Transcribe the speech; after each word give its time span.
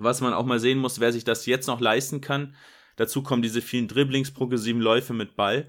was 0.00 0.20
man 0.20 0.32
auch 0.32 0.44
mal 0.44 0.60
sehen 0.60 0.78
muss, 0.78 1.00
wer 1.00 1.12
sich 1.12 1.24
das 1.24 1.46
jetzt 1.46 1.66
noch 1.66 1.80
leisten 1.80 2.20
kann. 2.20 2.54
Dazu 2.96 3.22
kommen 3.22 3.42
diese 3.42 3.62
vielen 3.62 3.88
Dribblings, 3.88 4.32
progressiven 4.32 4.80
Läufe 4.80 5.12
mit 5.12 5.36
Ball. 5.36 5.68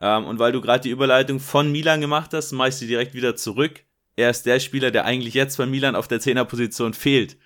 Ähm, 0.00 0.24
und 0.24 0.38
weil 0.38 0.52
du 0.52 0.60
gerade 0.60 0.82
die 0.82 0.90
Überleitung 0.90 1.40
von 1.40 1.70
Milan 1.70 2.00
gemacht 2.00 2.32
hast, 2.34 2.52
mache 2.52 2.70
ich 2.70 2.74
sie 2.76 2.86
direkt 2.86 3.14
wieder 3.14 3.36
zurück. 3.36 3.84
Er 4.16 4.30
ist 4.30 4.46
der 4.46 4.60
Spieler, 4.60 4.90
der 4.90 5.04
eigentlich 5.04 5.34
jetzt 5.34 5.56
bei 5.56 5.66
Milan 5.66 5.96
auf 5.96 6.08
der 6.08 6.20
Zehnerposition 6.20 6.94
fehlt. 6.94 7.36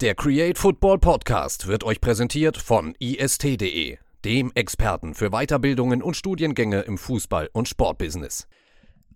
Der 0.00 0.14
Create 0.14 0.56
Football 0.56 1.00
Podcast 1.00 1.66
wird 1.66 1.82
euch 1.82 2.00
präsentiert 2.00 2.56
von 2.56 2.94
ist.de, 3.00 3.98
dem 4.24 4.52
Experten 4.54 5.12
für 5.12 5.30
Weiterbildungen 5.30 6.04
und 6.04 6.16
Studiengänge 6.16 6.82
im 6.82 6.98
Fußball- 6.98 7.48
und 7.52 7.66
Sportbusiness. 7.66 8.46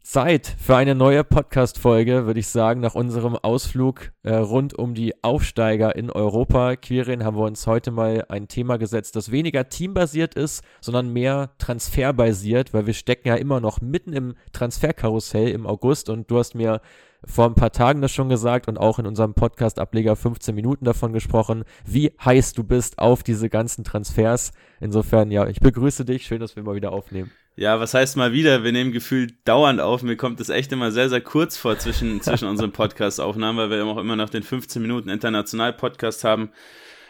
Zeit 0.02 0.56
für 0.58 0.74
eine 0.74 0.96
neue 0.96 1.22
Podcast-Folge, 1.22 2.26
würde 2.26 2.40
ich 2.40 2.48
sagen, 2.48 2.80
nach 2.80 2.96
unserem 2.96 3.36
Ausflug 3.36 4.10
äh, 4.24 4.34
rund 4.34 4.76
um 4.76 4.94
die 4.94 5.22
Aufsteiger 5.22 5.94
in 5.94 6.10
Europa. 6.10 6.74
Quirin 6.74 7.22
haben 7.22 7.36
wir 7.36 7.44
uns 7.44 7.68
heute 7.68 7.92
mal 7.92 8.24
ein 8.28 8.48
Thema 8.48 8.76
gesetzt, 8.76 9.14
das 9.14 9.30
weniger 9.30 9.68
teambasiert 9.68 10.34
ist, 10.34 10.64
sondern 10.80 11.12
mehr 11.12 11.52
transferbasiert, 11.58 12.74
weil 12.74 12.86
wir 12.86 12.94
stecken 12.94 13.28
ja 13.28 13.36
immer 13.36 13.60
noch 13.60 13.80
mitten 13.80 14.12
im 14.12 14.34
Transferkarussell 14.52 15.46
im 15.50 15.64
August 15.64 16.10
und 16.10 16.28
du 16.28 16.40
hast 16.40 16.56
mir 16.56 16.80
vor 17.24 17.46
ein 17.46 17.54
paar 17.54 17.72
Tagen 17.72 18.02
das 18.02 18.12
schon 18.12 18.28
gesagt 18.28 18.68
und 18.68 18.78
auch 18.78 18.98
in 18.98 19.06
unserem 19.06 19.34
Podcast-Ableger 19.34 20.16
15 20.16 20.54
Minuten 20.54 20.84
davon 20.84 21.12
gesprochen, 21.12 21.64
wie 21.84 22.12
heiß 22.24 22.52
du 22.54 22.64
bist 22.64 22.98
auf 22.98 23.22
diese 23.22 23.48
ganzen 23.48 23.84
Transfers. 23.84 24.52
Insofern, 24.80 25.30
ja, 25.30 25.46
ich 25.46 25.60
begrüße 25.60 26.04
dich. 26.04 26.26
Schön, 26.26 26.40
dass 26.40 26.56
wir 26.56 26.62
mal 26.62 26.74
wieder 26.74 26.92
aufnehmen. 26.92 27.30
Ja, 27.54 27.78
was 27.78 27.92
heißt 27.92 28.16
mal 28.16 28.32
wieder? 28.32 28.64
Wir 28.64 28.72
nehmen 28.72 28.92
gefühlt 28.92 29.34
dauernd 29.44 29.80
auf. 29.80 30.02
Mir 30.02 30.16
kommt 30.16 30.40
es 30.40 30.48
echt 30.48 30.72
immer 30.72 30.90
sehr, 30.90 31.08
sehr 31.08 31.20
kurz 31.20 31.56
vor 31.56 31.78
zwischen, 31.78 32.20
zwischen 32.22 32.48
unseren 32.48 32.72
Podcast-Aufnahmen, 32.72 33.58
weil 33.58 33.70
wir 33.70 33.84
auch 33.84 33.98
immer 33.98 34.16
noch 34.16 34.30
den 34.30 34.42
15 34.42 34.80
Minuten 34.80 35.10
International-Podcast 35.10 36.24
haben, 36.24 36.50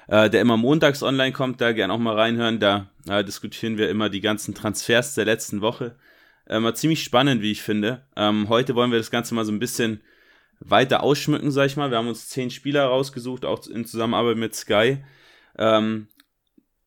äh, 0.08 0.28
der 0.28 0.40
immer 0.40 0.56
montags 0.56 1.02
online 1.02 1.32
kommt. 1.32 1.60
Da 1.60 1.72
gerne 1.72 1.92
auch 1.92 1.98
mal 1.98 2.16
reinhören. 2.16 2.58
Da 2.58 2.88
äh, 3.08 3.24
diskutieren 3.24 3.78
wir 3.78 3.88
immer 3.88 4.10
die 4.10 4.20
ganzen 4.20 4.54
Transfers 4.54 5.14
der 5.14 5.24
letzten 5.24 5.60
Woche. 5.60 5.94
Ähm, 6.48 6.64
war 6.64 6.74
ziemlich 6.74 7.02
spannend, 7.02 7.42
wie 7.42 7.52
ich 7.52 7.62
finde. 7.62 8.06
Ähm, 8.16 8.48
heute 8.48 8.74
wollen 8.74 8.90
wir 8.90 8.98
das 8.98 9.10
Ganze 9.10 9.34
mal 9.34 9.44
so 9.44 9.52
ein 9.52 9.58
bisschen 9.58 10.00
weiter 10.60 11.02
ausschmücken, 11.02 11.50
sag 11.50 11.66
ich 11.66 11.76
mal. 11.76 11.90
Wir 11.90 11.98
haben 11.98 12.08
uns 12.08 12.28
zehn 12.28 12.50
Spieler 12.50 12.84
rausgesucht, 12.84 13.44
auch 13.44 13.66
in 13.66 13.84
Zusammenarbeit 13.84 14.36
mit 14.36 14.54
Sky. 14.54 14.98
Ähm, 15.58 16.08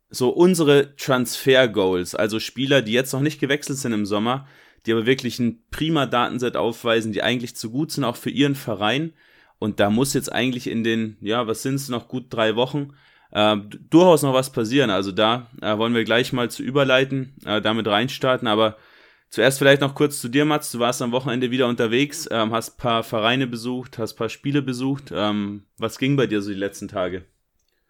so 0.09 0.29
unsere 0.29 0.95
Transfer-Goals, 0.95 2.15
also 2.15 2.39
Spieler, 2.39 2.81
die 2.81 2.93
jetzt 2.93 3.13
noch 3.13 3.21
nicht 3.21 3.39
gewechselt 3.39 3.77
sind 3.77 3.91
im 3.91 4.05
Sommer, 4.05 4.47
die 4.85 4.93
aber 4.93 5.05
wirklich 5.05 5.39
ein 5.39 5.63
prima 5.71 6.05
Datenset 6.05 6.55
aufweisen, 6.55 7.11
die 7.11 7.23
eigentlich 7.23 7.55
zu 7.55 7.71
gut 7.71 7.91
sind, 7.91 8.03
auch 8.03 8.15
für 8.15 8.29
ihren 8.29 8.55
Verein. 8.55 9.13
Und 9.57 9.79
da 9.79 9.89
muss 9.89 10.13
jetzt 10.13 10.31
eigentlich 10.31 10.67
in 10.67 10.83
den, 10.83 11.17
ja, 11.21 11.47
was 11.47 11.63
sind 11.63 11.75
es, 11.75 11.89
noch 11.89 12.07
gut 12.07 12.25
drei 12.29 12.55
Wochen, 12.55 12.93
äh, 13.31 13.57
durchaus 13.89 14.21
noch 14.21 14.33
was 14.33 14.51
passieren. 14.51 14.89
Also 14.89 15.11
da 15.11 15.49
äh, 15.61 15.77
wollen 15.77 15.95
wir 15.95 16.03
gleich 16.03 16.33
mal 16.33 16.49
zu 16.49 16.63
überleiten, 16.63 17.33
äh, 17.45 17.61
damit 17.61 17.87
reinstarten. 17.87 18.47
Aber 18.47 18.77
Zuerst 19.35 19.59
vielleicht 19.59 19.81
noch 19.81 19.95
kurz 19.95 20.21
zu 20.21 20.29
dir, 20.29 20.45
Mats. 20.45 20.71
Du 20.71 20.79
warst 20.79 21.01
am 21.01 21.11
Wochenende 21.11 21.51
wieder 21.51 21.67
unterwegs, 21.67 22.25
ähm, 22.31 22.53
hast 22.53 22.75
ein 22.75 22.77
paar 22.77 23.03
Vereine 23.03 23.47
besucht, 23.47 23.97
hast 23.97 24.13
ein 24.13 24.17
paar 24.17 24.29
Spiele 24.29 24.61
besucht. 24.61 25.11
Ähm, 25.13 25.65
was 25.77 25.97
ging 25.97 26.15
bei 26.15 26.25
dir 26.25 26.41
so 26.41 26.51
die 26.51 26.57
letzten 26.57 26.87
Tage? 26.87 27.25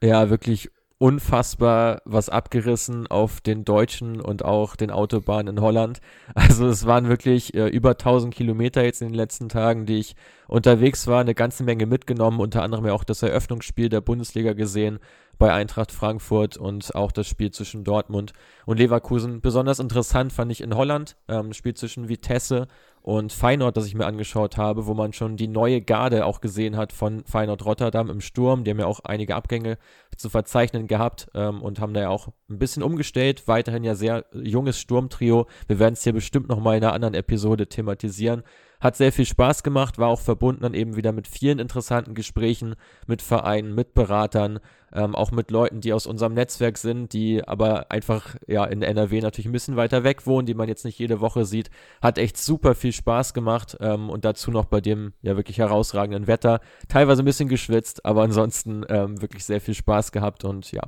Ja, 0.01 0.31
wirklich 0.31 0.71
unfassbar 0.97 2.01
was 2.05 2.29
abgerissen 2.29 3.07
auf 3.07 3.41
den 3.41 3.65
deutschen 3.65 4.21
und 4.21 4.45
auch 4.45 4.77
den 4.77 4.91
Autobahnen 4.91 5.57
in 5.57 5.61
Holland. 5.61 5.99
Also 6.33 6.67
es 6.67 6.85
waren 6.85 7.09
wirklich 7.09 7.53
äh, 7.53 7.67
über 7.67 7.91
1000 7.91 8.33
Kilometer 8.33 8.83
jetzt 8.83 9.01
in 9.01 9.09
den 9.09 9.15
letzten 9.15 9.49
Tagen, 9.49 9.85
die 9.85 9.99
ich 9.99 10.15
unterwegs 10.47 11.07
war, 11.07 11.21
eine 11.21 11.35
ganze 11.35 11.63
Menge 11.63 11.85
mitgenommen, 11.85 12.39
unter 12.39 12.63
anderem 12.63 12.85
ja 12.85 12.93
auch 12.93 13.03
das 13.03 13.21
Eröffnungsspiel 13.23 13.89
der 13.89 14.01
Bundesliga 14.01 14.53
gesehen 14.53 14.99
bei 15.37 15.51
Eintracht 15.51 15.91
Frankfurt 15.91 16.55
und 16.55 16.95
auch 16.95 17.11
das 17.11 17.27
Spiel 17.27 17.51
zwischen 17.51 17.83
Dortmund 17.83 18.31
und 18.65 18.77
Leverkusen. 18.77 19.41
Besonders 19.41 19.79
interessant 19.79 20.31
fand 20.31 20.51
ich 20.51 20.61
in 20.61 20.75
Holland, 20.75 21.17
ähm, 21.27 21.51
Spiel 21.51 21.73
zwischen 21.73 22.07
Vitesse 22.07 22.67
und 23.05 23.31
Feyenoord, 23.31 23.77
das 23.77 23.85
ich 23.85 23.93
mir 23.93 24.07
angeschaut 24.07 24.57
habe, 24.57 24.87
wo 24.87 24.95
man 24.95 25.13
schon 25.13 25.37
die 25.37 25.47
neue 25.47 25.79
Garde 25.79 26.25
auch 26.25 26.41
gesehen 26.41 26.75
hat 26.75 26.91
von 26.91 27.23
Feyenoord 27.23 27.63
Rotterdam 27.63 28.09
im 28.09 28.19
Sturm. 28.19 28.63
Die 28.63 28.71
haben 28.71 28.79
ja 28.79 28.87
auch 28.87 29.01
einige 29.01 29.35
Abgänge 29.35 29.77
zu 30.17 30.27
verzeichnen 30.27 30.87
gehabt 30.87 31.27
ähm, 31.35 31.61
und 31.61 31.79
haben 31.79 31.93
da 31.93 32.01
ja 32.01 32.09
auch 32.09 32.29
ein 32.49 32.57
bisschen 32.57 32.81
umgestellt. 32.81 33.47
Weiterhin 33.47 33.83
ja 33.83 33.93
sehr 33.93 34.25
junges 34.33 34.79
Sturmtrio. 34.79 35.45
Wir 35.67 35.77
werden 35.77 35.93
es 35.93 36.03
hier 36.03 36.13
bestimmt 36.13 36.49
nochmal 36.49 36.77
in 36.77 36.83
einer 36.83 36.93
anderen 36.93 37.13
Episode 37.13 37.67
thematisieren. 37.67 38.41
Hat 38.79 38.95
sehr 38.95 39.11
viel 39.11 39.25
Spaß 39.25 39.63
gemacht, 39.63 39.97
war 39.97 40.09
auch 40.09 40.21
verbunden 40.21 40.63
dann 40.63 40.73
eben 40.73 40.95
wieder 40.95 41.11
mit 41.11 41.27
vielen 41.27 41.59
interessanten 41.59 42.13
Gesprächen 42.13 42.75
mit 43.07 43.21
Vereinen, 43.21 43.73
mit 43.73 43.93
Beratern, 43.93 44.59
ähm, 44.93 45.15
auch 45.15 45.31
mit 45.31 45.51
Leuten, 45.51 45.81
die 45.81 45.93
aus 45.93 46.07
unserem 46.07 46.33
Netzwerk 46.33 46.77
sind, 46.77 47.13
die 47.13 47.45
aber 47.45 47.91
einfach 47.91 48.35
ja 48.47 48.65
in 48.65 48.81
NRW 48.81 49.21
natürlich 49.21 49.47
ein 49.47 49.51
bisschen 49.51 49.75
weiter 49.75 50.03
weg 50.03 50.25
wohnen, 50.25 50.45
die 50.45 50.53
man 50.53 50.67
jetzt 50.67 50.85
nicht 50.85 50.99
jede 50.99 51.19
Woche 51.19 51.45
sieht. 51.45 51.69
Hat 52.01 52.17
echt 52.17 52.37
super 52.37 52.75
viel 52.75 52.93
Spaß 52.93 53.33
gemacht 53.33 53.77
ähm, 53.79 54.09
und 54.09 54.25
dazu 54.25 54.51
noch 54.51 54.65
bei 54.65 54.81
dem 54.81 55.13
ja 55.21 55.35
wirklich 55.35 55.57
herausragenden 55.57 56.27
Wetter. 56.27 56.59
Teilweise 56.87 57.23
ein 57.23 57.25
bisschen 57.25 57.49
geschwitzt, 57.49 58.05
aber 58.05 58.23
ansonsten 58.23 58.85
ähm, 58.89 59.21
wirklich 59.21 59.45
sehr 59.45 59.61
viel 59.61 59.73
Spaß 59.73 60.11
gehabt 60.11 60.43
und 60.45 60.71
ja. 60.71 60.83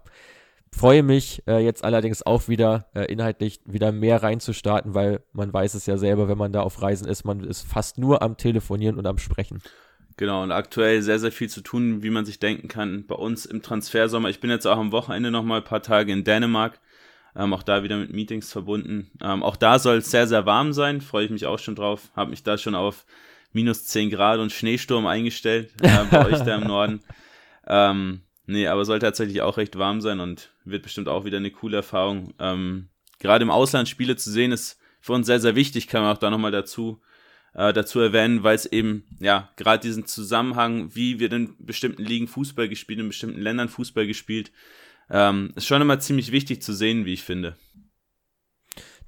Freue 0.75 1.03
mich 1.03 1.43
äh, 1.47 1.63
jetzt 1.63 1.83
allerdings 1.83 2.25
auch 2.25 2.47
wieder 2.47 2.87
äh, 2.93 3.05
inhaltlich 3.11 3.61
wieder 3.65 3.91
mehr 3.91 4.21
reinzustarten, 4.21 4.93
weil 4.93 5.21
man 5.33 5.51
weiß 5.51 5.73
es 5.73 5.85
ja 5.85 5.97
selber, 5.97 6.27
wenn 6.27 6.37
man 6.37 6.51
da 6.51 6.61
auf 6.61 6.81
Reisen 6.81 7.07
ist, 7.07 7.23
man 7.23 7.43
ist 7.43 7.61
fast 7.61 7.97
nur 7.97 8.21
am 8.21 8.37
Telefonieren 8.37 8.97
und 8.97 9.07
am 9.07 9.17
Sprechen. 9.17 9.61
Genau, 10.17 10.43
und 10.43 10.51
aktuell 10.51 11.01
sehr, 11.01 11.19
sehr 11.19 11.31
viel 11.31 11.49
zu 11.49 11.61
tun, 11.61 12.03
wie 12.03 12.09
man 12.09 12.25
sich 12.25 12.39
denken 12.39 12.67
kann, 12.67 13.05
bei 13.05 13.15
uns 13.15 13.45
im 13.45 13.61
Transfersommer. 13.61 14.29
Ich 14.29 14.39
bin 14.39 14.49
jetzt 14.49 14.65
auch 14.65 14.77
am 14.77 14.91
Wochenende 14.91 15.31
nochmal 15.31 15.59
ein 15.59 15.65
paar 15.65 15.83
Tage 15.83 16.11
in 16.11 16.23
Dänemark, 16.23 16.79
ähm, 17.35 17.53
auch 17.53 17.63
da 17.63 17.83
wieder 17.83 17.97
mit 17.97 18.13
Meetings 18.13 18.51
verbunden. 18.51 19.11
Ähm, 19.23 19.43
auch 19.43 19.55
da 19.55 19.79
soll 19.79 19.97
es 19.97 20.11
sehr, 20.11 20.27
sehr 20.27 20.45
warm 20.45 20.73
sein, 20.73 21.01
freue 21.01 21.25
ich 21.25 21.31
mich 21.31 21.45
auch 21.45 21.59
schon 21.59 21.75
drauf. 21.75 22.09
Habe 22.15 22.31
mich 22.31 22.43
da 22.43 22.57
schon 22.57 22.75
auf 22.75 23.05
minus 23.53 23.85
10 23.85 24.09
Grad 24.09 24.39
und 24.39 24.51
Schneesturm 24.51 25.05
eingestellt, 25.05 25.71
äh, 25.81 26.03
bei 26.09 26.25
euch 26.25 26.39
da 26.41 26.55
im 26.55 26.67
Norden. 26.67 26.99
Ähm, 27.69 28.21
Nee, 28.47 28.67
aber 28.67 28.85
soll 28.85 28.99
tatsächlich 28.99 29.41
auch 29.41 29.57
recht 29.57 29.77
warm 29.77 29.99
sein 29.99 30.21
und 30.21 30.49
wird 30.69 30.83
bestimmt 30.83 31.07
auch 31.07 31.25
wieder 31.25 31.37
eine 31.37 31.51
coole 31.51 31.77
Erfahrung. 31.77 32.33
Ähm, 32.39 32.89
gerade 33.19 33.43
im 33.43 33.49
Ausland 33.49 33.89
Spiele 33.89 34.15
zu 34.15 34.31
sehen, 34.31 34.51
ist 34.51 34.79
für 35.01 35.13
uns 35.13 35.27
sehr, 35.27 35.39
sehr 35.39 35.55
wichtig, 35.55 35.87
kann 35.87 36.01
man 36.01 36.15
auch 36.15 36.19
da 36.19 36.29
nochmal 36.29 36.51
dazu, 36.51 37.01
äh, 37.53 37.73
dazu 37.73 37.99
erwähnen, 37.99 38.43
weil 38.43 38.55
es 38.55 38.65
eben, 38.65 39.03
ja, 39.19 39.49
gerade 39.55 39.81
diesen 39.81 40.05
Zusammenhang, 40.05 40.93
wie 40.95 41.19
wird 41.19 41.33
in 41.33 41.55
bestimmten 41.59 42.03
Ligen 42.03 42.27
Fußball 42.27 42.69
gespielt, 42.69 42.99
in 42.99 43.07
bestimmten 43.07 43.41
Ländern 43.41 43.69
Fußball 43.69 44.05
gespielt, 44.05 44.51
ähm, 45.09 45.53
ist 45.55 45.67
schon 45.67 45.81
immer 45.81 45.99
ziemlich 45.99 46.31
wichtig 46.31 46.61
zu 46.61 46.73
sehen, 46.73 47.05
wie 47.05 47.13
ich 47.13 47.23
finde. 47.23 47.55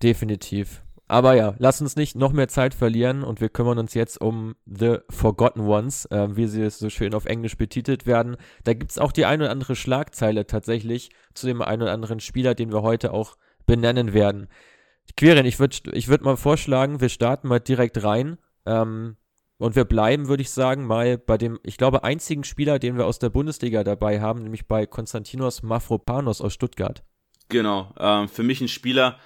Definitiv. 0.01 0.81
Aber 1.09 1.33
ja, 1.33 1.55
lass 1.57 1.81
uns 1.81 1.95
nicht 1.95 2.15
noch 2.15 2.33
mehr 2.33 2.47
Zeit 2.47 2.75
verlieren 2.75 3.23
und 3.23 3.41
wir 3.41 3.49
kümmern 3.49 3.79
uns 3.79 3.95
jetzt 3.95 4.21
um 4.21 4.55
The 4.67 4.99
Forgotten 5.09 5.61
Ones, 5.61 6.05
äh, 6.05 6.35
wie 6.35 6.45
sie 6.45 6.69
so 6.69 6.87
schön 6.91 7.15
auf 7.15 7.25
Englisch 7.25 7.57
betitelt 7.57 8.05
werden. 8.05 8.37
Da 8.63 8.73
gibt 8.73 8.91
es 8.91 8.99
auch 8.99 9.11
die 9.11 9.25
ein 9.25 9.41
oder 9.41 9.49
andere 9.49 9.75
Schlagzeile 9.75 10.45
tatsächlich 10.45 11.09
zu 11.33 11.47
dem 11.47 11.63
einen 11.63 11.81
oder 11.81 11.93
anderen 11.93 12.19
Spieler, 12.19 12.53
den 12.53 12.71
wir 12.71 12.83
heute 12.83 13.11
auch 13.11 13.37
benennen 13.65 14.13
werden. 14.13 14.49
Queren, 15.17 15.47
ich 15.47 15.59
würde 15.59 15.77
ich 15.93 16.09
würd 16.09 16.21
mal 16.21 16.37
vorschlagen, 16.37 17.01
wir 17.01 17.09
starten 17.09 17.47
mal 17.47 17.59
direkt 17.59 18.03
rein. 18.03 18.37
Ähm, 18.67 19.17
und 19.57 19.75
wir 19.75 19.85
bleiben, 19.85 20.27
würde 20.27 20.41
ich 20.41 20.51
sagen, 20.51 20.85
mal 20.85 21.17
bei 21.17 21.39
dem, 21.39 21.59
ich 21.63 21.77
glaube, 21.77 22.03
einzigen 22.03 22.43
Spieler, 22.43 22.77
den 22.77 22.97
wir 22.97 23.07
aus 23.07 23.17
der 23.17 23.29
Bundesliga 23.29 23.83
dabei 23.83 24.21
haben, 24.21 24.43
nämlich 24.43 24.67
bei 24.67 24.85
Konstantinos 24.85 25.63
Mafropanos 25.63 26.39
aus 26.39 26.53
Stuttgart. 26.53 27.03
Genau, 27.49 27.95
ähm, 27.97 28.29
für 28.29 28.43
mich 28.43 28.61
ein 28.61 28.67
Spieler, 28.67 29.17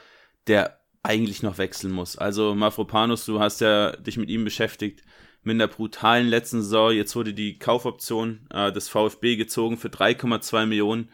der 0.47 0.79
eigentlich 1.03 1.43
noch 1.43 1.57
wechseln 1.57 1.91
muss. 1.91 2.17
Also 2.17 2.55
Mafropanos, 2.55 3.25
du 3.25 3.39
hast 3.39 3.61
ja 3.61 3.91
dich 3.91 4.17
mit 4.17 4.29
ihm 4.29 4.45
beschäftigt, 4.45 5.03
mit 5.43 5.55
einer 5.55 5.67
brutalen 5.67 6.27
letzten 6.27 6.61
Saison. 6.61 6.93
Jetzt 6.93 7.15
wurde 7.15 7.33
die 7.33 7.59
Kaufoption 7.59 8.47
äh, 8.49 8.71
des 8.71 8.87
VfB 8.87 9.35
gezogen 9.35 9.77
für 9.77 9.89
3,2 9.89 10.65
Millionen. 10.65 11.09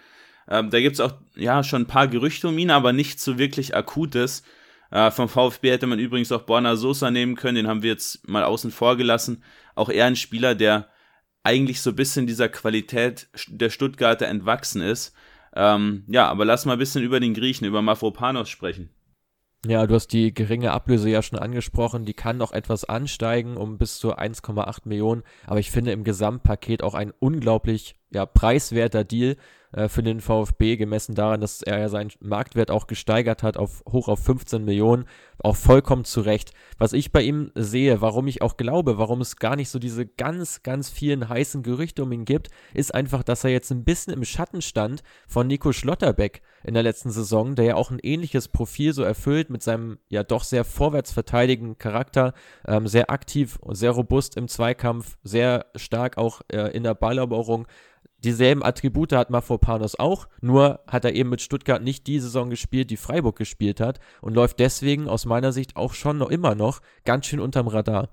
Ähm, 0.48 0.70
da 0.70 0.80
gibt's 0.80 1.00
auch 1.00 1.14
ja 1.36 1.64
schon 1.64 1.84
ein 1.84 1.88
paar 1.88 2.08
Gerüchte 2.08 2.48
um 2.48 2.58
ihn, 2.58 2.70
aber 2.70 2.94
nicht 2.94 3.20
so 3.20 3.40
wirklich 3.40 3.76
akutes. 3.76 4.44
Äh, 4.92 5.12
vom 5.12 5.28
VfB 5.28 5.72
hätte 5.72 5.88
man 5.88 6.00
übrigens 6.00 6.32
auch 6.32 6.44
Borna 6.44 6.76
Sosa 6.76 7.12
nehmen 7.12 7.36
können, 7.36 7.56
den 7.56 7.68
haben 7.68 7.84
wir 7.84 7.92
jetzt 7.92 8.28
mal 8.28 8.44
außen 8.44 8.72
vor 8.72 8.96
gelassen. 8.96 9.44
Auch 9.76 9.90
er 9.90 10.06
ein 10.06 10.16
Spieler, 10.16 10.56
der 10.56 10.90
eigentlich 11.44 11.82
so 11.82 11.92
ein 11.92 11.96
bisschen 11.96 12.28
dieser 12.28 12.50
Qualität 12.50 13.28
der 13.48 13.70
Stuttgarter 13.70 14.28
entwachsen 14.28 14.82
ist. 14.82 15.14
Ähm, 15.56 16.04
ja, 16.08 16.28
aber 16.28 16.46
lass 16.46 16.66
mal 16.66 16.74
ein 16.74 16.80
bisschen 16.80 17.04
über 17.04 17.20
den 17.20 17.34
Griechen, 17.34 17.66
über 17.66 17.82
Mafropanos 17.82 18.50
sprechen. 18.50 18.90
Ja, 19.66 19.86
du 19.86 19.96
hast 19.96 20.14
die 20.14 20.34
geringe 20.34 20.72
Ablöse 20.72 21.10
ja 21.10 21.22
schon 21.22 21.38
angesprochen. 21.38 22.06
Die 22.06 22.14
kann 22.14 22.38
noch 22.38 22.54
etwas 22.54 22.86
ansteigen 22.86 23.58
um 23.58 23.78
bis 23.78 24.00
zu 24.00 24.16
1,8 24.18 24.82
Millionen. 24.86 25.24
Aber 25.46 25.60
ich 25.60 25.70
finde 25.70 25.92
im 25.92 26.06
Gesamtpaket 26.06 26.82
auch 26.82 26.94
ein 26.94 27.12
unglaublich 27.20 27.96
ja, 28.10 28.26
preiswerter 28.26 29.04
Deal 29.04 29.36
für 29.88 30.02
den 30.02 30.20
VfB, 30.20 30.78
gemessen 30.78 31.14
daran, 31.14 31.42
dass 31.42 31.62
er 31.62 31.80
ja 31.80 31.90
seinen 31.90 32.12
Marktwert 32.20 32.72
auch 32.72 32.88
gesteigert 32.88 33.44
hat 33.44 33.58
auf 33.58 33.84
hoch 33.88 34.08
auf 34.08 34.20
15 34.24 34.66
Millionen, 34.66 35.06
auch 35.38 35.56
vollkommen 35.56 36.06
zu 36.06 36.22
Recht. 36.22 36.54
Was 36.78 36.94
ich 36.94 37.12
bei 37.12 37.22
ihm 37.22 37.52
sehe, 37.56 38.02
warum 38.02 38.28
ich 38.28 38.42
auch 38.42 38.58
glaube, 38.58 38.98
warum 38.98 39.22
es 39.22 39.38
gar 39.38 39.56
nicht 39.56 39.70
so 39.70 39.80
diese 39.80 40.06
ganz, 40.06 40.64
ganz 40.64 40.90
vielen 40.90 41.30
heißen 41.30 41.64
Gerüchte 41.64 42.04
um 42.04 42.12
ihn 42.12 42.26
gibt, 42.26 42.50
ist 42.74 42.94
einfach, 42.94 43.24
dass 43.24 43.44
er 43.44 43.52
jetzt 43.52 43.72
ein 43.72 43.84
bisschen 43.84 44.14
im 44.14 44.26
Schatten 44.26 44.62
stand 44.62 45.04
von 45.28 45.48
Nico 45.48 45.72
Schlotterbeck 45.72 46.42
in 46.64 46.74
der 46.74 46.84
letzten 46.84 47.12
Saison, 47.12 47.56
der 47.56 47.66
ja 47.66 47.76
auch 47.76 47.92
ein 47.92 48.00
ähnliches 48.02 48.48
Profil 48.48 48.94
so 48.94 49.04
erfüllt 49.04 49.50
mit 49.50 49.64
seinem 49.64 50.00
ja 50.10 50.24
doch 50.24 50.44
sehr 50.44 50.66
vorwärtsverteidigenden 50.66 51.78
Charakter, 51.78 52.34
ähm, 52.68 52.88
sehr 52.88 53.10
aktiv, 53.10 53.60
sehr 53.70 53.92
robust 53.92 54.36
im 54.36 54.48
Zweikampf, 54.48 55.18
sehr 55.24 55.68
stark 55.76 56.18
auch 56.18 56.42
äh, 56.52 56.76
in 56.76 56.84
der 56.84 56.96
Balleroberung 56.96 57.68
dieselben 58.24 58.64
Attribute 58.64 59.14
hat 59.14 59.30
Mafropanos 59.30 59.98
auch, 59.98 60.28
nur 60.42 60.82
hat 60.88 61.06
er 61.06 61.14
eben 61.14 61.30
mit 61.30 61.42
Stuttgart 61.42 61.82
nicht 61.82 62.08
die 62.08 62.20
Saison 62.20 62.50
gespielt, 62.50 62.90
die 62.90 62.98
Freiburg 62.98 63.38
gespielt 63.38 63.80
hat 63.80 64.00
und 64.22 64.36
läuft 64.36 64.60
deswegen 64.60 65.08
aus 65.08 65.26
meiner 65.26 65.52
Sicht 65.52 65.76
auch 65.76 65.94
schon 65.94 66.18
noch 66.18 66.30
immer 66.30 66.56
noch 66.56 66.82
ganz 67.06 67.26
schön 67.28 67.40
unterm 67.40 67.68
Radar. 67.68 68.10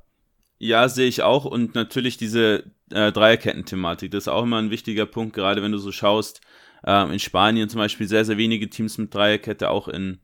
Ja, 0.59 0.89
sehe 0.89 1.09
ich 1.09 1.23
auch 1.23 1.45
und 1.45 1.75
natürlich 1.75 2.17
diese 2.17 2.65
äh, 2.91 3.13
Dreierketten-Thematik, 3.13 4.11
das 4.11 4.25
ist 4.25 4.29
auch 4.29 4.45
immer 4.45 4.59
ein 4.59 4.71
wichtiger 4.71 5.07
Punkt, 5.07 5.35
gerade 5.35 5.63
wenn 5.63 5.73
du 5.73 5.79
so 5.79 5.93
schaust, 5.93 6.41
äh, 6.85 7.13
in 7.13 7.19
Spanien 7.19 7.69
zum 7.69 7.79
Beispiel 7.79 8.09
sehr, 8.09 8.25
sehr 8.25 8.39
wenige 8.39 8.71
Teams 8.71 8.97
mit 8.97 9.13
Dreierkette, 9.13 9.69
auch 9.71 9.89
in, 9.89 10.19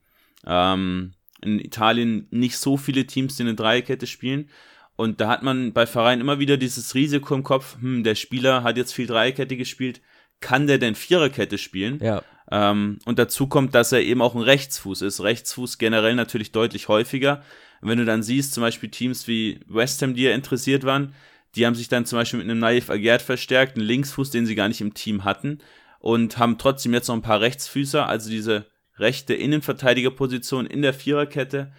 ähm, 0.46 1.12
in 1.42 1.58
Italien 1.58 2.28
nicht 2.30 2.56
so 2.56 2.76
viele 2.76 3.06
Teams, 3.06 3.36
die 3.36 3.42
eine 3.42 3.54
Dreierkette 3.54 4.06
spielen 4.06 4.48
und 4.96 5.20
da 5.20 5.28
hat 5.28 5.42
man 5.42 5.72
bei 5.72 5.86
Vereinen 5.86 6.20
immer 6.20 6.38
wieder 6.38 6.56
dieses 6.56 6.94
Risiko 6.94 7.34
im 7.34 7.42
Kopf, 7.42 7.76
hm, 7.80 8.04
der 8.04 8.14
Spieler 8.14 8.62
hat 8.62 8.76
jetzt 8.76 8.92
viel 8.92 9.06
Dreierkette 9.06 9.56
gespielt, 9.56 10.00
kann 10.40 10.66
der 10.66 10.78
denn 10.78 10.94
Viererkette 10.94 11.58
spielen? 11.58 11.98
Ja. 12.02 12.22
Ähm, 12.50 12.98
und 13.06 13.18
dazu 13.18 13.46
kommt, 13.46 13.74
dass 13.74 13.92
er 13.92 14.02
eben 14.02 14.20
auch 14.20 14.34
ein 14.34 14.42
Rechtsfuß 14.42 15.02
ist. 15.02 15.22
Rechtsfuß 15.22 15.78
generell 15.78 16.14
natürlich 16.14 16.52
deutlich 16.52 16.88
häufiger. 16.88 17.42
Und 17.80 17.88
wenn 17.88 17.98
du 17.98 18.04
dann 18.04 18.22
siehst, 18.22 18.52
zum 18.52 18.62
Beispiel 18.62 18.90
Teams 18.90 19.26
wie 19.26 19.60
West 19.66 20.02
Ham, 20.02 20.14
die 20.14 20.22
ja 20.22 20.32
interessiert 20.32 20.84
waren, 20.84 21.14
die 21.54 21.66
haben 21.66 21.74
sich 21.74 21.88
dann 21.88 22.06
zum 22.06 22.18
Beispiel 22.18 22.38
mit 22.38 22.50
einem 22.50 22.60
Naif 22.60 22.90
Agert 22.90 23.22
verstärkt, 23.22 23.76
einen 23.76 23.86
Linksfuß, 23.86 24.30
den 24.30 24.46
sie 24.46 24.54
gar 24.54 24.68
nicht 24.68 24.80
im 24.80 24.94
Team 24.94 25.24
hatten, 25.24 25.58
und 25.98 26.38
haben 26.38 26.58
trotzdem 26.58 26.94
jetzt 26.94 27.08
noch 27.08 27.14
ein 27.14 27.22
paar 27.22 27.40
Rechtsfüßer, 27.40 28.08
also 28.08 28.30
diese 28.30 28.66
rechte 28.98 29.34
Innenverteidigerposition 29.34 30.66
in 30.66 30.82
der 30.82 30.94
Viererkette 30.94 31.72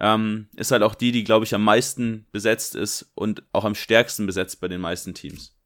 ähm, 0.00 0.48
ist 0.56 0.72
halt 0.72 0.82
auch 0.82 0.94
die, 0.94 1.12
die, 1.12 1.24
glaube 1.24 1.44
ich, 1.44 1.54
am 1.54 1.62
meisten 1.62 2.26
besetzt 2.32 2.74
ist 2.74 3.10
und 3.14 3.42
auch 3.52 3.64
am 3.64 3.74
stärksten 3.74 4.26
besetzt 4.26 4.60
bei 4.60 4.68
den 4.68 4.80
meisten 4.80 5.14
Teams. 5.14 5.56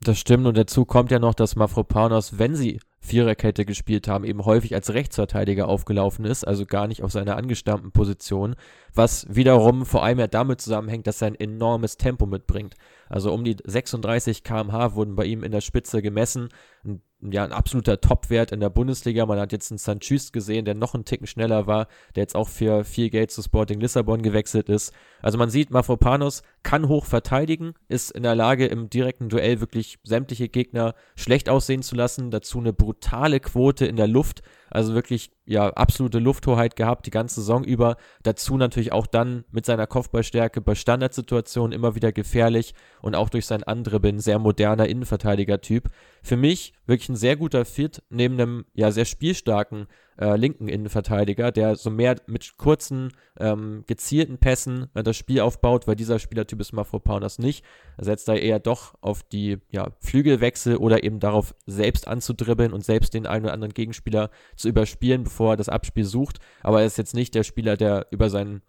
Das 0.00 0.18
stimmt 0.18 0.46
und 0.46 0.56
dazu 0.56 0.84
kommt 0.84 1.10
ja 1.10 1.18
noch, 1.18 1.34
dass 1.34 1.56
Mafropanos, 1.56 2.38
wenn 2.38 2.54
sie 2.54 2.80
Viererkette 3.00 3.64
gespielt 3.64 4.08
haben, 4.08 4.24
eben 4.24 4.44
häufig 4.44 4.74
als 4.74 4.92
Rechtsverteidiger 4.92 5.68
aufgelaufen 5.68 6.24
ist, 6.24 6.44
also 6.44 6.66
gar 6.66 6.86
nicht 6.86 7.02
auf 7.02 7.12
seiner 7.12 7.36
angestammten 7.36 7.92
Position, 7.92 8.56
was 8.92 9.26
wiederum 9.34 9.86
vor 9.86 10.04
allem 10.04 10.18
ja 10.18 10.26
damit 10.26 10.60
zusammenhängt, 10.60 11.06
dass 11.06 11.22
er 11.22 11.28
ein 11.28 11.34
enormes 11.34 11.96
Tempo 11.96 12.26
mitbringt. 12.26 12.74
Also 13.08 13.32
um 13.32 13.44
die 13.44 13.56
36 13.64 14.44
km/h 14.44 14.94
wurden 14.94 15.16
bei 15.16 15.24
ihm 15.24 15.44
in 15.44 15.52
der 15.52 15.60
Spitze 15.60 16.02
gemessen. 16.02 16.48
Ein 16.84 17.02
ja, 17.22 17.44
ein 17.44 17.52
absoluter 17.52 18.00
Topwert 18.00 18.52
in 18.52 18.60
der 18.60 18.68
Bundesliga. 18.68 19.24
Man 19.24 19.40
hat 19.40 19.52
jetzt 19.52 19.70
einen 19.70 19.78
Sanchez 19.78 20.32
gesehen, 20.32 20.64
der 20.64 20.74
noch 20.74 20.94
einen 20.94 21.04
Ticken 21.04 21.26
schneller 21.26 21.66
war, 21.66 21.88
der 22.14 22.22
jetzt 22.22 22.36
auch 22.36 22.48
für 22.48 22.84
viel 22.84 23.08
Geld 23.08 23.30
zu 23.30 23.42
Sporting 23.42 23.80
Lissabon 23.80 24.20
gewechselt 24.20 24.68
ist. 24.68 24.92
Also 25.22 25.38
man 25.38 25.48
sieht, 25.48 25.70
Mafropanos 25.70 26.42
kann 26.62 26.88
hoch 26.88 27.06
verteidigen, 27.06 27.72
ist 27.88 28.10
in 28.10 28.22
der 28.22 28.34
Lage, 28.34 28.66
im 28.66 28.90
direkten 28.90 29.28
Duell 29.28 29.60
wirklich 29.60 29.98
sämtliche 30.02 30.48
Gegner 30.48 30.94
schlecht 31.16 31.48
aussehen 31.48 31.82
zu 31.82 31.96
lassen. 31.96 32.30
Dazu 32.30 32.58
eine 32.58 32.74
brutale 32.74 33.40
Quote 33.40 33.86
in 33.86 33.96
der 33.96 34.08
Luft. 34.08 34.42
Also 34.70 34.94
wirklich, 34.94 35.30
ja, 35.44 35.68
absolute 35.68 36.18
Lufthoheit 36.18 36.76
gehabt 36.76 37.06
die 37.06 37.10
ganze 37.10 37.36
Saison 37.36 37.64
über. 37.64 37.96
Dazu 38.22 38.56
natürlich 38.56 38.92
auch 38.92 39.06
dann 39.06 39.44
mit 39.50 39.66
seiner 39.66 39.86
Kopfballstärke 39.86 40.60
bei 40.60 40.74
Standardsituationen 40.74 41.72
immer 41.72 41.94
wieder 41.94 42.12
gefährlich 42.12 42.74
und 43.00 43.14
auch 43.14 43.28
durch 43.28 43.46
sein 43.46 43.62
Andribbeln 43.62 44.18
sehr 44.18 44.38
moderner 44.38 44.88
Innenverteidiger-Typ. 44.88 45.90
Für 46.22 46.36
mich 46.36 46.72
wirklich 46.86 47.08
ein 47.08 47.16
sehr 47.16 47.36
guter 47.36 47.64
Fit 47.64 48.02
neben 48.10 48.34
einem, 48.34 48.64
ja, 48.74 48.90
sehr 48.90 49.04
spielstarken 49.04 49.86
äh, 50.18 50.36
linken 50.36 50.68
Innenverteidiger, 50.68 51.52
der 51.52 51.76
so 51.76 51.90
mehr 51.90 52.16
mit 52.26 52.56
kurzen, 52.56 53.12
ähm, 53.38 53.84
gezielten 53.86 54.38
Pässen 54.38 54.88
äh, 54.94 55.02
das 55.02 55.16
Spiel 55.16 55.40
aufbaut, 55.40 55.86
weil 55.86 55.96
dieser 55.96 56.18
Spielertyp 56.18 56.60
ist 56.60 56.72
Mafropanos 56.72 57.38
nicht. 57.38 57.64
Er 57.96 58.04
setzt 58.04 58.28
da 58.28 58.34
eher 58.34 58.58
doch 58.58 58.94
auf 59.00 59.22
die 59.22 59.58
ja, 59.70 59.90
Flügelwechsel 60.00 60.76
oder 60.76 61.04
eben 61.04 61.20
darauf, 61.20 61.54
selbst 61.66 62.08
anzudribbeln 62.08 62.72
und 62.72 62.84
selbst 62.84 63.14
den 63.14 63.26
einen 63.26 63.44
oder 63.44 63.54
anderen 63.54 63.74
Gegenspieler 63.74 64.30
zu 64.56 64.68
überspielen, 64.68 65.24
bevor 65.24 65.54
er 65.54 65.56
das 65.56 65.68
Abspiel 65.68 66.04
sucht. 66.04 66.38
Aber 66.62 66.80
er 66.80 66.86
ist 66.86 66.98
jetzt 66.98 67.14
nicht 67.14 67.34
der 67.34 67.42
Spieler, 67.42 67.76
der 67.76 68.06
über 68.10 68.30
sein 68.30 68.62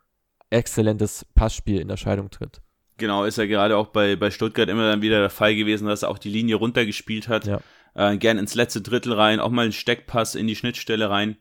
exzellentes 0.50 1.26
Passspiel 1.36 1.80
in 1.80 1.90
Erscheinung 1.90 2.30
tritt. 2.30 2.62
Genau, 2.98 3.26
ist 3.26 3.38
ja 3.38 3.46
gerade 3.46 3.78
auch 3.78 3.88
bei, 3.88 4.16
bei 4.16 4.32
Stuttgart 4.32 4.70
immer 4.70 4.90
dann 4.90 5.02
wieder 5.04 5.20
der 5.20 5.30
Fall 5.30 5.56
gewesen, 5.56 5.88
dass 5.88 6.02
er 6.02 6.10
auch 6.10 6.18
die 6.18 6.32
Linie 6.32 6.56
runtergespielt 6.56 7.28
hat. 7.28 7.46
Ja 7.46 7.62
äh, 7.98 8.16
gern 8.18 8.38
ins 8.38 8.56
letzte 8.56 8.82
Drittel 8.82 9.14
rein, 9.14 9.40
auch 9.40 9.50
mal 9.50 9.64
einen 9.64 9.74
Steckpass 9.74 10.36
in 10.36 10.48
die 10.48 10.56
Schnittstelle 10.56 11.10
rein. 11.10 11.38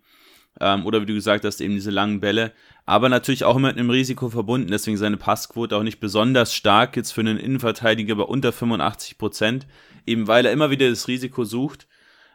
Ähm, 0.59 0.87
oder 0.87 1.03
wie 1.03 1.07
du 1.07 1.13
gesagt 1.13 1.45
hast, 1.45 1.61
eben 1.61 1.75
diese 1.75 1.91
langen 1.91 2.21
Bälle. 2.21 2.53
Aber 2.87 3.11
natürlich 3.11 3.45
auch 3.45 3.57
immer 3.57 3.69
mit 3.69 3.79
einem 3.79 3.91
Risiko 3.91 4.31
verbunden. 4.31 4.71
Deswegen 4.71 4.97
seine 4.97 5.19
Passquote 5.19 5.77
auch 5.77 5.83
nicht 5.83 6.01
besonders 6.01 6.55
stark 6.55 6.97
jetzt 6.97 7.13
für 7.13 7.21
einen 7.21 7.37
Innenverteidiger 7.37 8.15
bei 8.15 8.23
unter 8.23 8.53
85 8.53 9.19
Prozent. 9.19 9.67
Eben 10.07 10.29
weil 10.29 10.47
er 10.47 10.53
immer 10.53 10.71
wieder 10.71 10.89
das 10.89 11.09
Risiko 11.09 11.45
sucht. 11.45 11.87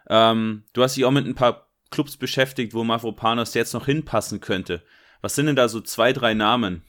Ähm, 0.08 0.64
du 0.74 0.84
hast 0.84 0.98
dich 0.98 1.06
auch 1.06 1.12
mit 1.12 1.26
ein 1.26 1.36
paar 1.36 1.68
Clubs 1.90 2.16
beschäftigt, 2.16 2.76
wo 2.76 2.84
Mavropanos 2.84 3.56
jetzt 3.56 3.74
noch 3.74 3.88
hinpassen 3.88 4.40
könnte. 4.40 4.84
Was 5.22 5.34
sind 5.34 5.48
denn 5.48 5.56
da 5.56 5.68
so 5.68 5.82
zwei, 5.82 6.14
drei 6.14 6.36
Namen? 6.36 6.84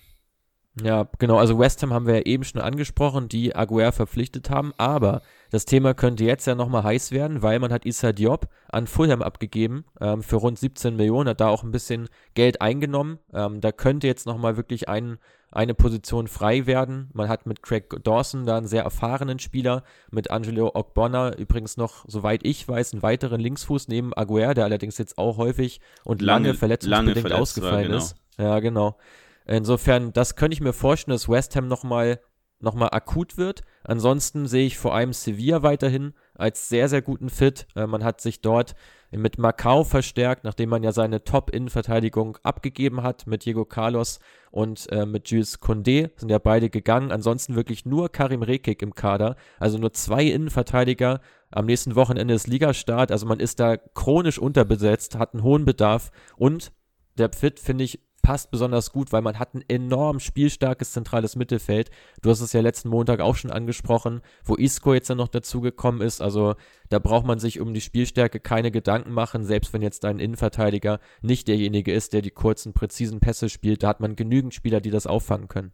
Ja, 0.82 1.08
genau. 1.18 1.38
Also 1.38 1.58
West 1.58 1.82
Ham 1.82 1.92
haben 1.92 2.06
wir 2.06 2.16
ja 2.16 2.22
eben 2.22 2.44
schon 2.44 2.60
angesprochen, 2.60 3.28
die 3.28 3.54
Aguer 3.54 3.92
verpflichtet 3.92 4.50
haben. 4.50 4.72
Aber 4.76 5.22
das 5.52 5.66
Thema 5.66 5.92
könnte 5.92 6.24
jetzt 6.24 6.46
ja 6.46 6.54
nochmal 6.54 6.82
heiß 6.82 7.12
werden, 7.12 7.42
weil 7.42 7.58
man 7.58 7.70
hat 7.74 7.84
Issa 7.84 8.12
Diop 8.12 8.48
an 8.70 8.86
Fulham 8.86 9.20
abgegeben 9.20 9.84
ähm, 10.00 10.22
für 10.22 10.36
rund 10.36 10.58
17 10.58 10.96
Millionen, 10.96 11.28
hat 11.28 11.42
da 11.42 11.48
auch 11.48 11.62
ein 11.62 11.72
bisschen 11.72 12.08
Geld 12.32 12.62
eingenommen. 12.62 13.18
Ähm, 13.34 13.60
da 13.60 13.70
könnte 13.70 14.06
jetzt 14.06 14.24
nochmal 14.24 14.56
wirklich 14.56 14.88
ein, 14.88 15.18
eine 15.50 15.74
Position 15.74 16.26
frei 16.26 16.64
werden. 16.64 17.10
Man 17.12 17.28
hat 17.28 17.44
mit 17.44 17.62
Craig 17.62 18.02
Dawson 18.02 18.46
da 18.46 18.56
einen 18.56 18.66
sehr 18.66 18.82
erfahrenen 18.82 19.38
Spieler, 19.40 19.84
mit 20.10 20.30
Angelo 20.30 20.70
Ogbonna 20.72 21.36
übrigens 21.36 21.76
noch, 21.76 22.06
soweit 22.08 22.46
ich 22.46 22.66
weiß, 22.66 22.94
einen 22.94 23.02
weiteren 23.02 23.38
Linksfuß 23.38 23.88
neben 23.88 24.14
Aguer, 24.14 24.54
der 24.54 24.64
allerdings 24.64 24.96
jetzt 24.96 25.18
auch 25.18 25.36
häufig 25.36 25.82
und 26.02 26.22
lange, 26.22 26.46
lange 26.46 26.58
verletzungsbedingt 26.58 27.28
lange 27.28 27.42
ausgefallen 27.42 27.74
war, 27.74 27.82
genau. 27.82 27.96
ist. 27.98 28.16
Ja, 28.38 28.58
genau. 28.60 28.96
Insofern, 29.44 30.14
das 30.14 30.34
könnte 30.34 30.54
ich 30.54 30.62
mir 30.62 30.72
vorstellen, 30.72 31.14
dass 31.14 31.28
West 31.28 31.56
Ham 31.56 31.68
nochmal 31.68 32.20
noch 32.62 32.74
mal 32.74 32.88
akut 32.88 33.36
wird. 33.36 33.62
Ansonsten 33.84 34.46
sehe 34.46 34.66
ich 34.66 34.78
vor 34.78 34.94
allem 34.94 35.12
Sevilla 35.12 35.62
weiterhin 35.62 36.14
als 36.34 36.68
sehr, 36.68 36.88
sehr 36.88 37.02
guten 37.02 37.28
Fit. 37.28 37.66
Äh, 37.74 37.86
man 37.86 38.04
hat 38.04 38.20
sich 38.20 38.40
dort 38.40 38.74
mit 39.10 39.38
Macau 39.38 39.84
verstärkt, 39.84 40.44
nachdem 40.44 40.70
man 40.70 40.82
ja 40.82 40.92
seine 40.92 41.22
Top-Innenverteidigung 41.22 42.38
abgegeben 42.42 43.02
hat 43.02 43.26
mit 43.26 43.44
Diego 43.44 43.64
Carlos 43.64 44.20
und 44.50 44.90
äh, 44.90 45.04
mit 45.04 45.30
Jules 45.30 45.60
Condé, 45.60 46.10
sind 46.16 46.30
ja 46.30 46.38
beide 46.38 46.70
gegangen. 46.70 47.12
Ansonsten 47.12 47.54
wirklich 47.54 47.84
nur 47.84 48.08
Karim 48.08 48.42
Rekik 48.42 48.80
im 48.80 48.94
Kader, 48.94 49.36
also 49.58 49.78
nur 49.78 49.92
zwei 49.92 50.24
Innenverteidiger. 50.24 51.20
Am 51.50 51.66
nächsten 51.66 51.94
Wochenende 51.94 52.32
ist 52.32 52.46
Ligastart, 52.46 53.12
also 53.12 53.26
man 53.26 53.40
ist 53.40 53.60
da 53.60 53.76
chronisch 53.76 54.38
unterbesetzt, 54.38 55.18
hat 55.18 55.34
einen 55.34 55.42
hohen 55.42 55.66
Bedarf 55.66 56.10
und 56.36 56.72
der 57.18 57.30
Fit, 57.32 57.60
finde 57.60 57.84
ich, 57.84 58.00
passt 58.22 58.50
besonders 58.50 58.92
gut, 58.92 59.12
weil 59.12 59.22
man 59.22 59.38
hat 59.38 59.54
ein 59.54 59.64
enorm 59.68 60.20
spielstarkes 60.20 60.92
zentrales 60.92 61.36
Mittelfeld. 61.36 61.90
Du 62.22 62.30
hast 62.30 62.40
es 62.40 62.52
ja 62.52 62.60
letzten 62.60 62.88
Montag 62.88 63.20
auch 63.20 63.36
schon 63.36 63.50
angesprochen, 63.50 64.22
wo 64.44 64.54
Isco 64.54 64.94
jetzt 64.94 65.10
dann 65.10 65.18
noch 65.18 65.28
dazugekommen 65.28 66.00
ist. 66.00 66.22
Also 66.22 66.54
da 66.88 66.98
braucht 67.00 67.26
man 67.26 67.40
sich 67.40 67.60
um 67.60 67.74
die 67.74 67.80
Spielstärke 67.80 68.40
keine 68.40 68.70
Gedanken 68.70 69.12
machen, 69.12 69.44
selbst 69.44 69.72
wenn 69.72 69.82
jetzt 69.82 70.04
dein 70.04 70.20
Innenverteidiger 70.20 71.00
nicht 71.20 71.48
derjenige 71.48 71.92
ist, 71.92 72.12
der 72.12 72.22
die 72.22 72.30
kurzen, 72.30 72.72
präzisen 72.72 73.20
Pässe 73.20 73.48
spielt. 73.48 73.82
Da 73.82 73.88
hat 73.88 74.00
man 74.00 74.16
genügend 74.16 74.54
Spieler, 74.54 74.80
die 74.80 74.90
das 74.90 75.06
auffangen 75.06 75.48
können. 75.48 75.72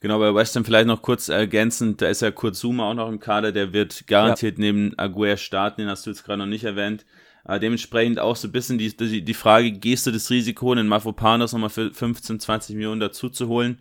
Genau, 0.00 0.18
bei 0.18 0.34
West 0.34 0.54
Ham 0.54 0.66
vielleicht 0.66 0.86
noch 0.86 1.00
kurz 1.00 1.30
ergänzend, 1.30 2.02
da 2.02 2.08
ist 2.08 2.20
ja 2.20 2.30
Kurt 2.30 2.56
Zuma 2.56 2.90
auch 2.90 2.94
noch 2.94 3.08
im 3.08 3.20
Kader, 3.20 3.52
der 3.52 3.72
wird 3.72 4.06
garantiert 4.06 4.58
ja. 4.58 4.64
neben 4.64 4.98
Aguer 4.98 5.38
starten, 5.38 5.80
den 5.80 5.88
hast 5.88 6.04
du 6.04 6.10
jetzt 6.10 6.24
gerade 6.24 6.40
noch 6.40 6.46
nicht 6.46 6.64
erwähnt. 6.64 7.06
Äh, 7.46 7.60
dementsprechend 7.60 8.18
auch 8.18 8.36
so 8.36 8.48
ein 8.48 8.52
bisschen 8.52 8.78
die, 8.78 8.96
die, 8.96 9.22
die 9.22 9.34
Frage, 9.34 9.72
gehst 9.72 10.06
du 10.06 10.10
das 10.10 10.30
Risiko, 10.30 10.72
einen 10.72 10.88
Mafropanos 10.88 11.52
nochmal 11.52 11.70
für 11.70 11.92
15, 11.92 12.40
20 12.40 12.76
Millionen 12.76 13.00
dazu 13.00 13.28
zu 13.28 13.48
holen? 13.48 13.80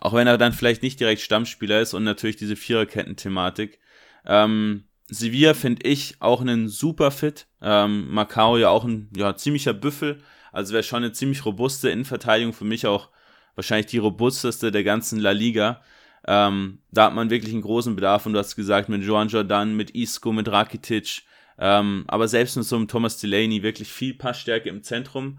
Auch 0.00 0.12
wenn 0.12 0.26
er 0.26 0.38
dann 0.38 0.52
vielleicht 0.52 0.82
nicht 0.82 1.00
direkt 1.00 1.20
Stammspieler 1.22 1.80
ist 1.80 1.94
und 1.94 2.04
natürlich 2.04 2.36
diese 2.36 2.56
Viererketten-Thematik. 2.56 3.78
Ähm, 4.26 4.84
Sevilla 5.08 5.54
finde 5.54 5.86
ich 5.88 6.16
auch 6.20 6.40
einen 6.40 6.68
super 6.68 7.10
Fit. 7.10 7.46
Ähm, 7.62 8.10
Macau 8.12 8.56
ja 8.56 8.68
auch 8.68 8.84
ein 8.84 9.08
ja, 9.16 9.36
ziemlicher 9.36 9.74
Büffel, 9.74 10.20
Also 10.52 10.72
wäre 10.72 10.82
schon 10.82 11.04
eine 11.04 11.12
ziemlich 11.12 11.44
robuste 11.44 11.90
Innenverteidigung, 11.90 12.52
für 12.52 12.64
mich 12.64 12.86
auch 12.86 13.10
wahrscheinlich 13.54 13.86
die 13.86 13.98
robusteste 13.98 14.72
der 14.72 14.84
ganzen 14.84 15.20
La 15.20 15.30
Liga. 15.30 15.82
Ähm, 16.26 16.78
da 16.90 17.06
hat 17.06 17.14
man 17.14 17.30
wirklich 17.30 17.52
einen 17.52 17.62
großen 17.62 17.94
Bedarf 17.94 18.26
und 18.26 18.32
du 18.32 18.38
hast 18.38 18.56
gesagt, 18.56 18.88
mit 18.88 19.02
Joan 19.02 19.28
Jordan, 19.28 19.76
mit 19.76 19.90
Isco, 19.90 20.32
mit 20.32 20.48
Rakitic, 20.48 21.22
ähm, 21.58 22.04
aber 22.08 22.28
selbst 22.28 22.56
mit 22.56 22.64
so 22.64 22.76
einem 22.76 22.88
Thomas 22.88 23.18
Delaney 23.18 23.62
wirklich 23.62 23.92
viel 23.92 24.14
Passstärke 24.14 24.68
im 24.68 24.82
Zentrum. 24.82 25.38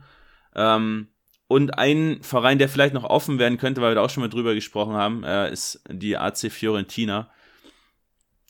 Ähm, 0.56 1.08
und 1.48 1.78
ein 1.78 2.20
Verein, 2.22 2.58
der 2.58 2.70
vielleicht 2.70 2.94
noch 2.94 3.04
offen 3.04 3.38
werden 3.38 3.58
könnte, 3.58 3.82
weil 3.82 3.92
wir 3.92 3.96
da 3.96 4.02
auch 4.02 4.10
schon 4.10 4.22
mal 4.22 4.30
drüber 4.30 4.56
gesprochen 4.56 4.96
haben, 4.96 5.24
äh, 5.24 5.52
ist 5.52 5.82
die 5.90 6.18
AC 6.18 6.52
Fiorentina. 6.52 7.30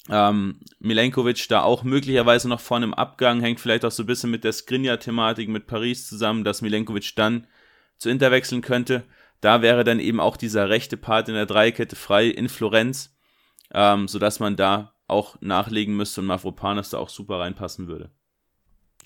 Ähm, 0.09 0.59
Milenkovic 0.79 1.47
da 1.49 1.63
auch 1.63 1.83
möglicherweise 1.83 2.47
noch 2.47 2.59
vor 2.59 2.77
einem 2.77 2.93
Abgang, 2.93 3.41
hängt 3.41 3.59
vielleicht 3.59 3.83
auch 3.85 3.91
so 3.91 4.03
ein 4.03 4.05
bisschen 4.05 4.29
mit 4.29 4.43
der 4.43 4.53
Skriniar-Thematik 4.53 5.49
mit 5.49 5.67
Paris 5.67 6.07
zusammen, 6.07 6.43
dass 6.43 6.61
Milenkovic 6.61 7.15
dann 7.15 7.47
zu 7.97 8.09
Inter 8.09 8.31
wechseln 8.31 8.61
könnte. 8.61 9.03
Da 9.41 9.61
wäre 9.61 9.83
dann 9.83 9.99
eben 9.99 10.19
auch 10.19 10.37
dieser 10.37 10.69
rechte 10.69 10.95
Part 10.95 11.27
in 11.27 11.35
der 11.35 11.45
Dreikette 11.45 11.95
frei 11.95 12.27
in 12.27 12.49
Florenz, 12.49 13.15
ähm, 13.73 14.07
sodass 14.07 14.39
man 14.39 14.55
da 14.55 14.94
auch 15.07 15.39
nachlegen 15.41 15.95
müsste 15.95 16.21
und 16.21 16.27
Mavropanos 16.27 16.89
da 16.89 16.97
auch 16.97 17.09
super 17.09 17.39
reinpassen 17.39 17.87
würde. 17.87 18.11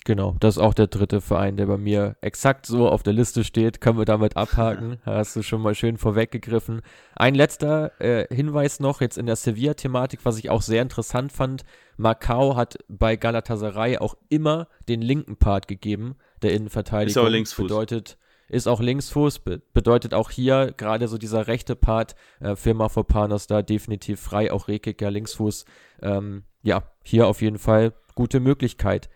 Genau, 0.04 0.36
das 0.40 0.56
ist 0.56 0.62
auch 0.62 0.72
der 0.72 0.86
dritte 0.86 1.20
Verein, 1.20 1.56
der 1.56 1.66
bei 1.66 1.76
mir 1.76 2.16
exakt 2.22 2.64
so 2.64 2.88
auf 2.88 3.02
der 3.02 3.12
Liste 3.12 3.44
steht. 3.44 3.80
Können 3.80 3.98
wir 3.98 4.06
damit 4.06 4.36
abhaken. 4.36 4.98
Hast 5.04 5.36
du 5.36 5.42
schon 5.42 5.60
mal 5.60 5.74
schön 5.74 5.98
vorweggegriffen. 5.98 6.80
Ein 7.14 7.34
letzter 7.34 8.00
äh, 8.00 8.34
Hinweis 8.34 8.80
noch 8.80 9.02
jetzt 9.02 9.18
in 9.18 9.26
der 9.26 9.36
Sevilla-Thematik, 9.36 10.20
was 10.24 10.38
ich 10.38 10.48
auch 10.48 10.62
sehr 10.62 10.80
interessant 10.80 11.32
fand. 11.32 11.64
Macau 11.98 12.56
hat 12.56 12.78
bei 12.88 13.16
Galatasaray 13.16 13.98
auch 13.98 14.16
immer 14.30 14.68
den 14.88 15.02
linken 15.02 15.36
Part 15.36 15.68
gegeben, 15.68 16.16
der 16.40 16.54
Innenverteidigung. 16.54 17.10
Ist 17.10 17.18
aber 17.18 17.30
Linksfuß. 17.30 17.64
Bedeutet, 17.64 18.16
ist 18.50 18.66
auch 18.66 18.80
Linksfuß, 18.80 19.40
be 19.40 19.62
bedeutet 19.72 20.14
auch 20.14 20.30
hier 20.30 20.74
gerade 20.76 21.08
so 21.08 21.18
dieser 21.18 21.46
rechte 21.46 21.76
Part 21.76 22.14
äh, 22.40 22.56
für 22.56 22.74
Mafropanos 22.74 23.46
da 23.46 23.62
definitiv 23.62 24.20
frei, 24.20 24.52
auch 24.52 24.68
Rekik 24.68 25.00
ja 25.00 25.08
Linksfuß. 25.08 25.64
Ähm, 26.02 26.44
ja, 26.62 26.82
hier 27.04 27.26
auf 27.26 27.42
jeden 27.42 27.58
Fall 27.58 27.94
gute 28.14 28.40
Möglichkeit. 28.40 29.08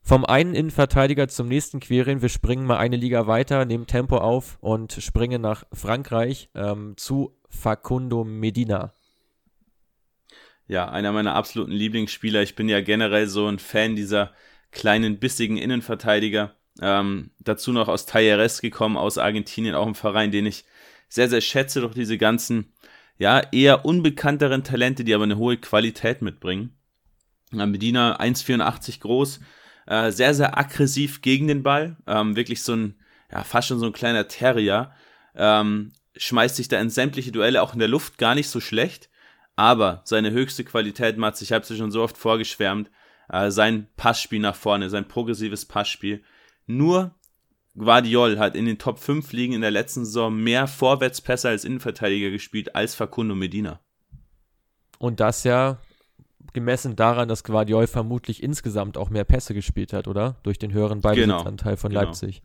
Vom 0.00 0.26
einen 0.26 0.54
Innenverteidiger 0.54 1.28
zum 1.28 1.48
nächsten 1.48 1.80
queren. 1.80 2.20
Wir 2.20 2.28
springen 2.28 2.66
mal 2.66 2.76
eine 2.76 2.96
Liga 2.96 3.26
weiter, 3.26 3.64
nehmen 3.64 3.86
Tempo 3.86 4.18
auf 4.18 4.58
und 4.60 4.92
springen 4.92 5.40
nach 5.40 5.64
Frankreich 5.72 6.50
ähm, 6.54 6.94
zu 6.98 7.34
Facundo 7.48 8.22
Medina. 8.22 8.92
Ja, 10.66 10.88
einer 10.90 11.12
meiner 11.12 11.34
absoluten 11.34 11.72
Lieblingsspieler. 11.72 12.42
Ich 12.42 12.54
bin 12.54 12.68
ja 12.68 12.80
generell 12.80 13.26
so 13.28 13.46
ein 13.46 13.58
Fan 13.58 13.96
dieser 13.96 14.32
kleinen, 14.72 15.18
bissigen 15.18 15.56
Innenverteidiger. 15.56 16.54
Ähm, 16.80 17.30
dazu 17.38 17.72
noch 17.72 17.88
aus 17.88 18.06
Talleres 18.06 18.60
gekommen, 18.60 18.96
aus 18.96 19.18
Argentinien, 19.18 19.74
auch 19.74 19.86
ein 19.86 19.94
Verein, 19.94 20.30
den 20.32 20.46
ich 20.46 20.64
sehr, 21.08 21.28
sehr 21.28 21.40
schätze 21.40 21.80
durch 21.80 21.94
diese 21.94 22.18
ganzen, 22.18 22.72
ja, 23.16 23.40
eher 23.52 23.84
unbekannteren 23.84 24.64
Talente, 24.64 25.04
die 25.04 25.14
aber 25.14 25.24
eine 25.24 25.38
hohe 25.38 25.56
Qualität 25.56 26.22
mitbringen. 26.22 26.76
Medina 27.52 28.18
1,84 28.18 29.00
groß, 29.00 29.40
äh, 29.86 30.10
sehr, 30.10 30.34
sehr 30.34 30.58
aggressiv 30.58 31.22
gegen 31.22 31.46
den 31.46 31.62
Ball. 31.62 31.96
Ähm, 32.06 32.36
wirklich 32.36 32.62
so 32.62 32.74
ein, 32.74 32.94
ja, 33.30 33.44
fast 33.44 33.68
schon 33.68 33.78
so 33.78 33.86
ein 33.86 33.92
kleiner 33.92 34.28
Terrier. 34.28 34.92
Ähm, 35.36 35.92
schmeißt 36.16 36.56
sich 36.56 36.68
da 36.68 36.80
in 36.80 36.90
sämtliche 36.90 37.32
Duelle 37.32 37.62
auch 37.62 37.72
in 37.72 37.78
der 37.78 37.88
Luft 37.88 38.18
gar 38.18 38.34
nicht 38.34 38.48
so 38.48 38.60
schlecht. 38.60 39.10
Aber 39.56 40.02
seine 40.04 40.32
höchste 40.32 40.64
Qualität, 40.64 41.16
Mats, 41.16 41.42
ich 41.42 41.52
habe 41.52 41.62
es 41.62 41.76
schon 41.76 41.92
so 41.92 42.02
oft 42.02 42.16
vorgeschwärmt, 42.16 42.90
äh, 43.28 43.50
sein 43.50 43.86
Passspiel 43.96 44.40
nach 44.40 44.56
vorne, 44.56 44.90
sein 44.90 45.06
progressives 45.06 45.64
Passspiel. 45.64 46.24
Nur 46.66 47.14
Guardiol 47.76 48.38
hat 48.38 48.56
in 48.56 48.66
den 48.66 48.78
Top 48.78 48.98
5 48.98 49.32
Ligen 49.32 49.54
in 49.54 49.60
der 49.60 49.70
letzten 49.70 50.04
Saison 50.04 50.34
mehr 50.34 50.66
Vorwärtspässe 50.66 51.48
als 51.48 51.64
Innenverteidiger 51.64 52.30
gespielt 52.30 52.74
als 52.74 52.94
Facundo 52.94 53.34
Medina. 53.34 53.80
Und 54.98 55.20
das 55.20 55.44
ja 55.44 55.78
gemessen 56.52 56.94
daran, 56.94 57.28
dass 57.28 57.42
Guardiol 57.42 57.86
vermutlich 57.86 58.42
insgesamt 58.42 58.96
auch 58.96 59.10
mehr 59.10 59.24
Pässe 59.24 59.54
gespielt 59.54 59.92
hat, 59.92 60.06
oder? 60.06 60.36
Durch 60.44 60.58
den 60.58 60.72
höheren 60.72 61.00
Ballbesitzanteil 61.00 61.72
genau, 61.72 61.80
von 61.80 61.90
genau. 61.90 62.02
Leipzig. 62.02 62.42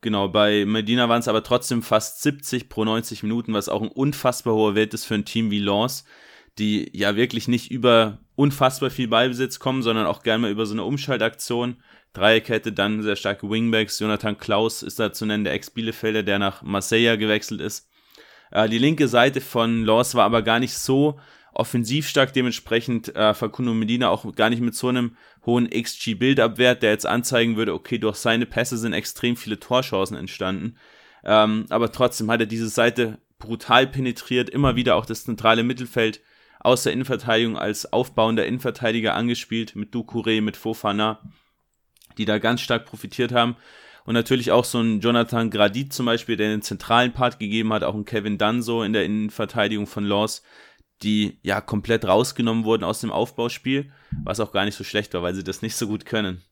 Genau, 0.00 0.28
bei 0.28 0.64
Medina 0.64 1.08
waren 1.08 1.18
es 1.18 1.26
aber 1.26 1.42
trotzdem 1.42 1.82
fast 1.82 2.22
70 2.22 2.68
pro 2.68 2.84
90 2.84 3.24
Minuten, 3.24 3.52
was 3.52 3.68
auch 3.68 3.82
ein 3.82 3.88
unfassbar 3.88 4.54
hoher 4.54 4.76
Wert 4.76 4.94
ist 4.94 5.04
für 5.04 5.16
ein 5.16 5.24
Team 5.24 5.50
wie 5.50 5.58
Lens, 5.58 6.04
die 6.58 6.96
ja 6.96 7.16
wirklich 7.16 7.48
nicht 7.48 7.72
über 7.72 8.18
unfassbar 8.36 8.90
viel 8.90 9.08
Ballbesitz 9.08 9.58
kommen, 9.58 9.82
sondern 9.82 10.06
auch 10.06 10.22
gerne 10.22 10.42
mal 10.42 10.50
über 10.52 10.66
so 10.66 10.74
eine 10.74 10.84
Umschaltaktion. 10.84 11.78
Dreierkette, 12.18 12.72
dann 12.72 13.02
sehr 13.02 13.16
starke 13.16 13.48
Wingbacks. 13.48 13.98
Jonathan 13.98 14.38
Klaus 14.38 14.82
ist 14.82 14.98
da 14.98 15.12
zu 15.12 15.26
nennen, 15.26 15.44
der 15.44 15.52
Ex-Bielefelder, 15.54 16.22
der 16.22 16.38
nach 16.38 16.62
Marseille 16.62 17.16
gewechselt 17.16 17.60
ist. 17.60 17.88
Äh, 18.50 18.68
die 18.68 18.78
linke 18.78 19.08
Seite 19.08 19.40
von 19.40 19.84
Lens 19.84 20.14
war 20.14 20.24
aber 20.24 20.42
gar 20.42 20.58
nicht 20.58 20.74
so 20.74 21.18
offensiv 21.52 22.08
stark, 22.08 22.32
dementsprechend 22.32 23.14
äh, 23.16 23.34
Facundo 23.34 23.74
Medina 23.74 24.10
auch 24.10 24.34
gar 24.34 24.50
nicht 24.50 24.60
mit 24.60 24.74
so 24.74 24.88
einem 24.88 25.16
hohen 25.44 25.68
XG-Build-Up-Wert, 25.68 26.82
der 26.82 26.90
jetzt 26.90 27.06
anzeigen 27.06 27.56
würde, 27.56 27.74
okay, 27.74 27.98
durch 27.98 28.16
seine 28.16 28.46
Pässe 28.46 28.78
sind 28.78 28.92
extrem 28.92 29.36
viele 29.36 29.58
Torchancen 29.58 30.16
entstanden. 30.16 30.76
Ähm, 31.24 31.66
aber 31.70 31.90
trotzdem 31.90 32.30
hat 32.30 32.40
er 32.40 32.46
diese 32.46 32.68
Seite 32.68 33.18
brutal 33.38 33.86
penetriert, 33.86 34.50
immer 34.50 34.76
wieder 34.76 34.96
auch 34.96 35.06
das 35.06 35.24
zentrale 35.24 35.62
Mittelfeld 35.62 36.20
aus 36.60 36.82
der 36.82 36.92
Innenverteidigung 36.92 37.56
als 37.56 37.92
aufbauender 37.92 38.46
Innenverteidiger 38.46 39.14
angespielt, 39.14 39.76
mit 39.76 39.94
Ducouré, 39.94 40.40
mit 40.40 40.56
Fofana, 40.56 41.20
die 42.18 42.24
da 42.24 42.38
ganz 42.38 42.60
stark 42.60 42.84
profitiert 42.84 43.32
haben. 43.32 43.56
Und 44.04 44.14
natürlich 44.14 44.52
auch 44.52 44.64
so 44.64 44.80
ein 44.80 45.00
Jonathan 45.00 45.50
Gradit 45.50 45.92
zum 45.92 46.06
Beispiel, 46.06 46.36
der 46.36 46.48
den 46.48 46.62
zentralen 46.62 47.12
Part 47.12 47.38
gegeben 47.38 47.72
hat, 47.72 47.84
auch 47.84 47.94
ein 47.94 48.04
Kevin 48.04 48.38
Danso 48.38 48.82
in 48.82 48.92
der 48.92 49.04
Innenverteidigung 49.04 49.86
von 49.86 50.04
Laws, 50.04 50.42
die 51.02 51.38
ja 51.42 51.60
komplett 51.60 52.06
rausgenommen 52.06 52.64
wurden 52.64 52.84
aus 52.84 53.00
dem 53.00 53.12
Aufbauspiel, 53.12 53.92
was 54.24 54.40
auch 54.40 54.52
gar 54.52 54.64
nicht 54.64 54.76
so 54.76 54.84
schlecht 54.84 55.14
war, 55.14 55.22
weil 55.22 55.34
sie 55.34 55.44
das 55.44 55.62
nicht 55.62 55.76
so 55.76 55.86
gut 55.86 56.06
können. 56.06 56.42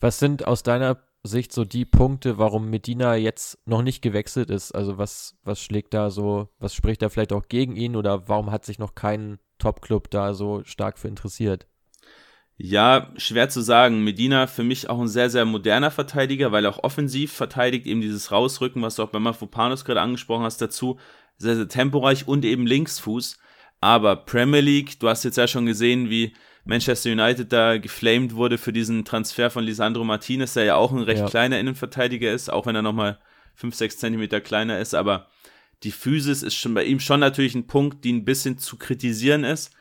Was 0.00 0.18
sind 0.18 0.46
aus 0.46 0.62
deiner 0.62 1.02
Sicht 1.22 1.52
so 1.52 1.64
die 1.64 1.84
Punkte, 1.84 2.38
warum 2.38 2.68
Medina 2.68 3.14
jetzt 3.14 3.58
noch 3.66 3.82
nicht 3.82 4.02
gewechselt 4.02 4.50
ist? 4.50 4.72
Also 4.72 4.98
was, 4.98 5.38
was 5.44 5.60
schlägt 5.60 5.94
da 5.94 6.10
so, 6.10 6.48
was 6.58 6.74
spricht 6.74 7.02
da 7.02 7.08
vielleicht 7.08 7.32
auch 7.32 7.46
gegen 7.48 7.76
ihn 7.76 7.94
oder 7.94 8.28
warum 8.28 8.50
hat 8.50 8.64
sich 8.64 8.78
noch 8.78 8.94
kein 8.94 9.38
Top-Club 9.58 10.10
da 10.10 10.34
so 10.34 10.64
stark 10.64 10.98
für 10.98 11.08
interessiert? 11.08 11.68
Ja, 12.64 13.10
schwer 13.16 13.48
zu 13.48 13.60
sagen. 13.60 14.04
Medina 14.04 14.46
für 14.46 14.62
mich 14.62 14.88
auch 14.88 15.00
ein 15.00 15.08
sehr, 15.08 15.28
sehr 15.30 15.44
moderner 15.44 15.90
Verteidiger, 15.90 16.52
weil 16.52 16.64
er 16.64 16.70
auch 16.70 16.84
offensiv 16.84 17.32
verteidigt, 17.32 17.86
eben 17.88 18.00
dieses 18.00 18.30
Rausrücken, 18.30 18.80
was 18.82 18.94
du 18.94 19.02
auch 19.02 19.08
bei 19.08 19.18
Mafropanos 19.18 19.84
gerade 19.84 20.00
angesprochen 20.00 20.44
hast, 20.44 20.62
dazu 20.62 20.96
sehr, 21.38 21.56
sehr 21.56 21.66
temporeich 21.66 22.28
und 22.28 22.44
eben 22.44 22.64
Linksfuß. 22.64 23.36
Aber 23.80 24.14
Premier 24.14 24.60
League, 24.60 25.00
du 25.00 25.08
hast 25.08 25.24
jetzt 25.24 25.38
ja 25.38 25.48
schon 25.48 25.66
gesehen, 25.66 26.08
wie 26.08 26.34
Manchester 26.64 27.10
United 27.10 27.52
da 27.52 27.78
geflamed 27.78 28.36
wurde 28.36 28.58
für 28.58 28.72
diesen 28.72 29.04
Transfer 29.04 29.50
von 29.50 29.64
Lisandro 29.64 30.04
Martinez, 30.04 30.54
der 30.54 30.62
ja 30.62 30.76
auch 30.76 30.92
ein 30.92 31.02
recht 31.02 31.22
ja. 31.22 31.28
kleiner 31.28 31.58
Innenverteidiger 31.58 32.30
ist, 32.30 32.48
auch 32.48 32.66
wenn 32.66 32.76
er 32.76 32.82
nochmal 32.82 33.18
5, 33.56 33.74
6 33.74 33.98
Zentimeter 33.98 34.40
kleiner 34.40 34.78
ist. 34.78 34.94
Aber 34.94 35.26
die 35.82 35.90
Physis 35.90 36.44
ist 36.44 36.54
schon 36.54 36.74
bei 36.74 36.84
ihm 36.84 37.00
schon 37.00 37.18
natürlich 37.18 37.56
ein 37.56 37.66
Punkt, 37.66 38.04
die 38.04 38.12
ein 38.12 38.24
bisschen 38.24 38.56
zu 38.58 38.76
kritisieren 38.76 39.42
ist. 39.42 39.72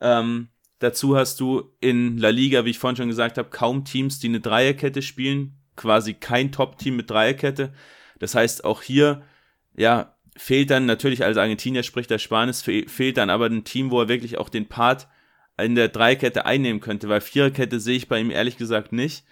Ähm, 0.00 0.48
dazu 0.80 1.16
hast 1.16 1.38
du 1.38 1.72
in 1.80 2.18
La 2.18 2.30
Liga, 2.30 2.64
wie 2.64 2.70
ich 2.70 2.78
vorhin 2.78 2.96
schon 2.96 3.08
gesagt 3.08 3.38
habe, 3.38 3.50
kaum 3.50 3.84
Teams, 3.84 4.18
die 4.18 4.28
eine 4.28 4.40
Dreierkette 4.40 5.02
spielen. 5.02 5.54
Quasi 5.76 6.14
kein 6.14 6.50
Top-Team 6.50 6.96
mit 6.96 7.08
Dreierkette. 7.08 7.72
Das 8.18 8.34
heißt, 8.34 8.64
auch 8.64 8.82
hier, 8.82 9.22
ja, 9.76 10.16
fehlt 10.36 10.70
dann 10.70 10.86
natürlich 10.86 11.24
als 11.24 11.36
Argentinier 11.36 11.82
spricht 11.82 12.10
der 12.10 12.18
Spanisch, 12.18 12.58
fehlt 12.58 13.16
dann 13.16 13.30
aber 13.30 13.46
ein 13.46 13.64
Team, 13.64 13.90
wo 13.90 14.00
er 14.00 14.08
wirklich 14.08 14.38
auch 14.38 14.48
den 14.48 14.66
Part 14.66 15.08
in 15.62 15.74
der 15.74 15.88
Dreikette 15.88 16.46
einnehmen 16.46 16.80
könnte, 16.80 17.08
weil 17.08 17.20
Viererkette 17.20 17.80
sehe 17.80 17.96
ich 17.96 18.08
bei 18.08 18.18
ihm 18.20 18.30
ehrlich 18.30 18.56
gesagt 18.56 18.92
nicht. 18.92 19.24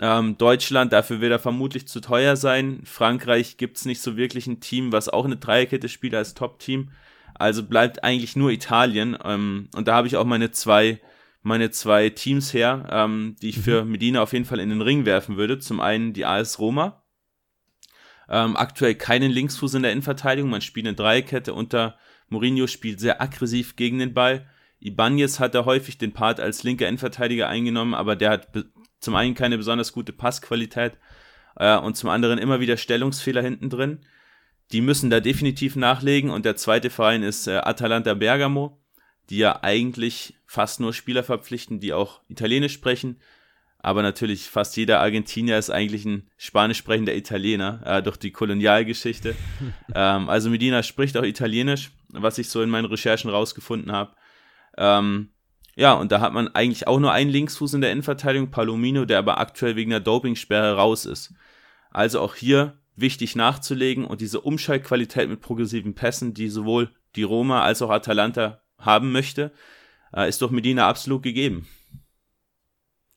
Ähm, 0.00 0.38
Deutschland, 0.38 0.92
dafür 0.92 1.20
wird 1.20 1.32
er 1.32 1.40
vermutlich 1.40 1.88
zu 1.88 2.00
teuer 2.00 2.36
sein. 2.36 2.82
Frankreich 2.84 3.56
gibt 3.56 3.78
es 3.78 3.84
nicht 3.84 4.00
so 4.00 4.16
wirklich 4.16 4.46
ein 4.46 4.60
Team, 4.60 4.92
was 4.92 5.08
auch 5.08 5.24
eine 5.24 5.36
Dreierkette 5.36 5.88
spielt 5.88 6.14
als 6.14 6.34
Top-Team. 6.34 6.90
Also 7.38 7.62
bleibt 7.62 8.04
eigentlich 8.04 8.36
nur 8.36 8.50
Italien. 8.50 9.16
Ähm, 9.24 9.68
und 9.74 9.88
da 9.88 9.94
habe 9.94 10.06
ich 10.06 10.16
auch 10.16 10.24
meine 10.24 10.50
zwei, 10.50 11.00
meine 11.42 11.70
zwei 11.70 12.10
Teams 12.10 12.52
her, 12.52 12.88
ähm, 12.90 13.36
die 13.40 13.50
ich 13.50 13.58
mhm. 13.58 13.62
für 13.62 13.84
Medina 13.84 14.22
auf 14.22 14.32
jeden 14.32 14.44
Fall 14.44 14.60
in 14.60 14.70
den 14.70 14.82
Ring 14.82 15.06
werfen 15.06 15.36
würde. 15.36 15.58
Zum 15.58 15.80
einen 15.80 16.12
die 16.12 16.24
AS 16.24 16.58
Roma, 16.58 17.02
ähm, 18.28 18.56
aktuell 18.56 18.94
keinen 18.94 19.30
Linksfuß 19.30 19.74
in 19.74 19.82
der 19.82 19.92
Innenverteidigung. 19.92 20.50
Man 20.50 20.60
spielt 20.60 20.86
eine 20.86 20.96
Dreikette 20.96 21.54
unter 21.54 21.96
Mourinho, 22.28 22.66
spielt 22.66 23.00
sehr 23.00 23.22
aggressiv 23.22 23.76
gegen 23.76 23.98
den 23.98 24.14
Ball. 24.14 24.46
Ibanez 24.80 25.40
hat 25.40 25.54
da 25.54 25.64
häufig 25.64 25.98
den 25.98 26.12
Part 26.12 26.40
als 26.40 26.62
linker 26.62 26.86
Innenverteidiger 26.86 27.48
eingenommen, 27.48 27.94
aber 27.94 28.16
der 28.16 28.30
hat 28.30 28.48
zum 29.00 29.14
einen 29.14 29.34
keine 29.34 29.56
besonders 29.56 29.92
gute 29.92 30.12
Passqualität 30.12 30.98
äh, 31.56 31.76
und 31.78 31.96
zum 31.96 32.10
anderen 32.10 32.38
immer 32.38 32.60
wieder 32.60 32.76
Stellungsfehler 32.76 33.42
hinten 33.42 33.70
drin. 33.70 34.00
Die 34.72 34.80
müssen 34.80 35.10
da 35.10 35.20
definitiv 35.20 35.76
nachlegen 35.76 36.30
und 36.30 36.44
der 36.44 36.56
zweite 36.56 36.90
Verein 36.90 37.22
ist 37.22 37.46
äh, 37.46 37.56
Atalanta 37.56 38.14
Bergamo, 38.14 38.78
die 39.30 39.38
ja 39.38 39.62
eigentlich 39.62 40.34
fast 40.46 40.80
nur 40.80 40.92
Spieler 40.92 41.22
verpflichten, 41.22 41.80
die 41.80 41.92
auch 41.92 42.20
Italienisch 42.28 42.74
sprechen. 42.74 43.20
aber 43.80 44.02
natürlich 44.02 44.50
fast 44.50 44.76
jeder 44.76 45.00
Argentinier 45.00 45.56
ist 45.56 45.70
eigentlich 45.70 46.04
ein 46.04 46.28
spanisch 46.36 46.78
sprechender 46.78 47.14
Italiener 47.14 47.80
äh, 47.84 48.02
durch 48.02 48.16
die 48.16 48.32
Kolonialgeschichte. 48.32 49.36
ähm, 49.94 50.28
also 50.28 50.50
Medina 50.50 50.82
spricht 50.82 51.16
auch 51.16 51.22
Italienisch, 51.22 51.92
was 52.08 52.38
ich 52.38 52.48
so 52.48 52.60
in 52.60 52.70
meinen 52.70 52.86
Recherchen 52.86 53.30
rausgefunden 53.30 53.92
habe. 53.92 54.14
Ähm, 54.76 55.30
ja, 55.76 55.92
und 55.92 56.10
da 56.10 56.20
hat 56.20 56.32
man 56.32 56.48
eigentlich 56.48 56.88
auch 56.88 56.98
nur 56.98 57.12
einen 57.12 57.30
Linksfuß 57.30 57.74
in 57.74 57.80
der 57.80 57.92
Innenverteidigung, 57.92 58.50
Palomino, 58.50 59.04
der 59.04 59.18
aber 59.18 59.38
aktuell 59.38 59.76
wegen 59.76 59.90
der 59.90 60.00
Dopingsperre 60.00 60.74
raus 60.74 61.06
ist. 61.06 61.32
Also 61.90 62.20
auch 62.20 62.34
hier 62.34 62.76
wichtig 63.00 63.36
nachzulegen 63.36 64.04
und 64.04 64.20
diese 64.20 64.40
Umschaltqualität 64.40 65.28
mit 65.28 65.40
progressiven 65.40 65.94
Pässen, 65.94 66.34
die 66.34 66.48
sowohl 66.48 66.90
die 67.16 67.22
Roma 67.22 67.62
als 67.62 67.82
auch 67.82 67.90
Atalanta 67.90 68.60
haben 68.78 69.12
möchte, 69.12 69.52
äh, 70.14 70.28
ist 70.28 70.40
durch 70.40 70.50
Medina 70.50 70.88
absolut 70.88 71.22
gegeben. 71.22 71.66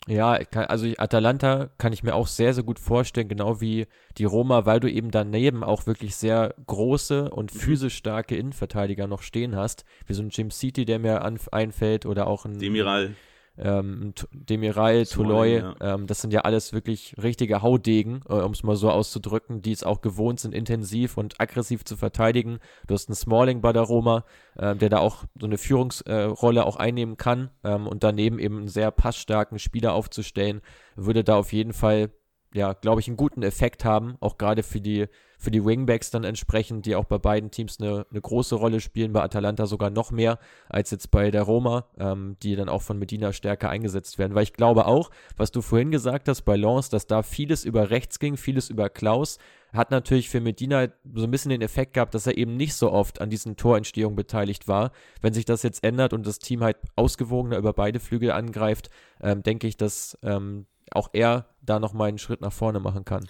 Ja, 0.07 0.31
also 0.31 0.87
Atalanta 0.97 1.69
kann 1.77 1.93
ich 1.93 2.01
mir 2.01 2.15
auch 2.15 2.25
sehr, 2.25 2.55
sehr 2.55 2.63
gut 2.63 2.79
vorstellen, 2.79 3.27
genau 3.27 3.61
wie 3.61 3.85
die 4.17 4.25
Roma, 4.25 4.65
weil 4.65 4.79
du 4.79 4.89
eben 4.89 5.11
daneben 5.11 5.63
auch 5.63 5.85
wirklich 5.85 6.15
sehr 6.15 6.55
große 6.65 7.29
und 7.29 7.53
mhm. 7.53 7.59
physisch 7.59 7.97
starke 7.97 8.35
Innenverteidiger 8.35 9.05
noch 9.05 9.21
stehen 9.21 9.55
hast, 9.55 9.85
wie 10.07 10.13
so 10.13 10.23
ein 10.23 10.29
Jim 10.29 10.49
City, 10.49 10.85
der 10.85 10.97
mir 10.97 11.23
einfällt, 11.51 12.07
oder 12.07 12.25
auch 12.25 12.45
ein 12.45 12.57
Demiral 12.57 13.15
ähm, 13.57 14.13
Demiral, 14.31 15.05
Touloy, 15.05 15.57
ja. 15.57 15.75
ähm, 15.81 16.07
das 16.07 16.21
sind 16.21 16.33
ja 16.33 16.41
alles 16.41 16.73
wirklich 16.73 17.15
richtige 17.21 17.61
Haudegen, 17.61 18.21
äh, 18.27 18.33
um 18.33 18.51
es 18.51 18.63
mal 18.63 18.75
so 18.75 18.89
auszudrücken, 18.89 19.61
die 19.61 19.71
es 19.71 19.83
auch 19.83 20.01
gewohnt 20.01 20.39
sind, 20.39 20.53
intensiv 20.53 21.17
und 21.17 21.39
aggressiv 21.39 21.83
zu 21.83 21.97
verteidigen. 21.97 22.59
Du 22.87 22.93
hast 22.93 23.09
einen 23.09 23.15
Smalling 23.15 23.61
bei 23.61 23.73
der 23.73 23.83
Roma, 23.83 24.25
äh, 24.57 24.75
der 24.75 24.89
da 24.89 24.99
auch 24.99 25.25
so 25.39 25.45
eine 25.45 25.57
Führungsrolle 25.57 26.59
äh, 26.59 26.63
auch 26.63 26.77
einnehmen 26.77 27.17
kann 27.17 27.51
ähm, 27.63 27.87
und 27.87 28.03
daneben 28.03 28.39
eben 28.39 28.57
einen 28.57 28.67
sehr 28.67 28.91
passstarken 28.91 29.59
Spieler 29.59 29.93
aufzustellen, 29.93 30.61
würde 30.95 31.23
da 31.23 31.35
auf 31.35 31.53
jeden 31.53 31.73
Fall 31.73 32.09
ja, 32.53 32.73
glaube 32.73 32.99
ich, 32.99 33.07
einen 33.07 33.17
guten 33.17 33.43
Effekt 33.43 33.85
haben, 33.85 34.15
auch 34.19 34.37
gerade 34.37 34.63
für 34.63 34.81
die, 34.81 35.07
für 35.37 35.51
die 35.51 35.63
Wingbacks 35.63 36.11
dann 36.11 36.23
entsprechend, 36.23 36.85
die 36.85 36.95
auch 36.95 37.05
bei 37.05 37.17
beiden 37.17 37.49
Teams 37.49 37.79
eine, 37.79 38.05
eine 38.11 38.21
große 38.21 38.55
Rolle 38.55 38.81
spielen, 38.81 39.13
bei 39.13 39.23
Atalanta 39.23 39.65
sogar 39.65 39.89
noch 39.89 40.11
mehr 40.11 40.37
als 40.67 40.91
jetzt 40.91 41.11
bei 41.11 41.31
der 41.31 41.43
Roma, 41.43 41.85
ähm, 41.97 42.35
die 42.43 42.55
dann 42.55 42.67
auch 42.67 42.81
von 42.81 42.99
Medina 42.99 43.31
stärker 43.31 43.69
eingesetzt 43.69 44.19
werden. 44.19 44.35
Weil 44.35 44.43
ich 44.43 44.53
glaube 44.53 44.85
auch, 44.85 45.11
was 45.37 45.51
du 45.51 45.61
vorhin 45.61 45.91
gesagt 45.91 46.27
hast 46.27 46.41
bei 46.41 46.57
Lens, 46.57 46.89
dass 46.89 47.07
da 47.07 47.23
vieles 47.23 47.63
über 47.63 47.89
rechts 47.89 48.19
ging, 48.19 48.35
vieles 48.35 48.69
über 48.69 48.89
Klaus, 48.89 49.37
hat 49.73 49.89
natürlich 49.89 50.29
für 50.29 50.41
Medina 50.41 50.89
so 51.13 51.23
ein 51.23 51.31
bisschen 51.31 51.51
den 51.51 51.61
Effekt 51.61 51.93
gehabt, 51.93 52.13
dass 52.13 52.27
er 52.27 52.37
eben 52.37 52.57
nicht 52.57 52.73
so 52.75 52.91
oft 52.91 53.21
an 53.21 53.29
diesen 53.29 53.55
Torentstehungen 53.55 54.17
beteiligt 54.17 54.67
war. 54.67 54.91
Wenn 55.21 55.33
sich 55.33 55.45
das 55.45 55.63
jetzt 55.63 55.85
ändert 55.85 56.11
und 56.11 56.27
das 56.27 56.39
Team 56.39 56.61
halt 56.61 56.75
ausgewogener 56.97 57.57
über 57.57 57.71
beide 57.71 58.01
Flügel 58.01 58.31
angreift, 58.31 58.89
ähm, 59.21 59.41
denke 59.43 59.67
ich, 59.67 59.77
dass 59.77 60.17
ähm, 60.23 60.65
auch 60.91 61.09
er 61.13 61.47
da 61.61 61.79
nochmal 61.79 62.09
einen 62.09 62.17
Schritt 62.17 62.41
nach 62.41 62.53
vorne 62.53 62.79
machen 62.79 63.05
kann. 63.05 63.27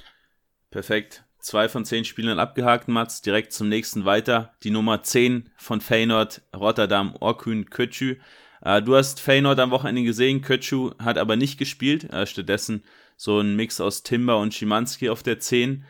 Perfekt. 0.70 1.25
Zwei 1.39 1.70
von 1.70 1.86
zehn 1.86 2.06
Spielern 2.06 2.39
abgehakt, 2.39 2.88
Mats. 2.88 3.22
Direkt 3.22 3.51
zum 3.51 3.68
nächsten 3.68 4.06
weiter. 4.06 4.53
Die 4.63 4.70
Nummer 4.70 5.03
10 5.03 5.50
von 5.58 5.82
Feyenoord, 5.82 6.41
Rotterdam, 6.56 7.15
Orkun 7.20 7.70
Kötschü. 7.70 8.18
Äh, 8.62 8.82
du 8.82 8.96
hast 8.96 9.20
Feyenoord 9.20 9.60
am 9.60 9.72
Wochenende 9.72 10.03
gesehen. 10.03 10.41
Kötschü 10.41 10.91
hat 11.00 11.18
aber 11.18 11.36
nicht 11.36 11.58
gespielt. 11.58 12.12
Äh, 12.13 12.27
stattdessen 12.27 12.84
so 13.18 13.39
ein 13.39 13.56
Mix 13.56 13.82
aus 13.82 14.03
Timber 14.03 14.39
und 14.39 14.53
Schimanski 14.53 15.10
auf 15.10 15.24
der 15.24 15.39
10. 15.39 15.84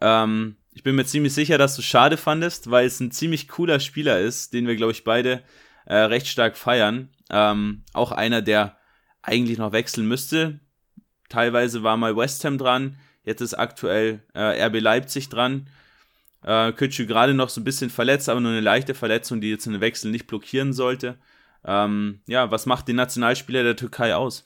Ähm, 0.00 0.56
ich 0.72 0.82
bin 0.82 0.94
mir 0.94 1.04
ziemlich 1.04 1.34
sicher, 1.34 1.58
dass 1.58 1.76
du 1.76 1.82
schade 1.82 2.16
fandest, 2.16 2.70
weil 2.70 2.86
es 2.86 2.98
ein 3.00 3.10
ziemlich 3.10 3.48
cooler 3.48 3.78
Spieler 3.80 4.20
ist, 4.20 4.54
den 4.54 4.66
wir, 4.66 4.76
glaube 4.76 4.92
ich, 4.92 5.04
beide 5.04 5.42
äh, 5.84 5.96
recht 5.96 6.26
stark 6.26 6.56
feiern. 6.56 7.10
Ähm, 7.30 7.84
auch 7.92 8.12
einer, 8.12 8.40
der 8.40 8.78
eigentlich 9.20 9.58
noch 9.58 9.72
wechseln 9.72 10.08
müsste. 10.08 10.60
Teilweise 11.32 11.82
war 11.82 11.96
mal 11.96 12.14
West 12.14 12.44
Ham 12.44 12.58
dran, 12.58 12.96
jetzt 13.24 13.40
ist 13.40 13.54
aktuell 13.54 14.20
äh, 14.34 14.66
RB 14.66 14.80
Leipzig 14.80 15.30
dran. 15.30 15.66
Äh, 16.44 16.72
Kütschü 16.72 17.06
gerade 17.06 17.32
noch 17.32 17.48
so 17.48 17.62
ein 17.62 17.64
bisschen 17.64 17.88
verletzt, 17.88 18.28
aber 18.28 18.40
nur 18.40 18.50
eine 18.50 18.60
leichte 18.60 18.92
Verletzung, 18.92 19.40
die 19.40 19.48
jetzt 19.48 19.66
einen 19.66 19.80
Wechsel 19.80 20.10
nicht 20.10 20.26
blockieren 20.26 20.74
sollte. 20.74 21.16
Ähm, 21.64 22.20
ja, 22.26 22.50
was 22.50 22.66
macht 22.66 22.86
den 22.86 22.96
Nationalspieler 22.96 23.62
der 23.62 23.76
Türkei 23.76 24.14
aus? 24.14 24.44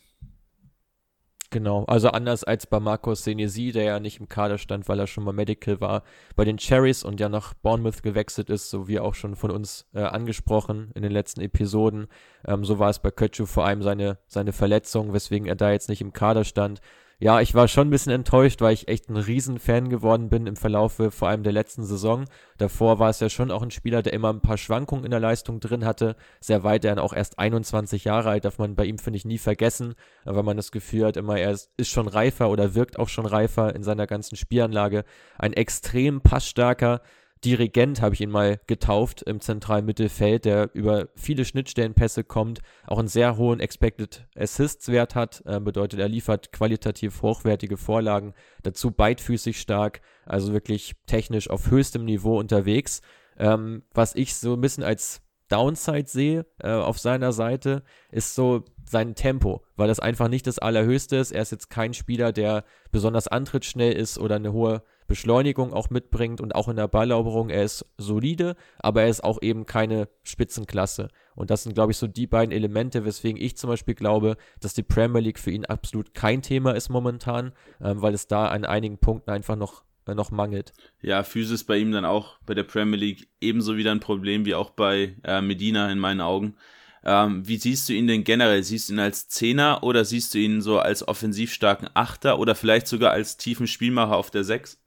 Genau, 1.51 1.85
also 1.85 2.09
anders 2.09 2.43
als 2.43 2.67
bei 2.67 2.81
Marcos 2.81 3.23
Senesi, 3.23 3.71
der 3.71 3.85
ja 3.85 4.01
nicht 4.01 4.19
im 4.19 4.29
Kader 4.29 4.59
stand, 4.59 4.89
weil 4.89 4.99
er 4.99 5.07
schon 5.07 5.23
mal 5.23 5.33
Medical 5.33 5.81
war, 5.81 6.03
bei 6.35 6.45
den 6.45 6.57
Cherries 6.57 7.05
und 7.05 7.21
ja 7.21 7.29
nach 7.29 7.55
Bournemouth 7.55 8.03
gewechselt 8.03 8.51
ist, 8.51 8.69
so 8.69 8.89
wie 8.89 8.99
auch 8.99 9.15
schon 9.15 9.37
von 9.37 9.53
uns 9.53 9.87
äh, 9.95 10.03
angesprochen 10.03 10.91
in 10.95 11.03
den 11.03 11.13
letzten 11.13 11.41
Episoden. 11.41 12.09
Ähm, 12.47 12.65
so 12.65 12.79
war 12.81 12.91
es 12.91 12.99
bei 12.99 13.11
Kötschü 13.13 13.47
vor 13.47 13.65
allem 13.65 13.83
seine, 13.83 14.19
seine 14.27 14.53
Verletzung, 14.53 15.13
weswegen 15.13 15.47
er 15.47 15.57
da 15.57 15.71
jetzt 15.71 15.89
nicht 15.89 16.01
im 16.01 16.13
Kader 16.13 16.45
stand 16.45 16.81
ja, 17.19 17.41
ich 17.41 17.55
war 17.55 17.67
schon 17.67 17.89
ein 17.89 17.91
bisschen 17.91 18.13
enttäuscht, 18.13 18.61
weil 18.61 18.75
ich 18.75 18.89
echt 18.89 19.09
ein 19.09 19.17
Riesenfan 19.17 19.89
geworden 19.89 20.29
bin 20.29 20.47
im 20.47 20.57
Verlaufe 20.57 21.11
vor 21.11 21.29
allem 21.29 21.43
der 21.45 21.53
letzten 21.53 21.83
Saison. 21.83 22.27
Davor 22.59 22.99
war 22.99 23.09
es 23.09 23.21
ja 23.21 23.31
schon 23.31 23.51
auch 23.51 23.63
ein 23.63 23.71
Spieler, 23.71 24.03
der 24.03 24.13
immer 24.13 24.31
ein 24.31 24.43
paar 24.43 24.59
Schwankungen 24.59 25.05
in 25.07 25.11
der 25.11 25.21
Leistung 25.21 25.59
drin 25.59 25.87
hatte. 25.87 26.17
Sehr 26.41 26.63
weit, 26.63 26.85
er 26.85 27.03
auch 27.03 27.15
erst 27.15 27.39
21 27.39 28.05
Jahre 28.05 28.29
alt, 28.29 28.45
darf 28.45 28.59
man 28.59 28.75
bei 28.75 28.85
ihm, 28.85 28.99
finde 28.99 29.17
ich, 29.17 29.25
nie 29.25 29.39
vergessen, 29.39 29.95
weil 30.25 30.43
man 30.43 30.59
das 30.59 30.73
Gefühl 30.73 31.07
hat, 31.07 31.17
immer 31.17 31.39
er 31.39 31.53
ist, 31.53 31.71
ist 31.79 31.89
schon 31.89 32.07
reifer 32.07 32.51
oder 32.51 32.75
wirkt 32.75 32.99
auch 32.99 33.09
schon 33.09 33.27
reifer 33.27 33.75
in 33.75 33.83
seiner 33.83 34.07
ganzen 34.07 34.37
Spielanlage. 34.37 35.05
Ein 35.39 35.55
extrem 35.55 36.21
passstarker, 36.21 37.01
Dirigent 37.47 38.03
habe 38.03 38.13
ich 38.13 38.21
ihn 38.21 38.31
mal 38.31 38.59
getauft 38.67 39.23
im 39.23 39.41
zentralen 39.41 39.87
Mittelfeld, 39.87 40.45
der 40.45 40.69
über 40.75 41.11
viele 41.15 41.45
Schnittstellenpässe 41.45 42.25
kommt, 42.25 42.59
auch 42.89 42.99
einen 42.99 43.07
sehr 43.07 43.37
hohen 43.37 43.61
Expected 43.61 44.27
Assists 44.37 44.89
Wert 44.89 45.15
hat, 45.15 45.45
äh, 45.47 45.61
bedeutet 45.61 46.01
er 46.01 46.09
liefert 46.09 46.51
qualitativ 46.51 47.23
hochwertige 47.23 47.77
Vorlagen, 47.77 48.35
dazu 48.65 48.91
beidfüßig 48.91 49.61
stark, 49.61 50.01
also 50.25 50.53
wirklich 50.53 50.97
technisch 51.07 51.49
auf 51.49 51.71
höchstem 51.71 52.05
Niveau 52.05 52.37
unterwegs. 52.37 53.01
Ähm, 53.39 53.85
was 53.95 54.17
ich 54.17 54.35
so 54.35 54.55
ein 54.55 54.61
bisschen 54.61 54.83
als 54.83 55.23
Downside 55.49 56.09
sehe 56.09 56.47
äh, 56.59 56.71
auf 56.73 56.99
seiner 56.99 57.31
Seite, 57.33 57.85
ist 58.11 58.35
so 58.35 58.65
sein 58.85 59.15
Tempo, 59.15 59.63
weil 59.77 59.87
das 59.87 60.01
einfach 60.01 60.27
nicht 60.27 60.49
das 60.49 60.59
Allerhöchste 60.59 61.15
ist. 61.15 61.31
Er 61.31 61.43
ist 61.43 61.53
jetzt 61.53 61.71
kein 61.71 61.95
Spieler, 61.95 62.33
der 62.33 62.65
besonders 62.91 63.29
antrittsschnell 63.29 63.93
ist 63.93 64.19
oder 64.19 64.35
eine 64.35 64.53
hohe 64.53 64.83
Beschleunigung 65.07 65.73
auch 65.73 65.91
mitbringt 65.91 66.41
und 66.41 66.55
auch 66.55 66.69
in 66.69 66.77
der 66.77 66.89
Balleroberung. 66.89 67.51
Er 67.51 67.65
ist 67.65 67.87
solide, 67.99 68.57
aber 68.79 69.03
er 69.03 69.09
ist 69.09 69.25
auch 69.25 69.41
eben 69.43 69.67
keine 69.67 70.09
Spitzenklasse. 70.23 71.09
Und 71.35 71.51
das 71.51 71.63
sind, 71.63 71.75
glaube 71.75 71.93
ich, 71.93 71.99
so 71.99 72.07
die 72.07 72.27
beiden 72.27 72.53
Elemente, 72.53 73.05
weswegen 73.05 73.41
ich 73.41 73.57
zum 73.57 73.69
Beispiel 73.69 73.95
glaube, 73.95 74.37
dass 74.61 74.75
die 74.75 74.83
Premier 74.83 75.21
League 75.21 75.39
für 75.39 75.51
ihn 75.51 75.65
absolut 75.65 76.15
kein 76.15 76.43
Thema 76.43 76.73
ist 76.73 76.89
momentan, 76.89 77.53
ähm, 77.81 78.03
weil 78.03 78.15
es 78.15 78.27
da 78.27 78.49
an 78.49 78.65
einigen 78.65 78.99
Punkten 78.99 79.31
einfach 79.31 79.57
noch 79.57 79.85
äh, 80.07 80.15
noch 80.15 80.31
mangelt. 80.31 80.73
Ja, 81.03 81.23
Physis 81.23 81.65
bei 81.65 81.77
ihm 81.79 81.93
dann 81.93 82.05
auch 82.05 82.39
bei 82.47 82.55
der 82.55 82.63
Premier 82.63 82.99
League 82.99 83.29
ebenso 83.41 83.77
wieder 83.77 83.93
ein 83.93 84.01
Problem 84.01 84.45
wie 84.45 84.55
auch 84.55 84.71
bei 84.71 85.17
äh, 85.25 85.41
Medina 85.41 85.91
in 85.91 85.99
meinen 85.99 86.21
Augen. 86.21 86.57
Ähm, 87.05 87.47
wie 87.47 87.57
siehst 87.57 87.89
du 87.89 87.93
ihn 87.93 88.07
denn 88.07 88.25
generell? 88.25 88.63
Siehst 88.63 88.89
du 88.89 88.95
ihn 88.95 88.99
als 88.99 89.29
Zehner 89.29 89.83
oder 89.83 90.05
siehst 90.05 90.35
du 90.35 90.39
ihn 90.39 90.61
so 90.61 90.81
als 90.81 91.07
offensiv 91.07 91.53
starken 91.53 91.89
Achter 91.95 92.39
oder 92.39 92.55
vielleicht 92.55 92.89
sogar 92.89 93.13
als 93.13 93.37
tiefen 93.37 93.67
Spielmacher 93.67 94.17
auf 94.17 94.31
der 94.31 94.43
Sechs? 94.43 94.83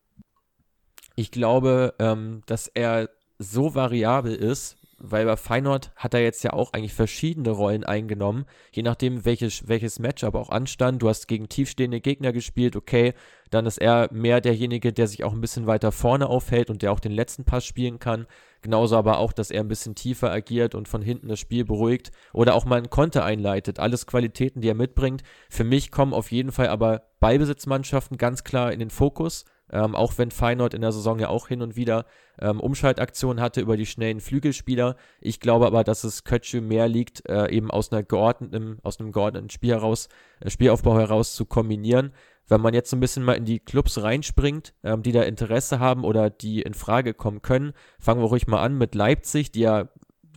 Ich 1.19 1.31
glaube, 1.31 1.95
ähm, 1.99 2.43
dass 2.45 2.69
er 2.69 3.09
so 3.39 3.75
variabel 3.75 4.33
ist, 4.33 4.77
weil 4.99 5.25
bei 5.25 5.35
Feyenoord 5.35 5.91
hat 5.97 6.13
er 6.13 6.21
jetzt 6.21 6.45
ja 6.45 6.53
auch 6.53 6.71
eigentlich 6.71 6.93
verschiedene 6.93 7.49
Rollen 7.49 7.83
eingenommen, 7.83 8.45
je 8.71 8.83
nachdem 8.83 9.25
welches, 9.25 9.67
welches 9.67 9.99
Match 9.99 10.23
aber 10.23 10.39
auch 10.39 10.47
anstand. 10.47 11.01
Du 11.01 11.09
hast 11.09 11.27
gegen 11.27 11.49
tiefstehende 11.49 11.99
Gegner 11.99 12.31
gespielt, 12.31 12.77
okay, 12.77 13.13
dann 13.49 13.65
ist 13.65 13.79
er 13.81 14.07
mehr 14.13 14.39
derjenige, 14.39 14.93
der 14.93 15.07
sich 15.07 15.25
auch 15.25 15.33
ein 15.33 15.41
bisschen 15.41 15.67
weiter 15.67 15.91
vorne 15.91 16.27
aufhält 16.27 16.69
und 16.69 16.83
der 16.83 16.93
auch 16.93 17.01
den 17.01 17.11
letzten 17.11 17.43
Pass 17.43 17.65
spielen 17.65 17.99
kann. 17.99 18.25
Genauso 18.61 18.95
aber 18.95 19.17
auch, 19.17 19.33
dass 19.33 19.51
er 19.51 19.59
ein 19.59 19.67
bisschen 19.67 19.95
tiefer 19.95 20.31
agiert 20.31 20.73
und 20.73 20.87
von 20.87 21.01
hinten 21.01 21.27
das 21.27 21.41
Spiel 21.41 21.65
beruhigt 21.65 22.11
oder 22.31 22.55
auch 22.55 22.63
mal 22.63 22.77
einen 22.77 22.89
Konter 22.89 23.25
einleitet. 23.25 23.77
Alles 23.77 24.07
Qualitäten, 24.07 24.61
die 24.61 24.69
er 24.69 24.73
mitbringt. 24.73 25.23
Für 25.49 25.65
mich 25.65 25.91
kommen 25.91 26.13
auf 26.13 26.31
jeden 26.31 26.53
Fall 26.53 26.69
aber 26.69 27.09
Ballbesitzmannschaften 27.19 28.17
ganz 28.17 28.45
klar 28.45 28.71
in 28.71 28.79
den 28.79 28.89
Fokus. 28.89 29.43
Ähm, 29.71 29.95
auch 29.95 30.17
wenn 30.17 30.31
Feyenoord 30.31 30.73
in 30.73 30.81
der 30.81 30.91
Saison 30.91 31.19
ja 31.19 31.29
auch 31.29 31.47
hin 31.47 31.61
und 31.61 31.75
wieder 31.75 32.05
ähm, 32.39 32.59
Umschaltaktionen 32.59 33.41
hatte 33.41 33.61
über 33.61 33.77
die 33.77 33.85
schnellen 33.85 34.19
Flügelspieler. 34.19 34.95
Ich 35.21 35.39
glaube 35.39 35.67
aber, 35.67 35.83
dass 35.83 36.03
es 36.03 36.23
Kötschü 36.23 36.61
mehr 36.61 36.87
liegt, 36.87 37.27
äh, 37.29 37.49
eben 37.49 37.69
aus 37.69 37.91
einer 37.91 38.03
geordneten, 38.03 38.79
aus 38.83 38.99
einem 38.99 39.11
geordneten 39.11 39.49
Spiel 39.49 39.71
heraus, 39.71 40.09
äh, 40.39 40.49
Spielaufbau 40.49 40.97
heraus 40.97 41.35
zu 41.35 41.45
kombinieren. 41.45 42.13
Wenn 42.47 42.61
man 42.61 42.73
jetzt 42.73 42.89
so 42.89 42.97
ein 42.97 42.99
bisschen 42.99 43.23
mal 43.23 43.33
in 43.33 43.45
die 43.45 43.59
Clubs 43.59 44.01
reinspringt, 44.01 44.73
ähm, 44.83 45.03
die 45.03 45.11
da 45.11 45.21
Interesse 45.21 45.79
haben 45.79 46.03
oder 46.03 46.29
die 46.29 46.61
in 46.61 46.73
Frage 46.73 47.13
kommen 47.13 47.41
können, 47.41 47.73
fangen 47.99 48.21
wir 48.21 48.27
ruhig 48.27 48.47
mal 48.47 48.61
an 48.61 48.77
mit 48.77 48.95
Leipzig, 48.95 49.51
die 49.51 49.61
ja, 49.61 49.89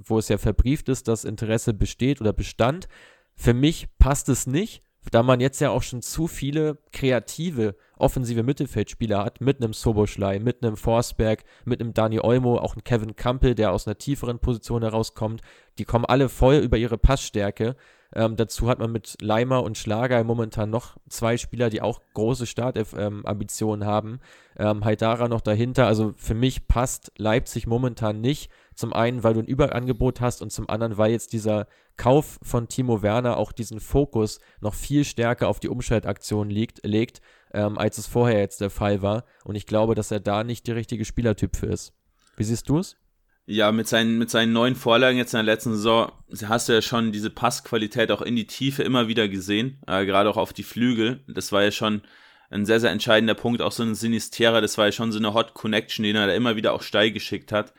wo 0.05 0.19
es 0.19 0.29
ja 0.29 0.37
verbrieft 0.37 0.89
ist, 0.89 1.09
dass 1.09 1.25
Interesse 1.25 1.73
besteht 1.73 2.21
oder 2.21 2.33
bestand. 2.33 2.89
Für 3.35 3.55
mich 3.55 3.89
passt 3.99 4.29
es 4.29 4.47
nicht 4.47 4.83
da 5.11 5.23
man 5.23 5.41
jetzt 5.41 5.61
ja 5.61 5.71
auch 5.71 5.83
schon 5.83 6.03
zu 6.03 6.27
viele 6.27 6.79
kreative 6.93 7.75
offensive 7.99 8.43
Mittelfeldspieler 8.43 9.25
hat, 9.25 9.41
mit 9.41 9.63
einem 9.63 9.73
Soboschlei, 9.73 10.39
mit 10.39 10.63
einem 10.63 10.77
Forsberg, 10.77 11.45
mit 11.65 11.81
einem 11.81 11.95
Dani 11.95 12.21
Olmo, 12.21 12.59
auch 12.59 12.77
ein 12.77 12.85
Kevin 12.85 13.17
Campbell, 13.17 13.55
der 13.55 13.73
aus 13.73 13.87
einer 13.87 13.99
tieferen 13.99 14.39
Position 14.39 14.83
herauskommt, 14.83 15.41
die 15.79 15.85
kommen 15.85 16.05
alle 16.05 16.29
voll 16.29 16.57
über 16.57 16.77
ihre 16.77 16.99
Passstärke. 16.99 17.77
Ähm, 18.15 18.37
dazu 18.37 18.69
hat 18.69 18.79
man 18.79 18.93
mit 18.93 19.17
Leimer 19.23 19.63
und 19.63 19.79
Schlager 19.79 20.23
momentan 20.23 20.69
noch 20.69 20.97
zwei 21.09 21.39
Spieler, 21.39 21.71
die 21.71 21.81
auch 21.81 22.01
große 22.13 22.47
Startambitionen 22.47 23.83
ähm, 23.83 23.89
haben. 23.89 24.21
Ähm, 24.59 24.85
Haidara 24.85 25.29
noch 25.29 25.41
dahinter. 25.41 25.87
Also 25.87 26.13
für 26.17 26.35
mich 26.35 26.69
passt 26.69 27.13
Leipzig 27.17 27.67
momentan 27.67 28.21
nicht. 28.21 28.51
Zum 28.75 28.93
einen, 28.93 29.23
weil 29.23 29.35
du 29.35 29.41
ein 29.41 29.47
Überangebot 29.47 30.21
hast 30.21 30.43
und 30.43 30.51
zum 30.51 30.69
anderen, 30.69 30.97
weil 30.97 31.13
jetzt 31.13 31.33
dieser 31.33 31.67
Kauf 31.97 32.39
von 32.43 32.69
Timo 32.69 33.03
Werner 33.03 33.37
auch 33.37 33.53
diesen 33.53 33.81
Fokus 33.81 34.41
noch 34.61 34.75
viel 34.75 35.05
stärker 35.05 35.49
auf 35.49 35.61
die 35.61 35.69
Umschaltaktion 35.69 36.49
liegt, 36.51 36.85
legt, 36.87 37.21
ähm, 37.53 37.79
als 37.79 37.99
es 37.99 38.07
vorher 38.07 38.41
jetzt 38.41 38.61
der 38.61 38.71
Fall 38.71 39.03
war. 39.03 39.25
Und 39.45 39.55
ich 39.55 39.67
glaube, 39.67 39.95
dass 39.95 40.11
er 40.11 40.21
da 40.21 40.45
nicht 40.45 40.67
der 40.67 40.77
richtige 40.77 41.05
Spielertyp 41.05 41.57
für 41.57 41.67
ist. 41.67 41.93
Wie 42.37 42.45
siehst 42.45 42.69
du 42.69 42.79
es? 42.79 42.97
Ja, 43.45 43.73
mit 43.73 43.89
seinen, 43.89 44.19
mit 44.19 44.31
seinen 44.31 44.53
neuen 44.53 44.77
Vorlagen 44.77 45.19
jetzt 45.19 45.35
in 45.35 45.39
der 45.39 45.55
letzten 45.55 45.75
Saison 45.75 46.13
hast 46.45 46.69
du 46.69 46.75
ja 46.75 46.81
schon 46.81 47.11
diese 47.11 47.29
Passqualität 47.29 48.13
auch 48.13 48.23
in 48.23 48.37
die 48.37 48.47
Tiefe 48.47 48.85
immer 48.85 49.09
wieder 49.09 49.29
gesehen, 49.29 49.79
äh, 49.89 50.07
gerade 50.07 50.31
auch 50.31 50.37
auf 50.37 50.53
die 50.53 50.63
Flügel. 50.63 51.25
Das 51.27 51.51
war 51.51 51.65
ja 51.65 51.73
schon 51.73 52.03
ein 52.51 52.67
sehr, 52.67 52.79
sehr 52.79 52.91
entscheidender 52.91 53.35
Punkt, 53.35 53.61
auch 53.61 53.73
so 53.73 53.83
ein 53.83 53.95
Sinistera, 53.95 54.61
das 54.61 54.79
war 54.79 54.87
ja 54.87 54.93
schon 54.93 55.11
so 55.11 55.19
eine 55.19 55.35
Hot 55.35 55.55
Connection, 55.55 56.05
den 56.05 56.17
er 56.17 56.29
da 56.29 56.35
immer 56.35 56.55
wieder 56.55 56.73
auch 56.73 56.83
steil 56.83 57.11
geschickt 57.11 57.51
hat. 57.51 57.73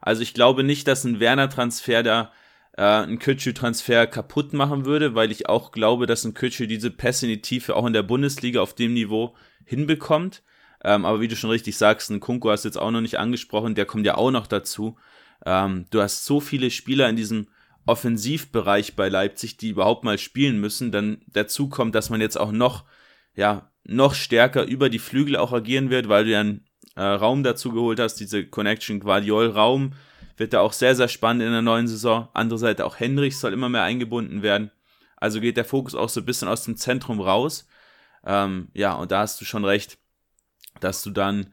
Also 0.00 0.22
ich 0.22 0.34
glaube 0.34 0.64
nicht, 0.64 0.86
dass 0.88 1.04
ein 1.04 1.20
Werner-Transfer 1.20 2.02
da 2.02 2.32
äh, 2.76 2.82
einen 2.82 3.18
Kötschü-Transfer 3.18 4.06
kaputt 4.06 4.52
machen 4.52 4.84
würde, 4.86 5.14
weil 5.14 5.32
ich 5.32 5.48
auch 5.48 5.72
glaube, 5.72 6.06
dass 6.06 6.24
ein 6.24 6.34
Kötschü 6.34 6.66
diese 6.66 6.90
Pässe 6.90 7.26
in 7.26 7.32
die 7.32 7.42
Tiefe 7.42 7.74
auch 7.76 7.86
in 7.86 7.92
der 7.92 8.02
Bundesliga 8.02 8.60
auf 8.60 8.74
dem 8.74 8.94
Niveau 8.94 9.34
hinbekommt. 9.64 10.42
Ähm, 10.84 11.04
aber 11.04 11.20
wie 11.20 11.28
du 11.28 11.36
schon 11.36 11.50
richtig 11.50 11.76
sagst, 11.76 12.10
ein 12.10 12.20
Kunko 12.20 12.50
hast 12.50 12.64
du 12.64 12.68
jetzt 12.68 12.78
auch 12.78 12.90
noch 12.90 13.00
nicht 13.00 13.18
angesprochen, 13.18 13.74
der 13.74 13.84
kommt 13.84 14.06
ja 14.06 14.16
auch 14.16 14.30
noch 14.30 14.46
dazu. 14.46 14.96
Ähm, 15.44 15.86
du 15.90 16.00
hast 16.00 16.24
so 16.24 16.40
viele 16.40 16.70
Spieler 16.70 17.08
in 17.08 17.16
diesem 17.16 17.48
Offensivbereich 17.86 18.94
bei 18.94 19.08
Leipzig, 19.08 19.56
die 19.56 19.70
überhaupt 19.70 20.04
mal 20.04 20.18
spielen 20.18 20.60
müssen. 20.60 20.92
Dann 20.92 21.22
dazu 21.26 21.68
kommt, 21.68 21.94
dass 21.94 22.10
man 22.10 22.20
jetzt 22.20 22.38
auch 22.38 22.52
noch, 22.52 22.84
ja, 23.34 23.72
noch 23.84 24.14
stärker 24.14 24.64
über 24.64 24.90
die 24.90 24.98
Flügel 24.98 25.36
auch 25.36 25.52
agieren 25.52 25.90
wird, 25.90 26.08
weil 26.08 26.24
du 26.24 26.30
ja 26.30 26.40
einen 26.40 26.67
äh, 26.98 27.02
Raum 27.02 27.42
dazu 27.42 27.72
geholt 27.72 28.00
hast, 28.00 28.16
diese 28.16 28.46
Connection 28.46 29.00
Guardiol-Raum 29.00 29.92
wird 30.36 30.52
da 30.52 30.60
auch 30.60 30.72
sehr, 30.72 30.94
sehr 30.94 31.08
spannend 31.08 31.42
in 31.42 31.52
der 31.52 31.62
neuen 31.62 31.88
Saison. 31.88 32.28
Andere 32.34 32.58
Seite 32.58 32.84
auch 32.84 32.98
Hendrich 33.00 33.38
soll 33.38 33.52
immer 33.52 33.68
mehr 33.68 33.82
eingebunden 33.82 34.42
werden. 34.42 34.70
Also 35.16 35.40
geht 35.40 35.56
der 35.56 35.64
Fokus 35.64 35.94
auch 35.94 36.08
so 36.08 36.20
ein 36.20 36.26
bisschen 36.26 36.48
aus 36.48 36.64
dem 36.64 36.76
Zentrum 36.76 37.20
raus. 37.20 37.66
Ähm, 38.24 38.68
ja, 38.74 38.94
und 38.94 39.10
da 39.10 39.20
hast 39.20 39.40
du 39.40 39.44
schon 39.44 39.64
recht 39.64 39.98
dass 40.80 41.02
du 41.02 41.10
dann 41.10 41.52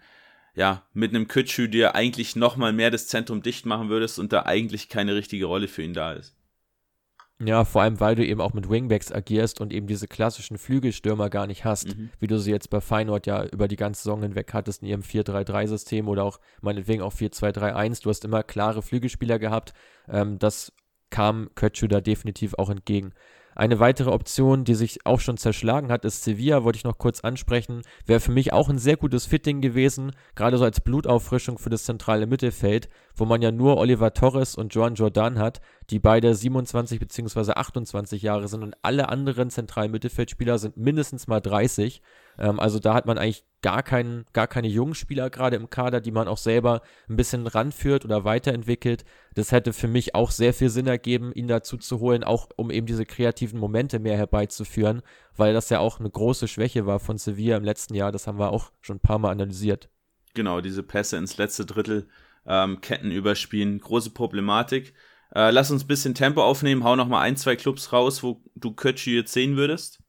ja 0.55 0.83
mit 0.93 1.13
einem 1.13 1.27
Kütschü 1.27 1.67
dir 1.67 1.95
eigentlich 1.95 2.35
nochmal 2.35 2.73
mehr 2.73 2.91
das 2.91 3.07
Zentrum 3.07 3.41
dicht 3.41 3.65
machen 3.65 3.89
würdest 3.89 4.19
und 4.19 4.31
da 4.31 4.43
eigentlich 4.43 4.89
keine 4.89 5.15
richtige 5.15 5.45
Rolle 5.45 5.67
für 5.67 5.83
ihn 5.83 5.93
da 5.93 6.13
ist. 6.13 6.34
Ja, 7.43 7.65
vor 7.65 7.81
allem, 7.81 7.99
weil 7.99 8.15
du 8.15 8.25
eben 8.25 8.39
auch 8.39 8.53
mit 8.53 8.69
Wingbacks 8.69 9.11
agierst 9.11 9.59
und 9.59 9.73
eben 9.73 9.87
diese 9.87 10.07
klassischen 10.07 10.57
Flügelstürmer 10.57 11.29
gar 11.29 11.47
nicht 11.47 11.65
hast, 11.65 11.95
mhm. 11.97 12.09
wie 12.19 12.27
du 12.27 12.39
sie 12.39 12.51
jetzt 12.51 12.69
bei 12.69 12.79
Feyenoord 12.79 13.27
ja 13.27 13.43
über 13.45 13.67
die 13.67 13.75
ganze 13.75 14.03
Saison 14.03 14.21
hinweg 14.21 14.53
hattest 14.53 14.81
in 14.81 14.87
ihrem 14.87 15.01
4-3-3-System 15.01 16.07
oder 16.07 16.23
auch 16.23 16.39
meinetwegen 16.61 17.01
auch 17.01 17.13
4-2-3-1. 17.13 18.03
Du 18.03 18.09
hast 18.09 18.23
immer 18.23 18.43
klare 18.43 18.81
Flügelspieler 18.81 19.37
gehabt. 19.37 19.73
Ähm, 20.07 20.39
das 20.39 20.71
kam 21.09 21.49
Kötschü 21.55 21.89
da 21.89 21.99
definitiv 21.99 22.53
auch 22.53 22.69
entgegen. 22.69 23.13
Eine 23.57 23.79
weitere 23.79 24.09
Option, 24.09 24.65
die 24.65 24.75
sich 24.75 25.05
auch 25.05 25.21
schon 25.21 25.37
zerschlagen 25.37 25.89
hat, 25.89 26.03
ist 26.03 26.25
Sevilla, 26.25 26.65
wollte 26.65 26.75
ich 26.75 26.83
noch 26.83 26.97
kurz 26.97 27.21
ansprechen. 27.21 27.83
Wäre 28.05 28.19
für 28.19 28.33
mich 28.33 28.51
auch 28.51 28.67
ein 28.67 28.79
sehr 28.79 28.97
gutes 28.97 29.25
Fitting 29.25 29.61
gewesen, 29.61 30.11
gerade 30.35 30.57
so 30.57 30.65
als 30.65 30.81
Blutauffrischung 30.81 31.57
für 31.57 31.69
das 31.69 31.85
zentrale 31.85 32.27
Mittelfeld, 32.27 32.89
wo 33.15 33.23
man 33.23 33.41
ja 33.41 33.53
nur 33.53 33.77
Oliver 33.77 34.13
Torres 34.13 34.55
und 34.55 34.75
Joan 34.75 34.95
Jordan 34.95 35.39
hat, 35.39 35.61
die 35.89 35.99
beide 35.99 36.35
27 36.35 36.99
bzw. 36.99 37.53
28 37.53 38.21
Jahre 38.21 38.49
sind 38.49 38.61
und 38.61 38.75
alle 38.81 39.07
anderen 39.07 39.49
zentralen 39.49 39.91
Mittelfeldspieler 39.91 40.57
sind 40.57 40.75
mindestens 40.75 41.27
mal 41.27 41.39
30. 41.39 42.01
Ähm, 42.37 42.59
also 42.59 42.79
da 42.79 42.93
hat 42.93 43.05
man 43.05 43.17
eigentlich 43.17 43.43
gar, 43.61 43.81
keinen, 43.83 44.25
gar 44.33 44.47
keine 44.47 44.67
jungen 44.67 44.93
Spieler 44.93 45.29
gerade 45.29 45.55
im 45.55 45.69
Kader, 45.69 45.99
die 45.99 46.11
man 46.11 46.27
auch 46.27 46.37
selber 46.37 46.81
ein 47.09 47.15
bisschen 47.15 47.47
ranführt 47.47 48.05
oder 48.05 48.23
weiterentwickelt. 48.23 49.05
Das 49.33 49.51
hätte 49.51 49.73
für 49.73 49.87
mich 49.87 50.13
auch 50.13 50.31
sehr 50.31 50.53
viel 50.53 50.69
Sinn 50.69 50.87
ergeben, 50.87 51.31
ihn 51.33 51.47
dazu 51.47 51.77
zu 51.77 51.99
holen, 51.99 52.23
auch 52.23 52.49
um 52.57 52.69
eben 52.69 52.85
diese 52.85 53.05
kreativen 53.05 53.59
Momente 53.59 53.99
mehr 53.99 54.17
herbeizuführen, 54.17 55.01
weil 55.35 55.53
das 55.53 55.69
ja 55.69 55.79
auch 55.79 55.99
eine 55.99 56.09
große 56.09 56.47
Schwäche 56.47 56.85
war 56.85 56.99
von 56.99 57.17
Sevilla 57.17 57.57
im 57.57 57.63
letzten 57.63 57.95
Jahr. 57.95 58.11
Das 58.11 58.27
haben 58.27 58.39
wir 58.39 58.51
auch 58.51 58.71
schon 58.81 58.97
ein 58.97 59.01
paar 59.01 59.19
Mal 59.19 59.31
analysiert. 59.31 59.89
Genau, 60.35 60.61
diese 60.61 60.83
Pässe 60.83 61.17
ins 61.17 61.37
letzte 61.37 61.65
Drittel, 61.65 62.07
ähm, 62.45 62.81
Ketten 62.81 63.09
überspielen, 63.09 63.79
große 63.79 64.11
Problematik. 64.11 64.93
Äh, 65.33 65.51
lass 65.51 65.71
uns 65.71 65.83
ein 65.83 65.87
bisschen 65.87 66.13
Tempo 66.13 66.43
aufnehmen, 66.43 66.83
hau 66.83 66.95
noch 66.95 67.07
mal 67.07 67.21
ein, 67.21 67.35
zwei 67.35 67.55
Clubs 67.55 67.91
raus, 67.91 68.21
wo 68.21 68.43
du 68.55 68.73
Kötschi 68.73 69.15
jetzt 69.15 69.33
sehen 69.33 69.57
würdest. 69.57 69.99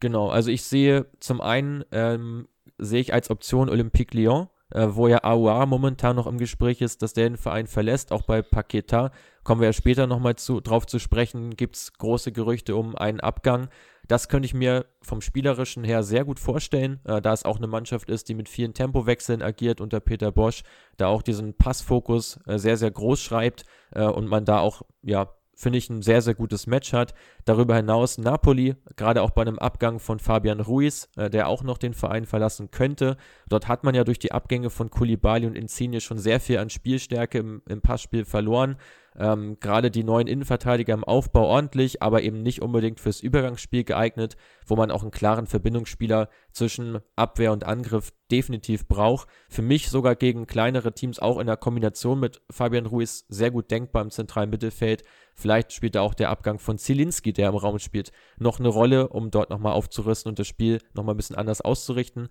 Genau, 0.00 0.30
also 0.30 0.50
ich 0.50 0.64
sehe 0.64 1.06
zum 1.20 1.40
einen, 1.40 1.84
ähm, 1.92 2.48
sehe 2.78 3.00
ich 3.00 3.12
als 3.12 3.30
Option 3.30 3.68
Olympique 3.68 4.16
Lyon, 4.16 4.48
äh, 4.70 4.88
wo 4.90 5.08
ja 5.08 5.22
Aouar 5.24 5.66
momentan 5.66 6.16
noch 6.16 6.26
im 6.26 6.38
Gespräch 6.38 6.80
ist, 6.80 7.02
dass 7.02 7.12
der 7.12 7.28
den 7.28 7.36
Verein 7.36 7.66
verlässt, 7.66 8.10
auch 8.10 8.22
bei 8.22 8.40
Paqueta. 8.40 9.12
Kommen 9.44 9.60
wir 9.60 9.68
ja 9.68 9.72
später 9.74 10.06
nochmal 10.06 10.36
zu, 10.36 10.60
drauf 10.60 10.86
zu 10.86 10.98
sprechen, 10.98 11.50
gibt 11.56 11.76
es 11.76 11.92
große 11.92 12.32
Gerüchte 12.32 12.76
um 12.76 12.96
einen 12.96 13.20
Abgang. 13.20 13.68
Das 14.08 14.28
könnte 14.28 14.46
ich 14.46 14.54
mir 14.54 14.86
vom 15.02 15.20
Spielerischen 15.20 15.84
her 15.84 16.02
sehr 16.02 16.24
gut 16.24 16.40
vorstellen, 16.40 17.00
äh, 17.04 17.20
da 17.20 17.32
es 17.32 17.44
auch 17.44 17.58
eine 17.58 17.66
Mannschaft 17.66 18.08
ist, 18.08 18.28
die 18.28 18.34
mit 18.34 18.48
vielen 18.48 18.72
Tempowechseln 18.72 19.42
agiert 19.42 19.80
unter 19.80 20.00
Peter 20.00 20.32
Bosch, 20.32 20.62
da 20.96 21.08
auch 21.08 21.22
diesen 21.22 21.54
Passfokus 21.54 22.40
äh, 22.46 22.58
sehr, 22.58 22.76
sehr 22.78 22.90
groß 22.90 23.20
schreibt 23.20 23.64
äh, 23.90 24.04
und 24.04 24.28
man 24.28 24.46
da 24.46 24.60
auch 24.60 24.82
ja 25.02 25.28
finde 25.60 25.78
ich, 25.78 25.90
ein 25.90 26.02
sehr, 26.02 26.22
sehr 26.22 26.34
gutes 26.34 26.66
Match 26.66 26.92
hat. 26.92 27.14
Darüber 27.44 27.76
hinaus 27.76 28.18
Napoli, 28.18 28.76
gerade 28.96 29.22
auch 29.22 29.30
bei 29.30 29.42
einem 29.42 29.58
Abgang 29.58 29.98
von 29.98 30.18
Fabian 30.18 30.60
Ruiz, 30.60 31.08
äh, 31.16 31.30
der 31.30 31.48
auch 31.48 31.62
noch 31.62 31.78
den 31.78 31.94
Verein 31.94 32.26
verlassen 32.26 32.70
könnte. 32.70 33.16
Dort 33.48 33.68
hat 33.68 33.84
man 33.84 33.94
ja 33.94 34.04
durch 34.04 34.18
die 34.18 34.32
Abgänge 34.32 34.70
von 34.70 34.90
Koulibaly 34.90 35.46
und 35.46 35.56
Insigne 35.56 36.00
schon 36.00 36.18
sehr 36.18 36.40
viel 36.40 36.58
an 36.58 36.70
Spielstärke 36.70 37.38
im, 37.38 37.62
im 37.68 37.80
Passspiel 37.80 38.24
verloren. 38.24 38.76
Ähm, 39.18 39.56
Gerade 39.60 39.90
die 39.90 40.04
neuen 40.04 40.28
Innenverteidiger 40.28 40.94
im 40.94 41.04
Aufbau 41.04 41.46
ordentlich, 41.46 42.00
aber 42.02 42.22
eben 42.22 42.42
nicht 42.42 42.62
unbedingt 42.62 43.00
fürs 43.00 43.20
Übergangsspiel 43.20 43.84
geeignet, 43.84 44.36
wo 44.66 44.76
man 44.76 44.90
auch 44.90 45.02
einen 45.02 45.10
klaren 45.10 45.46
Verbindungsspieler 45.46 46.28
zwischen 46.52 47.00
Abwehr 47.16 47.52
und 47.52 47.64
Angriff 47.64 48.12
definitiv 48.30 48.86
braucht. 48.86 49.28
Für 49.48 49.62
mich 49.62 49.90
sogar 49.90 50.14
gegen 50.14 50.46
kleinere 50.46 50.92
Teams 50.92 51.18
auch 51.18 51.38
in 51.38 51.48
der 51.48 51.56
Kombination 51.56 52.20
mit 52.20 52.40
Fabian 52.50 52.86
Ruiz 52.86 53.26
sehr 53.28 53.50
gut 53.50 53.70
denkbar 53.70 54.02
im 54.02 54.10
zentralen 54.10 54.50
Mittelfeld. 54.50 55.02
Vielleicht 55.34 55.72
spielt 55.72 55.96
da 55.96 56.02
auch 56.02 56.14
der 56.14 56.30
Abgang 56.30 56.58
von 56.58 56.78
Zielinski, 56.78 57.29
der 57.32 57.48
im 57.48 57.56
Raum 57.56 57.78
spielt, 57.78 58.12
noch 58.38 58.58
eine 58.58 58.68
Rolle, 58.68 59.08
um 59.08 59.30
dort 59.30 59.50
nochmal 59.50 59.72
aufzurüsten 59.72 60.30
und 60.30 60.38
das 60.38 60.46
Spiel 60.46 60.80
nochmal 60.94 61.14
ein 61.14 61.16
bisschen 61.16 61.36
anders 61.36 61.60
auszurichten. 61.60 62.28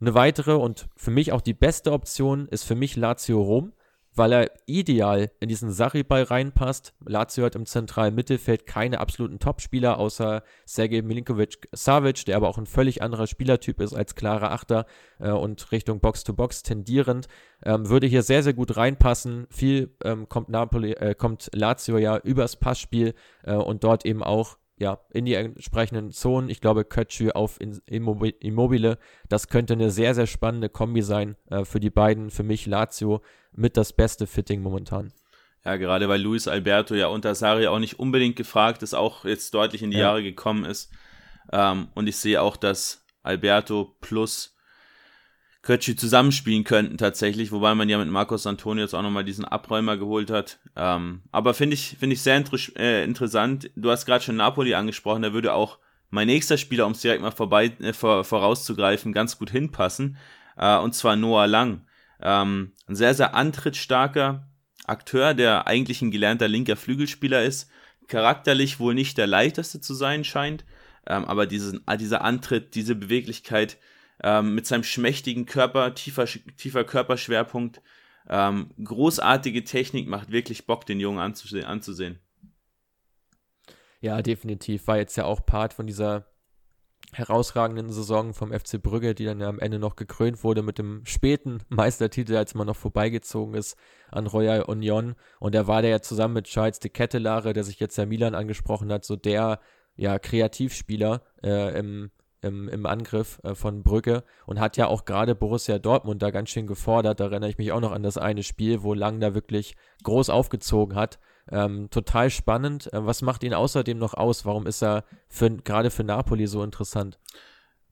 Eine 0.00 0.14
weitere 0.14 0.52
und 0.52 0.88
für 0.96 1.10
mich 1.10 1.32
auch 1.32 1.40
die 1.40 1.54
beste 1.54 1.92
Option 1.92 2.48
ist 2.48 2.64
für 2.64 2.74
mich 2.74 2.96
Lazio 2.96 3.40
Rom 3.40 3.72
weil 4.14 4.32
er 4.32 4.50
ideal 4.66 5.30
in 5.40 5.48
diesen 5.48 5.70
Sarri-Ball 5.70 6.22
reinpasst. 6.24 6.94
Lazio 7.04 7.44
hat 7.44 7.56
im 7.56 7.66
zentralen 7.66 8.14
Mittelfeld 8.14 8.66
keine 8.66 9.00
absoluten 9.00 9.38
Topspieler, 9.38 9.98
außer 9.98 10.42
Sergej 10.64 11.02
Milinkovic-Savic, 11.02 12.24
der 12.26 12.36
aber 12.36 12.48
auch 12.48 12.58
ein 12.58 12.66
völlig 12.66 13.02
anderer 13.02 13.26
Spielertyp 13.26 13.80
ist 13.80 13.94
als 13.94 14.14
klarer 14.14 14.52
Achter 14.52 14.86
äh, 15.18 15.30
und 15.30 15.72
Richtung 15.72 16.00
Box-to-Box 16.00 16.58
-Box 16.58 16.64
tendierend. 16.64 17.26
Ähm, 17.64 17.88
würde 17.88 18.06
hier 18.06 18.22
sehr, 18.22 18.42
sehr 18.42 18.54
gut 18.54 18.76
reinpassen. 18.76 19.46
Viel 19.50 19.96
ähm, 20.04 20.28
kommt, 20.28 20.48
Napoli, 20.48 20.92
äh, 20.92 21.14
kommt 21.14 21.50
Lazio 21.52 21.98
ja 21.98 22.18
übers 22.18 22.56
Passspiel 22.56 23.14
äh, 23.42 23.54
und 23.54 23.84
dort 23.84 24.04
eben 24.06 24.22
auch 24.22 24.58
ja, 24.76 24.98
in 25.10 25.24
die 25.24 25.34
entsprechenden 25.34 26.10
Zonen. 26.10 26.48
Ich 26.48 26.60
glaube, 26.60 26.84
Kötschü 26.84 27.30
auf 27.30 27.58
Immobile, 27.60 28.98
das 29.28 29.48
könnte 29.48 29.74
eine 29.74 29.90
sehr, 29.90 30.14
sehr 30.14 30.26
spannende 30.26 30.68
Kombi 30.68 31.02
sein 31.02 31.36
äh, 31.50 31.64
für 31.64 31.80
die 31.80 31.90
beiden. 31.90 32.30
Für 32.30 32.42
mich 32.42 32.66
Lazio 32.66 33.22
mit 33.52 33.76
das 33.76 33.92
beste 33.92 34.26
Fitting 34.26 34.62
momentan. 34.62 35.12
Ja, 35.64 35.76
gerade 35.76 36.08
weil 36.08 36.20
Luis 36.20 36.46
Alberto 36.46 36.94
ja 36.94 37.06
unter 37.06 37.34
Sari 37.34 37.66
auch 37.68 37.78
nicht 37.78 37.98
unbedingt 37.98 38.36
gefragt 38.36 38.82
ist, 38.82 38.94
auch 38.94 39.24
jetzt 39.24 39.54
deutlich 39.54 39.82
in 39.82 39.90
die 39.90 39.96
ja. 39.96 40.08
Jahre 40.08 40.22
gekommen 40.22 40.64
ist. 40.64 40.92
Ähm, 41.52 41.88
und 41.94 42.06
ich 42.06 42.16
sehe 42.16 42.42
auch, 42.42 42.56
dass 42.56 43.06
Alberto 43.22 43.96
plus 44.00 44.53
Kötschi 45.64 45.96
zusammenspielen 45.96 46.62
könnten 46.62 46.98
tatsächlich, 46.98 47.50
wobei 47.50 47.74
man 47.74 47.88
ja 47.88 47.96
mit 47.96 48.08
Marcos 48.08 48.46
Antonio 48.46 48.84
jetzt 48.84 48.94
auch 48.94 49.02
nochmal 49.02 49.24
diesen 49.24 49.46
Abräumer 49.46 49.96
geholt 49.96 50.30
hat. 50.30 50.58
Ähm, 50.76 51.22
aber 51.32 51.54
finde 51.54 51.72
ich, 51.72 51.96
finde 51.98 52.14
ich 52.14 52.22
sehr 52.22 52.36
inter 52.36 52.58
äh, 52.76 53.02
interessant. 53.02 53.70
Du 53.74 53.90
hast 53.90 54.04
gerade 54.04 54.22
schon 54.22 54.36
Napoli 54.36 54.74
angesprochen, 54.74 55.22
da 55.22 55.32
würde 55.32 55.54
auch 55.54 55.78
mein 56.10 56.26
nächster 56.26 56.58
Spieler, 56.58 56.86
um 56.86 56.92
es 56.92 57.00
direkt 57.00 57.22
mal 57.22 57.30
vorbei, 57.30 57.72
äh, 57.80 57.94
vor, 57.94 58.24
vorauszugreifen, 58.24 59.14
ganz 59.14 59.38
gut 59.38 59.50
hinpassen. 59.50 60.18
Äh, 60.58 60.76
und 60.78 60.94
zwar 60.94 61.16
Noah 61.16 61.46
Lang. 61.46 61.86
Ähm, 62.20 62.72
ein 62.86 62.94
sehr, 62.94 63.14
sehr 63.14 63.34
antrittstarker 63.34 64.46
Akteur, 64.86 65.32
der 65.32 65.66
eigentlich 65.66 66.02
ein 66.02 66.10
gelernter 66.10 66.46
linker 66.46 66.76
Flügelspieler 66.76 67.42
ist. 67.42 67.70
Charakterlich 68.06 68.80
wohl 68.80 68.94
nicht 68.94 69.16
der 69.16 69.26
leichteste 69.26 69.80
zu 69.80 69.94
sein 69.94 70.24
scheint. 70.24 70.66
Ähm, 71.06 71.24
aber 71.24 71.46
diesen, 71.46 71.80
dieser 71.98 72.20
Antritt, 72.20 72.74
diese 72.74 72.94
Beweglichkeit, 72.94 73.78
ähm, 74.22 74.54
mit 74.54 74.66
seinem 74.66 74.84
schmächtigen 74.84 75.46
Körper, 75.46 75.94
tiefer, 75.94 76.26
tiefer 76.26 76.84
Körperschwerpunkt. 76.84 77.82
Ähm, 78.28 78.70
großartige 78.82 79.64
Technik, 79.64 80.08
macht 80.08 80.30
wirklich 80.30 80.66
Bock, 80.66 80.86
den 80.86 81.00
Jungen 81.00 81.18
anzusehen. 81.18 81.66
anzusehen. 81.66 82.18
Ja, 84.00 84.22
definitiv. 84.22 84.86
War 84.86 84.98
jetzt 84.98 85.16
ja 85.16 85.24
auch 85.24 85.44
Part 85.44 85.74
von 85.74 85.86
dieser 85.86 86.26
herausragenden 87.12 87.90
Saison 87.90 88.34
vom 88.34 88.52
FC 88.52 88.82
Brügge, 88.82 89.14
die 89.14 89.24
dann 89.24 89.40
ja 89.40 89.48
am 89.48 89.58
Ende 89.58 89.78
noch 89.78 89.96
gekrönt 89.96 90.42
wurde 90.42 90.62
mit 90.62 90.78
dem 90.78 91.04
späten 91.04 91.62
Meistertitel, 91.68 92.36
als 92.36 92.54
man 92.54 92.66
noch 92.66 92.76
vorbeigezogen 92.76 93.54
ist 93.54 93.76
an 94.10 94.26
Royal 94.26 94.62
Union. 94.62 95.14
Und 95.38 95.54
er 95.54 95.66
war 95.66 95.82
der 95.82 95.90
ja 95.90 96.00
zusammen 96.00 96.34
mit 96.34 96.46
Charles 96.46 96.80
de 96.80 96.90
Kettelare, 96.90 97.52
der 97.52 97.64
sich 97.64 97.80
jetzt 97.80 97.96
ja 97.96 98.06
Milan 98.06 98.34
angesprochen 98.34 98.92
hat, 98.92 99.04
so 99.04 99.16
der 99.16 99.60
ja 99.96 100.18
Kreativspieler 100.18 101.22
äh, 101.42 101.78
im, 101.78 102.10
im, 102.44 102.68
im 102.68 102.86
Angriff 102.86 103.40
äh, 103.42 103.54
von 103.54 103.82
Brügge 103.82 104.22
und 104.46 104.60
hat 104.60 104.76
ja 104.76 104.86
auch 104.86 105.04
gerade 105.04 105.34
Borussia 105.34 105.78
Dortmund 105.78 106.22
da 106.22 106.30
ganz 106.30 106.50
schön 106.50 106.66
gefordert. 106.66 107.20
Da 107.20 107.24
erinnere 107.24 107.50
ich 107.50 107.58
mich 107.58 107.72
auch 107.72 107.80
noch 107.80 107.92
an 107.92 108.02
das 108.02 108.18
eine 108.18 108.42
Spiel, 108.42 108.82
wo 108.82 108.94
Lang 108.94 109.20
da 109.20 109.34
wirklich 109.34 109.76
groß 110.02 110.30
aufgezogen 110.30 110.94
hat 110.94 111.18
ähm, 111.50 111.90
total 111.90 112.30
spannend. 112.30 112.92
Äh, 112.92 113.04
was 113.04 113.22
macht 113.22 113.42
ihn 113.42 113.54
außerdem 113.54 113.98
noch 113.98 114.14
aus? 114.14 114.44
Warum 114.44 114.66
ist 114.66 114.82
er 114.82 115.04
gerade 115.64 115.90
für 115.90 116.04
Napoli 116.04 116.46
so 116.46 116.62
interessant? 116.62 117.18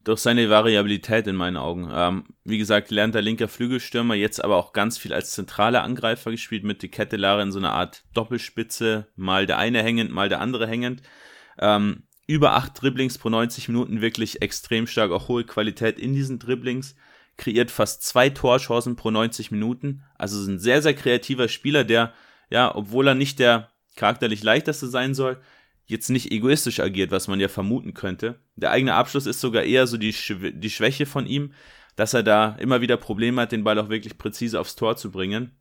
Durch 0.05 0.21
seine 0.21 0.51
Variabilität 0.51 1.29
in 1.29 1.37
meinen 1.37 1.57
Augen. 1.57 1.89
Ähm, 1.93 2.25
wie 2.45 2.59
gesagt, 2.59 2.91
lernt 2.91 3.15
der 3.15 3.23
linker 3.23 3.47
Flügelstürmer, 3.47 4.15
jetzt 4.15 4.43
aber 4.43 4.57
auch 4.57 4.73
ganz 4.73 4.99
viel 4.99 5.13
als 5.13 5.31
zentraler 5.33 5.85
Angreifer 5.85 6.33
gespielt, 6.33 6.65
mit 6.65 6.83
die 6.83 6.91
Kettelare 6.91 7.43
in 7.43 7.53
so 7.53 7.61
einer 7.61 7.73
Art 7.73 8.05
Doppelspitze, 8.13 9.07
mal 9.15 9.47
der 9.47 9.59
eine 9.59 9.83
hängend, 9.83 10.11
mal 10.11 10.29
der 10.29 10.41
andere 10.41 10.67
hängend. 10.67 11.03
Ähm, 11.59 12.05
über 12.27 12.55
acht 12.55 12.81
Dribblings 12.81 13.19
pro 13.19 13.29
90 13.29 13.69
Minuten, 13.69 14.01
wirklich 14.01 14.43
extrem 14.43 14.87
stark, 14.87 15.11
auch 15.11 15.29
hohe 15.29 15.45
Qualität 15.45 15.99
in 15.99 16.15
diesen 16.15 16.39
Dribblings 16.39 16.95
kreiert 17.37 17.71
fast 17.71 18.03
zwei 18.03 18.31
Torchancen 18.31 18.97
pro 18.97 19.11
90 19.11 19.51
Minuten. 19.51 20.03
Also 20.17 20.41
ist 20.41 20.47
ein 20.47 20.59
sehr, 20.59 20.83
sehr 20.83 20.95
kreativer 20.95 21.49
Spieler, 21.49 21.85
der 21.85 22.13
ja, 22.51 22.75
obwohl 22.75 23.09
er 23.09 23.15
nicht 23.15 23.39
der 23.39 23.71
charakterlich 23.97 24.43
leichteste 24.43 24.87
sein 24.87 25.15
soll, 25.15 25.41
jetzt 25.87 26.11
nicht 26.11 26.31
egoistisch 26.31 26.81
agiert, 26.81 27.11
was 27.11 27.29
man 27.29 27.41
ja 27.41 27.49
vermuten 27.49 27.95
könnte. 27.95 28.39
Der 28.57 28.71
eigene 28.71 28.95
Abschluss 28.95 29.27
ist 29.27 29.41
sogar 29.41 29.65
eher 29.65 29.87
so 29.87 29.97
die, 29.97 30.13
Sch 30.13 30.35
die 30.39 30.71
Schwäche 30.71 31.07
von 31.07 31.27
ihm, 31.27 31.53
dass 31.97 32.15
er 32.15 32.23
da 32.23 32.57
immer 32.59 32.81
wieder 32.81 32.97
Probleme 32.97 33.43
hat, 33.43 33.53
den 33.53 33.65
Ball 33.65 33.79
auch 33.79 33.89
wirklich 33.89 34.19
präzise 34.19 34.61
aufs 34.61 34.77
Tor 34.77 34.97
zu 34.97 35.11
bringen. 35.11 35.53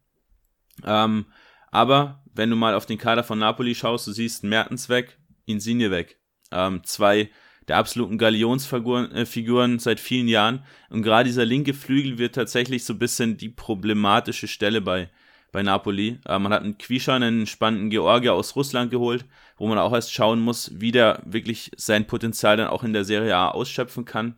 Ähm, 0.84 1.26
aber 1.72 2.24
wenn 2.34 2.50
du 2.50 2.56
mal 2.56 2.76
auf 2.76 2.86
den 2.86 2.98
Kader 2.98 3.24
von 3.24 3.40
Napoli 3.40 3.76
schaust, 3.76 4.08
du 4.08 4.12
siehst 4.12 4.44
Mertens 4.44 4.90
weg, 4.90 5.18
Insigne 5.46 5.92
weg. 5.92 6.21
Ähm, 6.52 6.84
zwei 6.84 7.30
der 7.68 7.78
absoluten 7.78 8.18
Galionsfiguren 8.18 9.76
äh, 9.76 9.80
seit 9.80 10.00
vielen 10.00 10.28
Jahren. 10.28 10.64
Und 10.90 11.04
gerade 11.04 11.30
dieser 11.30 11.46
linke 11.46 11.74
Flügel 11.74 12.18
wird 12.18 12.36
tatsächlich 12.36 12.84
so 12.84 12.94
ein 12.94 13.00
bisschen 13.00 13.38
die 13.38 13.50
problematische 13.50 14.48
Stelle 14.48 14.82
bei, 14.82 15.10
bei 15.52 15.64
Napoli. 15.64 16.20
Äh, 16.26 16.40
man 16.40 16.54
hat 16.54 16.64
einen 16.64 16.78
Quisha, 16.78 17.16
einen 17.16 17.48
spannenden 17.48 17.90
Georgier 17.90 18.34
aus 18.34 18.56
Russland 18.56 18.92
geholt, 18.92 19.26
wo 19.58 19.68
man 19.68 19.78
auch 19.78 19.94
erst 19.94 20.14
schauen 20.14 20.42
muss, 20.42 20.72
wie 20.76 20.92
der 20.92 21.22
wirklich 21.26 21.72
sein 21.78 22.08
Potenzial 22.08 22.58
dann 22.58 22.68
auch 22.68 22.84
in 22.84 22.94
der 22.94 23.06
Serie 23.06 23.36
A 23.36 23.50
ausschöpfen 23.50 24.06
kann. 24.06 24.36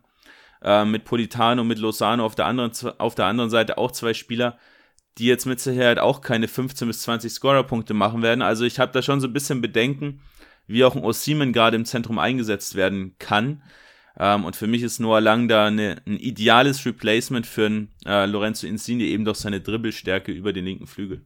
Äh, 0.62 0.84
mit 0.84 1.04
Politano, 1.04 1.64
mit 1.64 1.78
Lozano 1.78 2.24
auf 2.24 2.34
der, 2.34 2.46
anderen, 2.46 2.72
auf 2.98 3.14
der 3.14 3.26
anderen 3.26 3.50
Seite 3.50 3.78
auch 3.78 3.90
zwei 3.90 4.14
Spieler, 4.14 4.58
die 5.18 5.26
jetzt 5.26 5.46
mit 5.46 5.60
Sicherheit 5.60 5.98
auch 5.98 6.20
keine 6.20 6.48
15 6.48 6.88
bis 6.88 7.02
20 7.02 7.32
Scorerpunkte 7.32 7.94
machen 7.94 8.22
werden. 8.22 8.42
Also 8.42 8.64
ich 8.64 8.78
habe 8.78 8.92
da 8.92 9.02
schon 9.02 9.20
so 9.20 9.26
ein 9.26 9.32
bisschen 9.32 9.60
Bedenken, 9.60 10.20
wie 10.66 10.84
auch 10.84 10.96
ein 10.96 11.04
Osimen 11.04 11.52
gerade 11.52 11.76
im 11.76 11.84
Zentrum 11.84 12.18
eingesetzt 12.18 12.74
werden 12.74 13.16
kann. 13.18 13.62
Ähm, 14.18 14.44
und 14.44 14.56
für 14.56 14.66
mich 14.66 14.82
ist 14.82 15.00
Noah 15.00 15.20
Lang 15.20 15.48
da 15.48 15.66
eine, 15.66 15.96
ein 16.06 16.16
ideales 16.16 16.84
Replacement 16.86 17.46
für 17.46 17.66
einen 17.66 17.94
äh, 18.06 18.26
Lorenzo 18.26 18.66
Insigne, 18.66 19.04
eben 19.04 19.24
durch 19.24 19.38
seine 19.38 19.60
Dribbelstärke 19.60 20.32
über 20.32 20.52
den 20.52 20.64
linken 20.64 20.86
Flügel. 20.86 21.24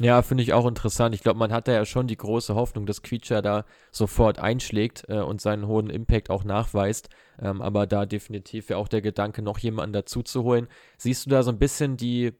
Ja, 0.00 0.22
finde 0.22 0.44
ich 0.44 0.52
auch 0.52 0.66
interessant. 0.66 1.12
Ich 1.12 1.22
glaube, 1.22 1.40
man 1.40 1.52
hat 1.52 1.66
da 1.66 1.72
ja 1.72 1.84
schon 1.84 2.06
die 2.06 2.16
große 2.16 2.54
Hoffnung, 2.54 2.86
dass 2.86 3.02
Quietscher 3.02 3.42
da 3.42 3.64
sofort 3.90 4.38
einschlägt 4.38 5.04
äh, 5.08 5.18
und 5.18 5.40
seinen 5.40 5.66
hohen 5.66 5.90
Impact 5.90 6.30
auch 6.30 6.44
nachweist. 6.44 7.08
Ähm, 7.40 7.60
aber 7.60 7.86
da 7.88 8.06
definitiv 8.06 8.70
ja 8.70 8.76
auch 8.76 8.86
der 8.86 9.02
Gedanke, 9.02 9.42
noch 9.42 9.58
jemanden 9.58 9.92
dazu 9.92 10.22
zu 10.22 10.44
holen. 10.44 10.68
Siehst 10.98 11.26
du 11.26 11.30
da 11.30 11.42
so 11.42 11.50
ein 11.50 11.58
bisschen 11.58 11.96
die 11.96 12.32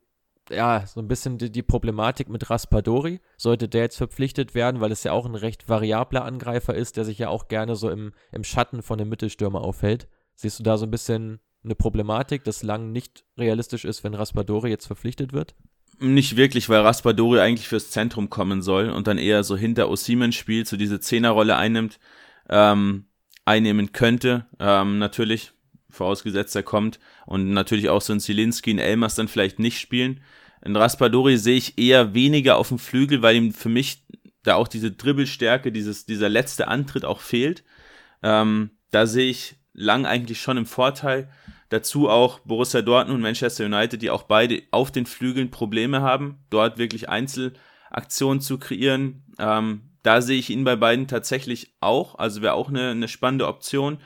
ja, 0.51 0.85
so 0.87 1.01
ein 1.01 1.09
bisschen 1.09 1.39
die, 1.39 1.51
die, 1.51 1.63
Problematik 1.63 2.29
mit 2.29 2.51
Raspadori. 2.51 3.21
Sollte 3.37 3.69
der 3.69 3.83
jetzt 3.83 3.97
verpflichtet 3.97 4.55
werden, 4.55 4.81
weil 4.81 4.93
es 4.93 5.05
ja 5.05 5.13
auch 5.13 5.27
ein 5.27 5.35
recht 5.35 5.69
variabler 5.69 6.25
Angreifer 6.25 6.75
ist, 6.75 6.97
der 6.97 7.05
sich 7.05 7.19
ja 7.19 7.29
auch 7.29 7.49
gerne 7.49 7.77
so 7.77 7.91
im, 7.91 8.13
im 8.33 8.45
Schatten 8.45 8.83
von 8.83 8.99
dem 8.99 9.09
Mittelstürmer 9.09 9.61
aufhält. 9.61 10.09
Siehst 10.35 10.59
du 10.59 10.63
da 10.63 10.79
so 10.79 10.87
ein 10.87 10.91
bisschen 10.91 11.41
eine 11.65 11.75
Problematik, 11.75 12.45
dass 12.45 12.63
lang 12.63 12.93
nicht 12.93 13.25
realistisch 13.37 13.85
ist, 13.85 14.05
wenn 14.05 14.15
Raspadori 14.15 14.71
jetzt 14.71 14.87
verpflichtet 14.87 15.33
wird? 15.33 15.55
Nicht 16.01 16.37
wirklich, 16.37 16.69
weil 16.69 16.81
Raspadori 16.81 17.41
eigentlich 17.41 17.67
fürs 17.67 17.91
Zentrum 17.91 18.31
kommen 18.31 18.63
soll 18.63 18.91
und 18.91 19.09
dann 19.09 19.19
eher 19.19 19.43
so 19.43 19.57
hinter 19.57 19.89
Osimen 19.91 20.31
spielt, 20.33 20.69
so 20.69 20.77
diese 20.77 21.01
Zehnerrolle 21.01 21.57
einnimmt, 21.57 21.99
ähm, 22.49 23.07
einnehmen 23.45 23.93
könnte. 23.93 24.47
Ähm, 24.61 24.99
natürlich, 24.99 25.53
vorausgesetzt 25.91 26.55
er 26.57 26.63
kommt. 26.63 26.99
Und 27.27 27.51
natürlich 27.51 27.89
auch 27.89 28.03
so 28.03 28.13
ein 28.13 28.21
Zielinski, 28.21 28.71
ein 28.71 28.79
Elmas 28.79 29.15
dann 29.15 29.29
vielleicht 29.29 29.59
nicht 29.59 29.81
spielen. 29.81 30.21
In 30.65 30.77
Raspadori 30.77 31.37
sehe 31.37 31.57
ich 31.57 31.79
eher 31.79 32.15
weniger 32.15 32.57
auf 32.57 32.69
dem 32.69 32.79
Flügel, 32.79 33.23
weil 33.23 33.37
ihm 33.37 33.53
für 33.53 33.69
mich 33.69 34.05
da 34.43 34.57
auch 34.57 34.69
diese 34.69 34.91
Dribbelstärke, 34.91 35.73
dieses, 35.73 36.07
dieser 36.07 36.29
letzte 36.29 36.69
Antritt 36.69 37.05
auch 37.05 37.21
fehlt. 37.21 37.65
Ähm, 38.23 38.71
da 38.91 39.07
sehe 39.07 39.31
ich 39.31 39.57
Lang 39.75 40.07
eigentlich 40.07 40.41
schon 40.41 40.57
im 40.57 40.67
Vorteil. 40.67 41.29
Dazu 41.69 42.09
auch 42.09 42.41
Borussia 42.41 42.83
Dortmund 42.83 43.17
und 43.17 43.23
Manchester 43.23 43.67
United, 43.67 44.03
die 44.03 44.11
auch 44.11 44.25
beide 44.25 44.63
auf 44.73 44.91
den 44.91 45.07
Flügeln 45.07 45.51
Probleme 45.51 46.01
haben, 46.01 46.39
dort 46.51 46.79
wirklich 46.79 47.09
Einzelaktionen 47.09 48.41
zu 48.41 48.59
kreieren. 48.59 49.23
Ähm, 49.39 49.83
da 50.03 50.21
sehe 50.21 50.39
ich 50.39 50.51
ihn 50.51 50.65
bei 50.65 50.75
beiden 50.75 51.07
tatsächlich 51.07 51.75
auch, 51.81 52.19
also 52.19 52.43
wäre 52.43 52.55
auch 52.55 52.71
eine, 52.71 52.91
eine 52.91 53.07
spannende 53.07 53.47
Option. 53.47 53.99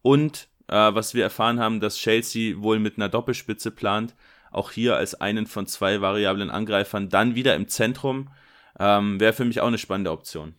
Und 0.00 0.48
äh, 0.68 0.94
was 0.94 1.14
wir 1.14 1.22
erfahren 1.22 1.60
haben, 1.60 1.80
dass 1.80 1.96
Chelsea 1.96 2.56
wohl 2.60 2.78
mit 2.78 2.96
einer 2.96 3.08
Doppelspitze 3.08 3.70
plant, 3.70 4.14
auch 4.50 4.70
hier 4.70 4.96
als 4.96 5.14
einen 5.14 5.46
von 5.46 5.66
zwei 5.66 6.00
variablen 6.00 6.50
Angreifern, 6.50 7.08
dann 7.08 7.34
wieder 7.34 7.54
im 7.54 7.68
Zentrum, 7.68 8.30
ähm, 8.78 9.20
wäre 9.20 9.32
für 9.32 9.44
mich 9.44 9.60
auch 9.60 9.66
eine 9.66 9.78
spannende 9.78 10.12
Option. 10.12 10.54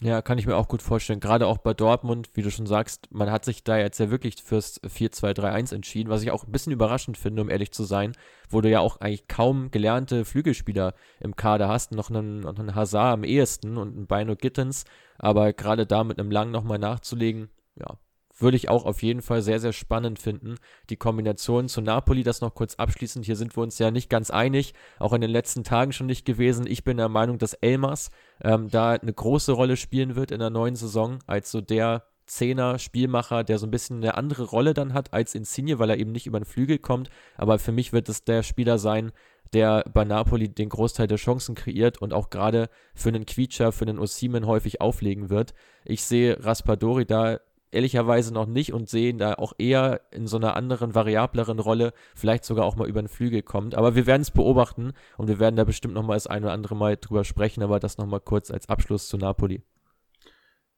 Ja, 0.00 0.22
kann 0.22 0.38
ich 0.38 0.46
mir 0.46 0.56
auch 0.56 0.68
gut 0.68 0.80
vorstellen. 0.80 1.18
Gerade 1.18 1.48
auch 1.48 1.58
bei 1.58 1.74
Dortmund, 1.74 2.30
wie 2.34 2.42
du 2.42 2.52
schon 2.52 2.66
sagst, 2.66 3.08
man 3.10 3.32
hat 3.32 3.44
sich 3.44 3.64
da 3.64 3.76
jetzt 3.76 3.98
ja 3.98 4.10
wirklich 4.10 4.40
fürs 4.40 4.80
4-2-3-1 4.84 5.74
entschieden, 5.74 6.08
was 6.08 6.22
ich 6.22 6.30
auch 6.30 6.44
ein 6.44 6.52
bisschen 6.52 6.72
überraschend 6.72 7.18
finde, 7.18 7.42
um 7.42 7.50
ehrlich 7.50 7.72
zu 7.72 7.82
sein, 7.82 8.12
wo 8.48 8.60
du 8.60 8.70
ja 8.70 8.78
auch 8.78 9.00
eigentlich 9.00 9.26
kaum 9.26 9.72
gelernte 9.72 10.24
Flügelspieler 10.24 10.94
im 11.18 11.34
Kader 11.34 11.68
hast, 11.68 11.90
noch 11.90 12.10
einen, 12.10 12.46
einen 12.46 12.76
Hazard 12.76 13.14
am 13.14 13.24
ehesten 13.24 13.76
und 13.76 13.96
einen 13.96 14.06
Bino 14.06 14.36
Gittens, 14.36 14.84
aber 15.18 15.52
gerade 15.52 15.84
da 15.84 16.04
mit 16.04 16.20
einem 16.20 16.30
Lang 16.30 16.52
nochmal 16.52 16.78
nachzulegen, 16.78 17.48
ja, 17.74 17.98
würde 18.38 18.56
ich 18.56 18.68
auch 18.68 18.84
auf 18.84 19.02
jeden 19.02 19.22
Fall 19.22 19.42
sehr, 19.42 19.60
sehr 19.60 19.72
spannend 19.72 20.18
finden. 20.18 20.56
Die 20.90 20.96
Kombination 20.96 21.68
zu 21.68 21.80
Napoli, 21.80 22.22
das 22.22 22.40
noch 22.40 22.54
kurz 22.54 22.76
abschließend, 22.76 23.26
hier 23.26 23.36
sind 23.36 23.56
wir 23.56 23.62
uns 23.62 23.78
ja 23.78 23.90
nicht 23.90 24.08
ganz 24.08 24.30
einig, 24.30 24.74
auch 24.98 25.12
in 25.12 25.20
den 25.20 25.30
letzten 25.30 25.64
Tagen 25.64 25.92
schon 25.92 26.06
nicht 26.06 26.24
gewesen. 26.24 26.66
Ich 26.66 26.84
bin 26.84 26.96
der 26.96 27.08
Meinung, 27.08 27.38
dass 27.38 27.54
Elmas 27.54 28.10
ähm, 28.42 28.68
da 28.70 28.92
eine 28.92 29.12
große 29.12 29.52
Rolle 29.52 29.76
spielen 29.76 30.16
wird 30.16 30.30
in 30.30 30.40
der 30.40 30.50
neuen 30.50 30.76
Saison, 30.76 31.18
als 31.26 31.50
so 31.50 31.60
der 31.60 32.04
Zehner, 32.26 32.78
Spielmacher, 32.78 33.42
der 33.42 33.58
so 33.58 33.66
ein 33.66 33.70
bisschen 33.70 33.96
eine 33.96 34.16
andere 34.16 34.44
Rolle 34.44 34.74
dann 34.74 34.92
hat 34.92 35.12
als 35.12 35.34
Insigne, 35.34 35.78
weil 35.78 35.90
er 35.90 35.98
eben 35.98 36.12
nicht 36.12 36.26
über 36.26 36.38
den 36.38 36.44
Flügel 36.44 36.78
kommt. 36.78 37.08
Aber 37.36 37.58
für 37.58 37.72
mich 37.72 37.92
wird 37.92 38.08
es 38.08 38.22
der 38.24 38.42
Spieler 38.42 38.78
sein, 38.78 39.12
der 39.52 39.84
bei 39.92 40.04
Napoli 40.04 40.48
den 40.48 40.68
Großteil 40.68 41.06
der 41.06 41.16
Chancen 41.16 41.54
kreiert 41.54 41.98
und 41.98 42.12
auch 42.12 42.28
gerade 42.30 42.68
für 42.94 43.08
einen 43.08 43.24
Quietscher, 43.24 43.72
für 43.72 43.86
einen 43.86 43.98
Osimen 43.98 44.46
häufig 44.46 44.80
auflegen 44.80 45.30
wird. 45.30 45.54
Ich 45.84 46.04
sehe 46.04 46.44
Raspadori 46.44 47.06
da 47.06 47.40
ehrlicherweise 47.70 48.32
noch 48.32 48.46
nicht 48.46 48.72
und 48.72 48.88
sehen 48.88 49.18
da 49.18 49.34
auch 49.34 49.52
eher 49.58 50.00
in 50.10 50.26
so 50.26 50.36
einer 50.36 50.56
anderen, 50.56 50.94
variableren 50.94 51.58
Rolle 51.58 51.92
vielleicht 52.14 52.44
sogar 52.44 52.64
auch 52.64 52.76
mal 52.76 52.88
über 52.88 53.02
den 53.02 53.08
Flügel 53.08 53.42
kommt. 53.42 53.74
Aber 53.74 53.94
wir 53.94 54.06
werden 54.06 54.22
es 54.22 54.30
beobachten 54.30 54.92
und 55.16 55.28
wir 55.28 55.38
werden 55.38 55.56
da 55.56 55.64
bestimmt 55.64 55.94
noch 55.94 56.02
mal 56.02 56.14
das 56.14 56.26
ein 56.26 56.44
oder 56.44 56.52
andere 56.52 56.76
Mal 56.76 56.96
drüber 56.96 57.24
sprechen, 57.24 57.62
aber 57.62 57.80
das 57.80 57.98
noch 57.98 58.06
mal 58.06 58.20
kurz 58.20 58.50
als 58.50 58.68
Abschluss 58.68 59.08
zu 59.08 59.16
Napoli. 59.16 59.62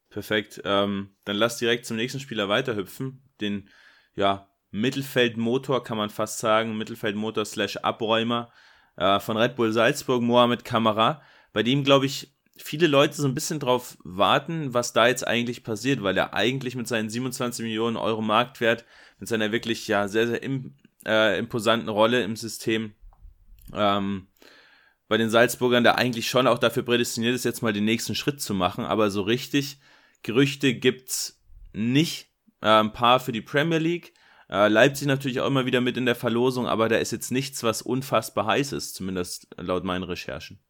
Perfekt. 0.09 0.61
Ähm, 0.65 1.11
dann 1.25 1.37
lass 1.37 1.59
direkt 1.59 1.87
zum 1.87 1.97
nächsten 1.97 2.21
Spieler 2.21 2.49
weiterhüpfen. 2.49 3.23
Den, 3.41 3.69
ja, 4.15 4.49
Mittelfeldmotor 4.73 5.85
kann 5.85 5.97
man 5.97 6.11
fast 6.11 6.39
sagen, 6.39 6.77
Mittelfeldmotor 6.77 7.45
slash 7.45 7.77
Abräumer 7.79 8.53
äh, 8.97 9.21
von 9.21 9.37
Red 9.37 9.57
Bull 9.57 9.73
Salzburg, 9.73 10.23
Mohamed 10.23 10.65
Kamara, 10.65 11.23
bei 11.53 11.63
dem, 11.63 11.85
glaube 11.85 12.07
ich, 12.07 12.35
viele 12.57 12.87
Leute 12.87 13.15
so 13.15 13.27
ein 13.27 13.35
bisschen 13.35 13.61
drauf 13.61 13.97
warten, 14.05 14.75
was 14.75 14.93
da 14.93 15.09
jetzt 15.09 15.27
eigentlich 15.27 15.65
passiert, 15.65 16.03
weil 16.03 16.17
er 16.17 16.35
eigentlich 16.35 16.77
mit 16.77 16.89
seinen 16.89 17.09
27 17.09 17.63
Millionen 17.63 17.97
Euro 17.97 18.21
Marktwert, 18.23 18.85
mit 19.19 19.29
seiner 19.29 19.53
wirklich 19.53 19.89
ja 19.89 20.09
sehr, 20.09 20.27
sehr 20.27 20.43
im, 20.43 20.75
äh, 21.07 21.39
imposanten 21.39 21.89
Rolle 21.89 22.23
im 22.23 22.37
System, 22.37 22.95
ähm, 23.73 24.29
bei 25.09 25.17
den 25.17 25.31
Salzburgern, 25.31 25.83
der 25.83 25.99
eigentlich 25.99 26.29
schon 26.29 26.47
auch 26.47 26.59
dafür 26.59 26.85
prädestiniert 26.85 27.35
ist, 27.35 27.45
jetzt 27.45 27.63
mal 27.63 27.73
den 27.73 27.85
nächsten 27.85 28.15
Schritt 28.15 28.41
zu 28.41 28.55
machen, 28.55 28.85
aber 28.85 29.11
so 29.11 29.23
richtig 29.23 29.81
Gerüchte 30.23 30.75
gibt's 30.75 31.43
nicht. 31.73 32.29
Äh, 32.61 32.69
ein 32.69 32.93
paar 32.93 33.21
für 33.21 33.33
die 33.33 33.41
Premier 33.41 33.79
League. 33.79 34.13
Äh, 34.49 34.69
Leipzig 34.69 35.07
natürlich 35.07 35.41
auch 35.41 35.47
immer 35.47 35.67
wieder 35.67 35.81
mit 35.81 35.97
in 35.97 36.07
der 36.07 36.15
Verlosung, 36.15 36.67
aber 36.67 36.89
da 36.89 36.97
ist 36.97 37.11
jetzt 37.11 37.31
nichts, 37.31 37.63
was 37.63 37.83
unfassbar 37.83 38.47
heiß 38.47 38.73
ist, 38.73 38.95
zumindest 38.95 39.49
laut 39.57 39.85
meinen 39.85 40.05
Recherchen. 40.05 40.61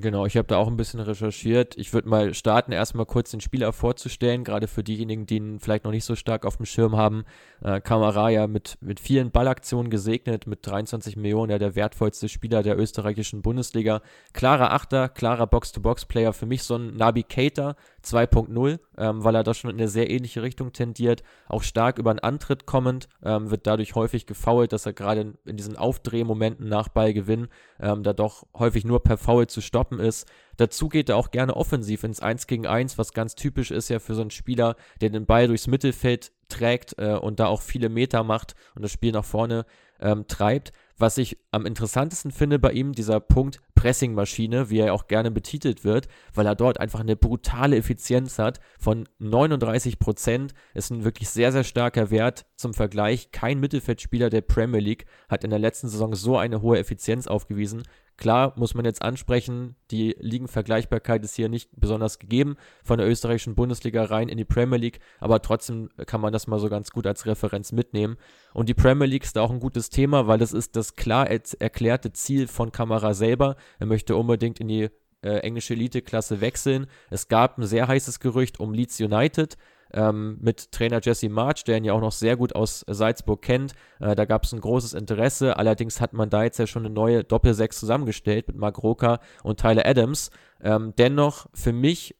Genau, 0.00 0.26
ich 0.26 0.36
habe 0.36 0.48
da 0.48 0.56
auch 0.56 0.66
ein 0.66 0.76
bisschen 0.76 0.98
recherchiert. 0.98 1.78
Ich 1.78 1.92
würde 1.92 2.08
mal 2.08 2.34
starten, 2.34 2.72
erstmal 2.72 3.06
kurz 3.06 3.30
den 3.30 3.40
Spieler 3.40 3.72
vorzustellen, 3.72 4.42
gerade 4.42 4.66
für 4.66 4.82
diejenigen, 4.82 5.24
die 5.24 5.36
ihn 5.36 5.60
vielleicht 5.60 5.84
noch 5.84 5.92
nicht 5.92 6.04
so 6.04 6.16
stark 6.16 6.44
auf 6.44 6.56
dem 6.56 6.66
Schirm 6.66 6.96
haben. 6.96 7.24
Äh, 7.62 7.80
Kamara 7.80 8.28
ja 8.28 8.48
mit, 8.48 8.76
mit 8.80 8.98
vielen 8.98 9.30
Ballaktionen 9.30 9.90
gesegnet, 9.90 10.48
mit 10.48 10.66
23 10.66 11.16
Millionen, 11.16 11.52
ja 11.52 11.58
der 11.58 11.76
wertvollste 11.76 12.28
Spieler 12.28 12.64
der 12.64 12.76
österreichischen 12.76 13.40
Bundesliga. 13.40 14.02
Klarer 14.32 14.72
Achter, 14.72 15.08
klarer 15.08 15.46
Box-to-Box-Player, 15.46 16.32
für 16.32 16.46
mich 16.46 16.64
so 16.64 16.74
ein 16.74 16.96
Nabi 16.96 17.22
Keita 17.22 17.76
2.0, 18.04 18.78
ähm, 18.98 19.24
weil 19.24 19.34
er 19.34 19.44
da 19.44 19.54
schon 19.54 19.70
in 19.70 19.76
eine 19.76 19.88
sehr 19.88 20.10
ähnliche 20.10 20.42
Richtung 20.42 20.72
tendiert. 20.72 21.22
Auch 21.46 21.62
stark 21.62 21.98
über 21.98 22.12
den 22.12 22.20
Antritt 22.20 22.66
kommend, 22.66 23.08
ähm, 23.22 23.50
wird 23.50 23.66
dadurch 23.66 23.94
häufig 23.94 24.26
gefoult, 24.26 24.72
dass 24.72 24.86
er 24.86 24.92
gerade 24.92 25.20
in, 25.20 25.34
in, 25.44 25.56
diesen 25.56 25.76
Aufdrehmomenten 25.76 26.68
nach 26.68 26.88
Ballgewinn 26.88 27.48
ähm, 27.80 28.02
da 28.02 28.12
doch 28.12 28.46
häufig 28.56 28.84
nur 28.84 29.02
per 29.02 29.16
Foul 29.16 29.46
zu 29.46 29.60
stoppen 29.60 29.84
stoppen 29.94 29.98
ist. 29.98 30.26
Dazu 30.56 30.88
geht 30.88 31.08
er 31.08 31.16
auch 31.16 31.30
gerne 31.30 31.56
offensiv 31.56 32.04
ins 32.04 32.20
1 32.20 32.46
gegen 32.46 32.66
1, 32.66 32.96
was 32.96 33.12
ganz 33.12 33.34
typisch 33.34 33.70
ist 33.70 33.88
ja 33.88 33.98
für 33.98 34.14
so 34.14 34.20
einen 34.20 34.30
Spieler, 34.30 34.76
der 35.00 35.10
den 35.10 35.26
Ball 35.26 35.48
durchs 35.48 35.66
Mittelfeld 35.66 36.32
trägt 36.48 36.96
äh, 36.98 37.18
und 37.20 37.40
da 37.40 37.46
auch 37.46 37.62
viele 37.62 37.88
Meter 37.88 38.22
macht 38.22 38.54
und 38.74 38.82
das 38.82 38.92
Spiel 38.92 39.12
nach 39.12 39.24
vorne 39.24 39.66
ähm, 40.00 40.26
treibt. 40.28 40.72
Was 40.96 41.18
ich 41.18 41.38
am 41.50 41.66
interessantesten 41.66 42.30
finde 42.30 42.58
bei 42.58 42.72
ihm, 42.72 42.92
dieser 42.92 43.18
Punkt 43.18 43.60
Pressingmaschine, 43.74 44.70
wie 44.70 44.78
er 44.78 44.94
auch 44.94 45.08
gerne 45.08 45.30
betitelt 45.30 45.84
wird, 45.84 46.08
weil 46.32 46.46
er 46.46 46.54
dort 46.54 46.80
einfach 46.80 47.00
eine 47.00 47.16
brutale 47.16 47.76
Effizienz 47.76 48.38
hat 48.38 48.60
von 48.78 49.08
39 49.18 49.98
Prozent. 49.98 50.54
Ist 50.72 50.90
ein 50.90 51.04
wirklich 51.04 51.28
sehr, 51.28 51.52
sehr 51.52 51.64
starker 51.64 52.10
Wert 52.10 52.46
zum 52.56 52.74
Vergleich. 52.74 53.32
Kein 53.32 53.60
Mittelfeldspieler 53.60 54.30
der 54.30 54.40
Premier 54.40 54.80
League 54.80 55.06
hat 55.28 55.44
in 55.44 55.50
der 55.50 55.58
letzten 55.58 55.88
Saison 55.88 56.14
so 56.14 56.38
eine 56.38 56.62
hohe 56.62 56.78
Effizienz 56.78 57.26
aufgewiesen. 57.26 57.82
Klar 58.16 58.52
muss 58.56 58.74
man 58.74 58.84
jetzt 58.84 59.02
ansprechen, 59.02 59.74
die 59.90 60.14
Ligenvergleichbarkeit 60.20 61.24
ist 61.24 61.34
hier 61.34 61.48
nicht 61.48 61.70
besonders 61.74 62.20
gegeben 62.20 62.56
von 62.84 62.98
der 62.98 63.08
österreichischen 63.08 63.56
Bundesliga 63.56 64.04
rein 64.04 64.28
in 64.28 64.38
die 64.38 64.44
Premier 64.44 64.78
League, 64.78 65.00
aber 65.18 65.42
trotzdem 65.42 65.88
kann 66.06 66.20
man 66.20 66.32
das 66.32 66.46
mal 66.46 66.60
so 66.60 66.68
ganz 66.68 66.90
gut 66.90 67.06
als 67.06 67.26
Referenz 67.26 67.72
mitnehmen. 67.72 68.16
Und 68.52 68.68
die 68.68 68.74
Premier 68.74 69.06
League 69.06 69.24
ist 69.24 69.34
da 69.34 69.42
auch 69.42 69.50
ein 69.50 69.58
gutes 69.58 69.90
Thema, 69.90 70.28
weil 70.28 70.38
das 70.38 70.52
ist 70.52 70.76
das 70.76 70.94
klar 70.94 71.28
erklärte 71.28 72.12
Ziel 72.12 72.46
von 72.46 72.70
Kamera 72.70 73.14
selber. 73.14 73.56
Er 73.80 73.86
möchte 73.86 74.14
unbedingt 74.14 74.60
in 74.60 74.68
die 74.68 74.90
äh, 75.22 75.38
englische 75.38 75.74
Elite-Klasse 75.74 76.40
wechseln. 76.40 76.86
Es 77.10 77.28
gab 77.28 77.58
ein 77.58 77.66
sehr 77.66 77.88
heißes 77.88 78.20
Gerücht 78.20 78.60
um 78.60 78.72
Leeds 78.72 79.00
United 79.00 79.56
ähm, 79.94 80.38
mit 80.40 80.72
Trainer 80.72 81.00
Jesse 81.02 81.28
March, 81.28 81.64
der 81.64 81.78
ihn 81.78 81.84
ja 81.84 81.92
auch 81.92 82.00
noch 82.00 82.12
sehr 82.12 82.36
gut 82.36 82.54
aus 82.54 82.84
Salzburg 82.86 83.40
kennt. 83.42 83.74
Äh, 84.00 84.14
da 84.14 84.24
gab 84.24 84.44
es 84.44 84.52
ein 84.52 84.60
großes 84.60 84.94
Interesse. 84.94 85.56
Allerdings 85.56 86.00
hat 86.00 86.12
man 86.12 86.30
da 86.30 86.44
jetzt 86.44 86.58
ja 86.58 86.66
schon 86.66 86.84
eine 86.84 86.94
neue 86.94 87.24
Doppel-6 87.24 87.70
zusammengestellt 87.70 88.48
mit 88.48 88.56
Mark 88.56 88.82
Roca 88.82 89.20
und 89.42 89.60
Tyler 89.60 89.86
Adams. 89.86 90.30
Ähm, 90.62 90.92
dennoch 90.96 91.46
für 91.54 91.72
mich 91.72 92.16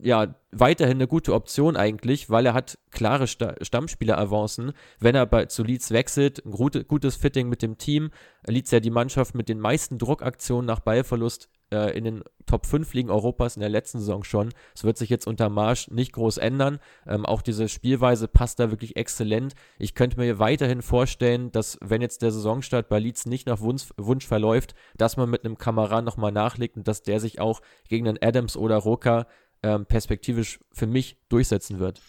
ja, 0.00 0.34
weiterhin 0.50 0.96
eine 0.96 1.06
gute 1.06 1.34
Option 1.34 1.76
eigentlich, 1.76 2.30
weil 2.30 2.46
er 2.46 2.54
hat 2.54 2.78
klare 2.90 3.26
Sta 3.26 3.54
Stammspieler-Avancen. 3.60 4.72
Wenn 4.98 5.14
er 5.14 5.26
bei, 5.26 5.46
zu 5.46 5.62
Leeds 5.62 5.90
wechselt, 5.92 6.44
ein 6.44 6.50
gute, 6.50 6.84
gutes 6.84 7.16
Fitting 7.16 7.48
mit 7.48 7.62
dem 7.62 7.78
Team. 7.78 8.10
Leeds 8.46 8.70
ja 8.70 8.80
die 8.80 8.90
Mannschaft 8.90 9.34
mit 9.34 9.48
den 9.48 9.60
meisten 9.60 9.98
Druckaktionen 9.98 10.66
nach 10.66 10.80
Ballverlust 10.80 11.48
äh, 11.72 11.96
in 11.96 12.04
den 12.04 12.22
Top 12.46 12.66
5 12.66 12.94
Ligen 12.94 13.10
Europas 13.10 13.56
in 13.56 13.60
der 13.60 13.68
letzten 13.68 13.98
Saison 13.98 14.24
schon. 14.24 14.50
Es 14.74 14.84
wird 14.84 14.96
sich 14.96 15.10
jetzt 15.10 15.26
unter 15.26 15.48
Marsch 15.50 15.88
nicht 15.90 16.12
groß 16.12 16.38
ändern. 16.38 16.78
Ähm, 17.06 17.26
auch 17.26 17.42
diese 17.42 17.68
Spielweise 17.68 18.26
passt 18.28 18.58
da 18.58 18.70
wirklich 18.70 18.96
exzellent. 18.96 19.54
Ich 19.78 19.94
könnte 19.94 20.18
mir 20.18 20.38
weiterhin 20.38 20.82
vorstellen, 20.82 21.52
dass 21.52 21.78
wenn 21.82 22.00
jetzt 22.00 22.22
der 22.22 22.30
Saisonstart 22.30 22.88
bei 22.88 22.98
Leeds 22.98 23.26
nicht 23.26 23.46
nach 23.46 23.60
Wunsch, 23.60 23.88
Wunsch 23.96 24.26
verläuft, 24.26 24.74
dass 24.96 25.16
man 25.16 25.28
mit 25.28 25.44
einem 25.44 25.58
Kamera 25.58 26.02
nochmal 26.02 26.32
nachlegt 26.32 26.76
und 26.76 26.88
dass 26.88 27.02
der 27.02 27.20
sich 27.20 27.40
auch 27.40 27.60
gegen 27.88 28.08
einen 28.08 28.18
Adams 28.22 28.56
oder 28.56 28.76
Roca 28.76 29.26
ähm, 29.62 29.86
perspektivisch 29.86 30.60
für 30.72 30.86
mich 30.86 31.18
durchsetzen 31.28 31.78
wird. 31.78 32.00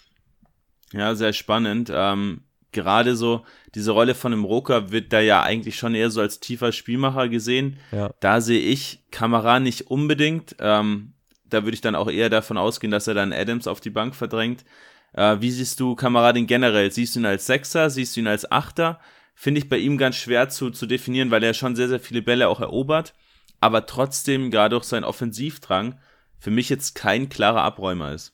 Ja, 0.92 1.16
sehr 1.16 1.34
spannend. 1.34 1.92
Ähm, 1.94 2.44
gerade 2.72 3.16
so 3.16 3.44
diese 3.76 3.92
Rolle 3.92 4.16
von 4.16 4.34
einem 4.34 4.46
Roker 4.46 4.92
wird 4.92 5.14
da 5.14 5.20
ja 5.20 5.42
eigentlich 5.42 5.76
schon 5.78 5.96
eher 5.96 6.10
so 6.10 6.22
als 6.22 6.40
tiefer 6.40 6.72
Spielmacher 6.72 7.30
gesehen. 7.30 7.78
Ja. 7.92 8.12
Da 8.20 8.42
sehe 8.42 8.60
ich 8.60 9.04
Kamera 9.12 9.60
nicht 9.60 9.88
unbedingt. 9.88 10.56
Ähm, 10.60 11.14
da 11.46 11.64
würde 11.64 11.76
ich 11.76 11.82
dann 11.82 11.96
auch 11.96 12.10
eher 12.10 12.30
davon 12.30 12.58
ausgehen, 12.58 12.92
dass 12.92 13.08
er 13.08 13.14
dann 13.14 13.34
Adams 13.34 13.68
auf 13.68 13.82
die 13.82 13.90
Bank 13.90 14.16
verdrängt. 14.16 14.66
Äh, 15.14 15.38
wie 15.40 15.52
siehst 15.52 15.80
du 15.80 15.96
Kamera 15.96 16.34
denn 16.34 16.48
generell? 16.48 16.92
Siehst 16.92 17.16
du 17.16 17.20
ihn 17.20 17.26
als 17.26 17.46
Sechser? 17.46 17.90
Siehst 17.90 18.16
du 18.16 18.22
ihn 18.22 18.28
als 18.28 18.52
Achter? 18.52 19.00
Finde 19.36 19.60
ich 19.60 19.70
bei 19.70 19.78
ihm 19.78 19.98
ganz 19.98 20.16
schwer 20.16 20.50
zu, 20.50 20.70
zu 20.70 20.86
definieren, 20.86 21.32
weil 21.32 21.44
er 21.44 21.54
schon 21.54 21.76
sehr, 21.76 21.88
sehr 21.88 22.00
viele 22.00 22.22
Bälle 22.22 22.50
auch 22.50 22.60
erobert. 22.60 23.14
Aber 23.62 23.86
trotzdem, 23.86 24.52
gerade 24.52 24.76
durch 24.76 24.86
seinen 24.86 25.04
Offensivdrang, 25.04 26.00
für 26.38 26.52
mich 26.52 26.70
jetzt 26.70 26.96
kein 26.96 27.30
klarer 27.30 27.64
Abräumer 27.64 28.14
ist. 28.14 28.34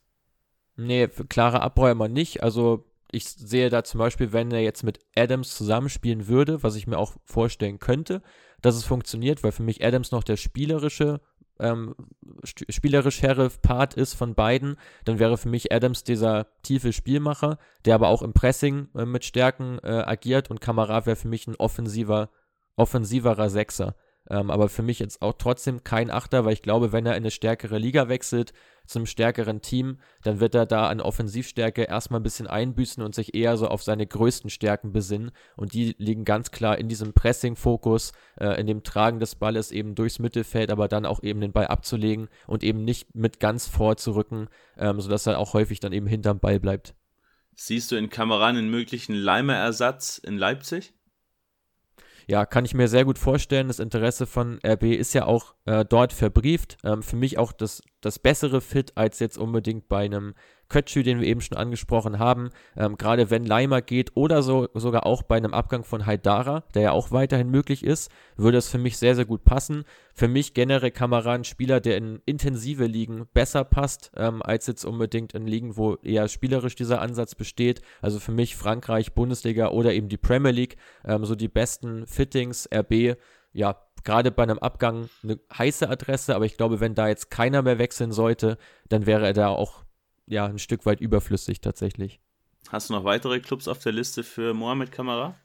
Nee, 0.75 1.07
klarer 1.07 1.61
Abräumer 1.61 2.07
nicht. 2.07 2.43
Also 2.43 2.85
ich 3.15 3.29
sehe 3.29 3.69
da 3.69 3.83
zum 3.85 3.99
Beispiel, 3.99 4.33
wenn 4.33 4.51
er 4.51 4.61
jetzt 4.61 4.83
mit 4.83 4.99
Adams 5.15 5.55
zusammenspielen 5.55 6.27
würde, 6.27 6.63
was 6.63 6.75
ich 6.75 6.85
mir 6.85 6.97
auch 6.97 7.13
vorstellen 7.23 7.79
könnte, 7.79 8.21
dass 8.61 8.75
es 8.75 8.83
funktioniert, 8.83 9.41
weil 9.41 9.53
für 9.53 9.63
mich 9.63 9.85
Adams 9.85 10.11
noch 10.11 10.23
der 10.23 10.35
spielerische, 10.35 11.21
ähm, 11.57 11.95
spielerisch 12.43 13.21
herre 13.21 13.49
Part 13.49 13.93
ist 13.93 14.15
von 14.15 14.35
beiden, 14.35 14.75
dann 15.05 15.17
wäre 15.17 15.37
für 15.37 15.47
mich 15.47 15.71
Adams 15.71 16.03
dieser 16.03 16.47
tiefe 16.61 16.91
Spielmacher, 16.91 17.57
der 17.85 17.95
aber 17.95 18.09
auch 18.09 18.21
im 18.21 18.33
Pressing 18.33 18.89
äh, 18.95 19.05
mit 19.05 19.23
Stärken 19.23 19.79
äh, 19.81 20.03
agiert 20.05 20.51
und 20.51 20.59
Kamara 20.59 21.05
wäre 21.05 21.15
für 21.15 21.29
mich 21.29 21.47
ein 21.47 21.55
offensiver, 21.55 22.29
offensiverer 22.75 23.49
Sechser. 23.49 23.95
Ähm, 24.29 24.49
aber 24.49 24.69
für 24.69 24.83
mich 24.83 24.99
jetzt 24.99 25.21
auch 25.21 25.33
trotzdem 25.37 25.83
kein 25.83 26.09
Achter, 26.09 26.45
weil 26.45 26.53
ich 26.53 26.61
glaube, 26.61 26.91
wenn 26.91 27.05
er 27.05 27.13
in 27.13 27.23
eine 27.23 27.31
stärkere 27.31 27.77
Liga 27.77 28.09
wechselt, 28.09 28.53
zu 28.87 28.99
einem 28.99 29.05
stärkeren 29.05 29.61
Team, 29.61 29.97
dann 30.23 30.39
wird 30.39 30.55
er 30.55 30.65
da 30.65 30.87
an 30.87 31.01
Offensivstärke 31.01 31.83
erstmal 31.83 32.19
ein 32.19 32.23
bisschen 32.23 32.47
einbüßen 32.47 33.01
und 33.03 33.15
sich 33.15 33.33
eher 33.33 33.57
so 33.57 33.67
auf 33.67 33.83
seine 33.83 34.05
größten 34.05 34.49
Stärken 34.49 34.91
besinnen. 34.91 35.31
Und 35.55 35.73
die 35.73 35.95
liegen 35.97 36.23
ganz 36.23 36.51
klar 36.51 36.77
in 36.77 36.87
diesem 36.87 37.13
Pressing-Fokus, 37.13 38.11
äh, 38.39 38.59
in 38.59 38.67
dem 38.67 38.83
Tragen 38.83 39.19
des 39.19 39.35
Balles 39.35 39.71
eben 39.71 39.95
durchs 39.95 40.19
Mittelfeld, 40.19 40.71
aber 40.71 40.87
dann 40.87 41.05
auch 41.05 41.23
eben 41.23 41.41
den 41.41 41.51
Ball 41.51 41.67
abzulegen 41.67 42.29
und 42.47 42.63
eben 42.63 42.83
nicht 42.83 43.15
mit 43.15 43.39
ganz 43.39 43.67
vorzurücken, 43.67 44.49
ähm, 44.77 45.01
sodass 45.01 45.25
er 45.25 45.39
auch 45.39 45.53
häufig 45.53 45.79
dann 45.79 45.93
eben 45.93 46.07
hinterm 46.07 46.39
Ball 46.39 46.59
bleibt. 46.59 46.95
Siehst 47.55 47.91
du 47.91 47.95
in 47.95 48.09
Kameran 48.09 48.57
einen 48.57 48.69
möglichen 48.69 49.15
Leimer-Ersatz 49.15 50.17
in 50.17 50.37
Leipzig? 50.37 50.93
Ja, 52.27 52.45
kann 52.45 52.65
ich 52.65 52.73
mir 52.73 52.87
sehr 52.87 53.05
gut 53.05 53.19
vorstellen. 53.19 53.67
Das 53.67 53.79
Interesse 53.79 54.25
von 54.25 54.59
RB 54.65 54.83
ist 54.83 55.13
ja 55.13 55.25
auch 55.25 55.55
äh, 55.65 55.85
dort 55.85 56.13
verbrieft. 56.13 56.77
Ähm, 56.83 57.03
für 57.03 57.15
mich 57.15 57.37
auch 57.37 57.51
das, 57.51 57.81
das 58.01 58.19
bessere 58.19 58.61
Fit 58.61 58.93
als 58.95 59.19
jetzt 59.19 59.37
unbedingt 59.37 59.87
bei 59.87 60.05
einem 60.05 60.33
Kötschü, 60.69 61.03
den 61.03 61.19
wir 61.19 61.27
eben 61.27 61.41
schon 61.41 61.57
angesprochen 61.57 62.19
haben, 62.19 62.49
ähm, 62.75 62.97
gerade 62.97 63.29
wenn 63.29 63.45
Leimer 63.45 63.81
geht 63.81 64.11
oder 64.15 64.41
so, 64.41 64.67
sogar 64.73 65.05
auch 65.05 65.23
bei 65.23 65.37
einem 65.37 65.53
Abgang 65.53 65.83
von 65.83 66.05
Haidara, 66.05 66.63
der 66.73 66.81
ja 66.81 66.91
auch 66.91 67.11
weiterhin 67.11 67.49
möglich 67.49 67.83
ist, 67.83 68.11
würde 68.35 68.57
es 68.57 68.69
für 68.69 68.77
mich 68.77 68.97
sehr, 68.97 69.15
sehr 69.15 69.25
gut 69.25 69.43
passen. 69.43 69.83
Für 70.13 70.27
mich 70.27 70.53
generell 70.53 70.91
Kamera 70.91 71.33
ein 71.33 71.43
Spieler, 71.43 71.79
der 71.79 71.97
in 71.97 72.21
intensive 72.25 72.85
Ligen 72.85 73.27
besser 73.33 73.63
passt, 73.63 74.11
ähm, 74.15 74.41
als 74.41 74.67
jetzt 74.67 74.85
unbedingt 74.85 75.33
in 75.33 75.47
Ligen, 75.47 75.77
wo 75.77 75.95
eher 75.95 76.27
spielerisch 76.27 76.75
dieser 76.75 77.01
Ansatz 77.01 77.35
besteht. 77.35 77.81
Also 78.01 78.19
für 78.19 78.31
mich 78.31 78.55
Frankreich, 78.55 79.13
Bundesliga 79.13 79.69
oder 79.69 79.93
eben 79.93 80.09
die 80.09 80.17
Premier 80.17 80.51
League, 80.51 80.77
ähm, 81.03 81.25
so 81.25 81.35
die 81.35 81.49
besten 81.49 82.07
Fittings, 82.07 82.67
RB, 82.73 83.17
ja, 83.55 83.77
gerade 84.03 84.31
bei 84.31 84.43
einem 84.43 84.59
Abgang 84.59 85.09
eine 85.23 85.39
heiße 85.57 85.89
Adresse, 85.89 86.35
aber 86.35 86.45
ich 86.45 86.57
glaube, 86.57 86.79
wenn 86.79 86.93
da 86.93 87.07
jetzt 87.07 87.31
keiner 87.31 87.61
mehr 87.61 87.79
wechseln 87.79 88.11
sollte, 88.11 88.57
dann 88.89 89.05
wäre 89.05 89.25
er 89.25 89.33
da 89.33 89.47
auch 89.47 89.84
ja, 90.27 90.45
ein 90.45 90.59
Stück 90.59 90.85
weit 90.85 91.01
überflüssig 91.01 91.61
tatsächlich. 91.61 92.19
Hast 92.69 92.89
du 92.89 92.93
noch 92.93 93.03
weitere 93.03 93.39
Clubs 93.39 93.67
auf 93.67 93.79
der 93.79 93.91
Liste 93.91 94.23
für 94.23 94.53
Mohamed 94.53 94.91
Kamara? 94.91 95.35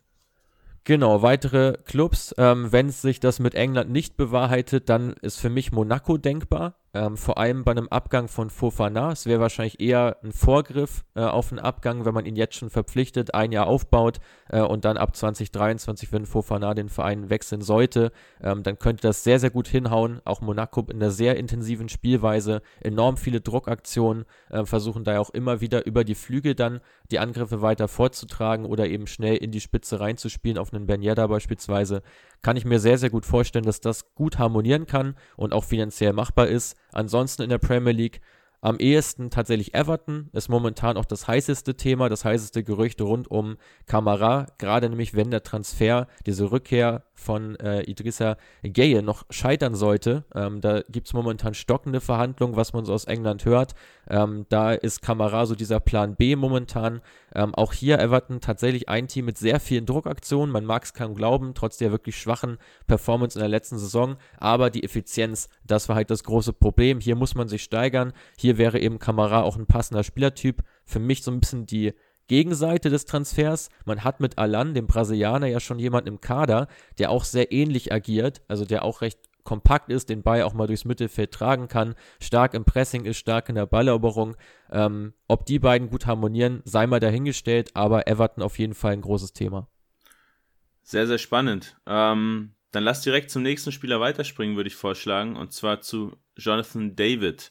Genau, 0.84 1.20
weitere 1.20 1.76
Clubs. 1.84 2.34
Ähm, 2.38 2.72
Wenn 2.72 2.90
sich 2.90 3.20
das 3.20 3.38
mit 3.38 3.54
England 3.54 3.90
nicht 3.90 4.16
bewahrheitet, 4.16 4.88
dann 4.88 5.12
ist 5.20 5.38
für 5.38 5.50
mich 5.50 5.72
Monaco 5.72 6.16
denkbar. 6.16 6.76
Ähm, 6.92 7.16
vor 7.16 7.38
allem 7.38 7.62
bei 7.62 7.70
einem 7.70 7.86
Abgang 7.88 8.26
von 8.26 8.50
Fofana. 8.50 9.12
Es 9.12 9.24
wäre 9.24 9.40
wahrscheinlich 9.40 9.80
eher 9.80 10.16
ein 10.24 10.32
Vorgriff 10.32 11.04
äh, 11.14 11.20
auf 11.20 11.52
einen 11.52 11.60
Abgang, 11.60 12.04
wenn 12.04 12.14
man 12.14 12.26
ihn 12.26 12.34
jetzt 12.34 12.56
schon 12.56 12.68
verpflichtet, 12.68 13.32
ein 13.32 13.52
Jahr 13.52 13.68
aufbaut 13.68 14.18
äh, 14.48 14.60
und 14.60 14.84
dann 14.84 14.96
ab 14.96 15.14
2023, 15.14 16.10
wenn 16.12 16.26
Fofana 16.26 16.74
den 16.74 16.88
Verein 16.88 17.30
wechseln 17.30 17.60
sollte, 17.60 18.10
ähm, 18.42 18.64
dann 18.64 18.78
könnte 18.80 19.02
das 19.02 19.22
sehr, 19.22 19.38
sehr 19.38 19.50
gut 19.50 19.68
hinhauen. 19.68 20.20
Auch 20.24 20.40
Monaco 20.40 20.84
in 20.90 20.96
einer 20.96 21.12
sehr 21.12 21.36
intensiven 21.36 21.88
Spielweise, 21.88 22.60
enorm 22.80 23.16
viele 23.16 23.40
Druckaktionen, 23.40 24.24
äh, 24.48 24.64
versuchen 24.64 25.04
da 25.04 25.12
ja 25.12 25.20
auch 25.20 25.30
immer 25.30 25.60
wieder 25.60 25.86
über 25.86 26.02
die 26.02 26.16
Flügel 26.16 26.56
dann 26.56 26.80
die 27.12 27.20
Angriffe 27.20 27.62
weiter 27.62 27.86
vorzutragen 27.86 28.66
oder 28.66 28.88
eben 28.88 29.06
schnell 29.06 29.36
in 29.36 29.52
die 29.52 29.60
Spitze 29.60 30.00
reinzuspielen, 30.00 30.58
auf 30.58 30.72
einen 30.72 30.86
Ben 30.86 31.02
Yedda 31.02 31.28
beispielsweise 31.28 32.02
kann 32.42 32.56
ich 32.56 32.64
mir 32.64 32.80
sehr, 32.80 32.98
sehr 32.98 33.10
gut 33.10 33.26
vorstellen, 33.26 33.64
dass 33.64 33.80
das 33.80 34.14
gut 34.14 34.38
harmonieren 34.38 34.86
kann 34.86 35.14
und 35.36 35.52
auch 35.52 35.64
finanziell 35.64 36.12
machbar 36.12 36.48
ist. 36.48 36.76
Ansonsten 36.92 37.42
in 37.42 37.50
der 37.50 37.58
Premier 37.58 37.92
League 37.92 38.20
am 38.62 38.78
ehesten 38.78 39.30
tatsächlich 39.30 39.74
Everton 39.74 40.28
ist 40.32 40.50
momentan 40.50 40.98
auch 40.98 41.06
das 41.06 41.26
heißeste 41.26 41.76
Thema, 41.76 42.10
das 42.10 42.26
heißeste 42.26 42.62
Gerücht 42.62 43.00
rund 43.00 43.30
um 43.30 43.56
Kamara, 43.86 44.46
gerade 44.58 44.90
nämlich 44.90 45.14
wenn 45.14 45.30
der 45.30 45.42
Transfer, 45.42 46.08
diese 46.26 46.50
Rückkehr 46.52 47.04
von 47.20 47.56
äh, 47.56 47.82
Idrissa 47.82 48.36
Gueye 48.62 49.02
noch 49.02 49.24
scheitern 49.30 49.74
sollte. 49.74 50.24
Ähm, 50.34 50.60
da 50.60 50.82
gibt 50.88 51.06
es 51.06 51.12
momentan 51.12 51.54
stockende 51.54 52.00
Verhandlungen, 52.00 52.56
was 52.56 52.72
man 52.72 52.84
so 52.84 52.94
aus 52.94 53.04
England 53.04 53.44
hört. 53.44 53.74
Ähm, 54.08 54.46
da 54.48 54.72
ist 54.72 55.02
Kamara 55.02 55.46
so 55.46 55.54
dieser 55.54 55.78
Plan 55.80 56.16
B 56.16 56.34
momentan. 56.34 57.00
Ähm, 57.34 57.54
auch 57.54 57.72
hier 57.72 57.98
Everton 57.98 58.40
tatsächlich 58.40 58.88
ein 58.88 59.06
Team 59.06 59.26
mit 59.26 59.38
sehr 59.38 59.60
vielen 59.60 59.86
Druckaktionen. 59.86 60.52
Man 60.52 60.64
mag 60.64 60.84
es 60.84 60.94
kaum 60.94 61.14
glauben, 61.14 61.54
trotz 61.54 61.76
der 61.76 61.92
wirklich 61.92 62.16
schwachen 62.16 62.58
Performance 62.86 63.38
in 63.38 63.40
der 63.40 63.48
letzten 63.48 63.78
Saison. 63.78 64.16
Aber 64.38 64.70
die 64.70 64.82
Effizienz, 64.82 65.48
das 65.64 65.88
war 65.88 65.96
halt 65.96 66.10
das 66.10 66.24
große 66.24 66.52
Problem. 66.52 67.00
Hier 67.00 67.16
muss 67.16 67.34
man 67.34 67.48
sich 67.48 67.62
steigern. 67.62 68.12
Hier 68.36 68.58
wäre 68.58 68.80
eben 68.80 68.98
Kamara 68.98 69.42
auch 69.42 69.56
ein 69.56 69.66
passender 69.66 70.02
Spielertyp. 70.02 70.62
Für 70.84 70.98
mich 70.98 71.22
so 71.22 71.30
ein 71.30 71.40
bisschen 71.40 71.66
die 71.66 71.92
Gegenseite 72.30 72.90
des 72.90 73.06
Transfers. 73.06 73.70
Man 73.84 74.04
hat 74.04 74.20
mit 74.20 74.38
Alan, 74.38 74.72
dem 74.72 74.86
Brasilianer, 74.86 75.48
ja 75.48 75.58
schon 75.58 75.80
jemanden 75.80 76.06
im 76.10 76.20
Kader, 76.20 76.68
der 77.00 77.10
auch 77.10 77.24
sehr 77.24 77.50
ähnlich 77.50 77.92
agiert, 77.92 78.40
also 78.46 78.64
der 78.64 78.84
auch 78.84 79.00
recht 79.00 79.18
kompakt 79.42 79.90
ist, 79.90 80.10
den 80.10 80.22
Ball 80.22 80.42
auch 80.42 80.54
mal 80.54 80.68
durchs 80.68 80.84
Mittelfeld 80.84 81.32
tragen 81.32 81.66
kann, 81.66 81.96
stark 82.22 82.54
im 82.54 82.64
Pressing 82.64 83.04
ist, 83.04 83.16
stark 83.16 83.48
in 83.48 83.56
der 83.56 83.66
Balleroberung. 83.66 84.36
Ähm, 84.70 85.12
ob 85.26 85.44
die 85.44 85.58
beiden 85.58 85.90
gut 85.90 86.06
harmonieren, 86.06 86.62
sei 86.64 86.86
mal 86.86 87.00
dahingestellt, 87.00 87.72
aber 87.74 88.06
Everton 88.06 88.44
auf 88.44 88.60
jeden 88.60 88.74
Fall 88.74 88.92
ein 88.92 89.00
großes 89.00 89.32
Thema. 89.32 89.66
Sehr, 90.84 91.08
sehr 91.08 91.18
spannend. 91.18 91.78
Ähm, 91.88 92.52
dann 92.70 92.84
lass 92.84 93.00
direkt 93.00 93.32
zum 93.32 93.42
nächsten 93.42 93.72
Spieler 93.72 93.98
weiterspringen, 93.98 94.54
würde 94.54 94.68
ich 94.68 94.76
vorschlagen, 94.76 95.34
und 95.34 95.52
zwar 95.52 95.80
zu 95.80 96.16
Jonathan 96.36 96.94
David. 96.94 97.50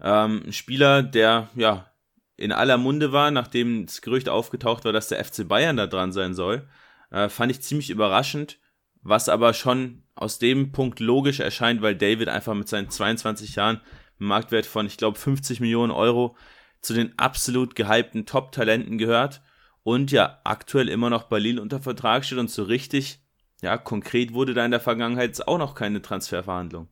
Ähm, 0.00 0.42
ein 0.46 0.52
Spieler, 0.52 1.04
der 1.04 1.48
ja 1.54 1.93
in 2.36 2.52
aller 2.52 2.78
Munde 2.78 3.12
war, 3.12 3.30
nachdem 3.30 3.86
das 3.86 4.02
Gerücht 4.02 4.28
aufgetaucht 4.28 4.84
war, 4.84 4.92
dass 4.92 5.08
der 5.08 5.24
FC 5.24 5.46
Bayern 5.46 5.76
da 5.76 5.86
dran 5.86 6.12
sein 6.12 6.34
soll, 6.34 6.68
äh, 7.10 7.28
fand 7.28 7.52
ich 7.52 7.62
ziemlich 7.62 7.90
überraschend, 7.90 8.58
was 9.02 9.28
aber 9.28 9.54
schon 9.54 10.02
aus 10.14 10.38
dem 10.38 10.72
Punkt 10.72 11.00
logisch 11.00 11.40
erscheint, 11.40 11.82
weil 11.82 11.94
David 11.94 12.28
einfach 12.28 12.54
mit 12.54 12.68
seinen 12.68 12.90
22 12.90 13.56
Jahren 13.56 13.80
Marktwert 14.18 14.66
von, 14.66 14.86
ich 14.86 14.96
glaube, 14.96 15.18
50 15.18 15.60
Millionen 15.60 15.92
Euro 15.92 16.36
zu 16.80 16.94
den 16.94 17.18
absolut 17.18 17.74
gehypten 17.74 18.26
Top-Talenten 18.26 18.98
gehört 18.98 19.42
und 19.82 20.10
ja 20.12 20.40
aktuell 20.44 20.88
immer 20.88 21.10
noch 21.10 21.24
Berlin 21.24 21.58
unter 21.58 21.80
Vertrag 21.80 22.24
steht 22.24 22.38
und 22.38 22.50
so 22.50 22.64
richtig, 22.64 23.20
ja, 23.62 23.76
konkret 23.76 24.32
wurde 24.32 24.54
da 24.54 24.64
in 24.64 24.70
der 24.70 24.80
Vergangenheit 24.80 25.46
auch 25.46 25.58
noch 25.58 25.74
keine 25.74 26.02
Transferverhandlung 26.02 26.88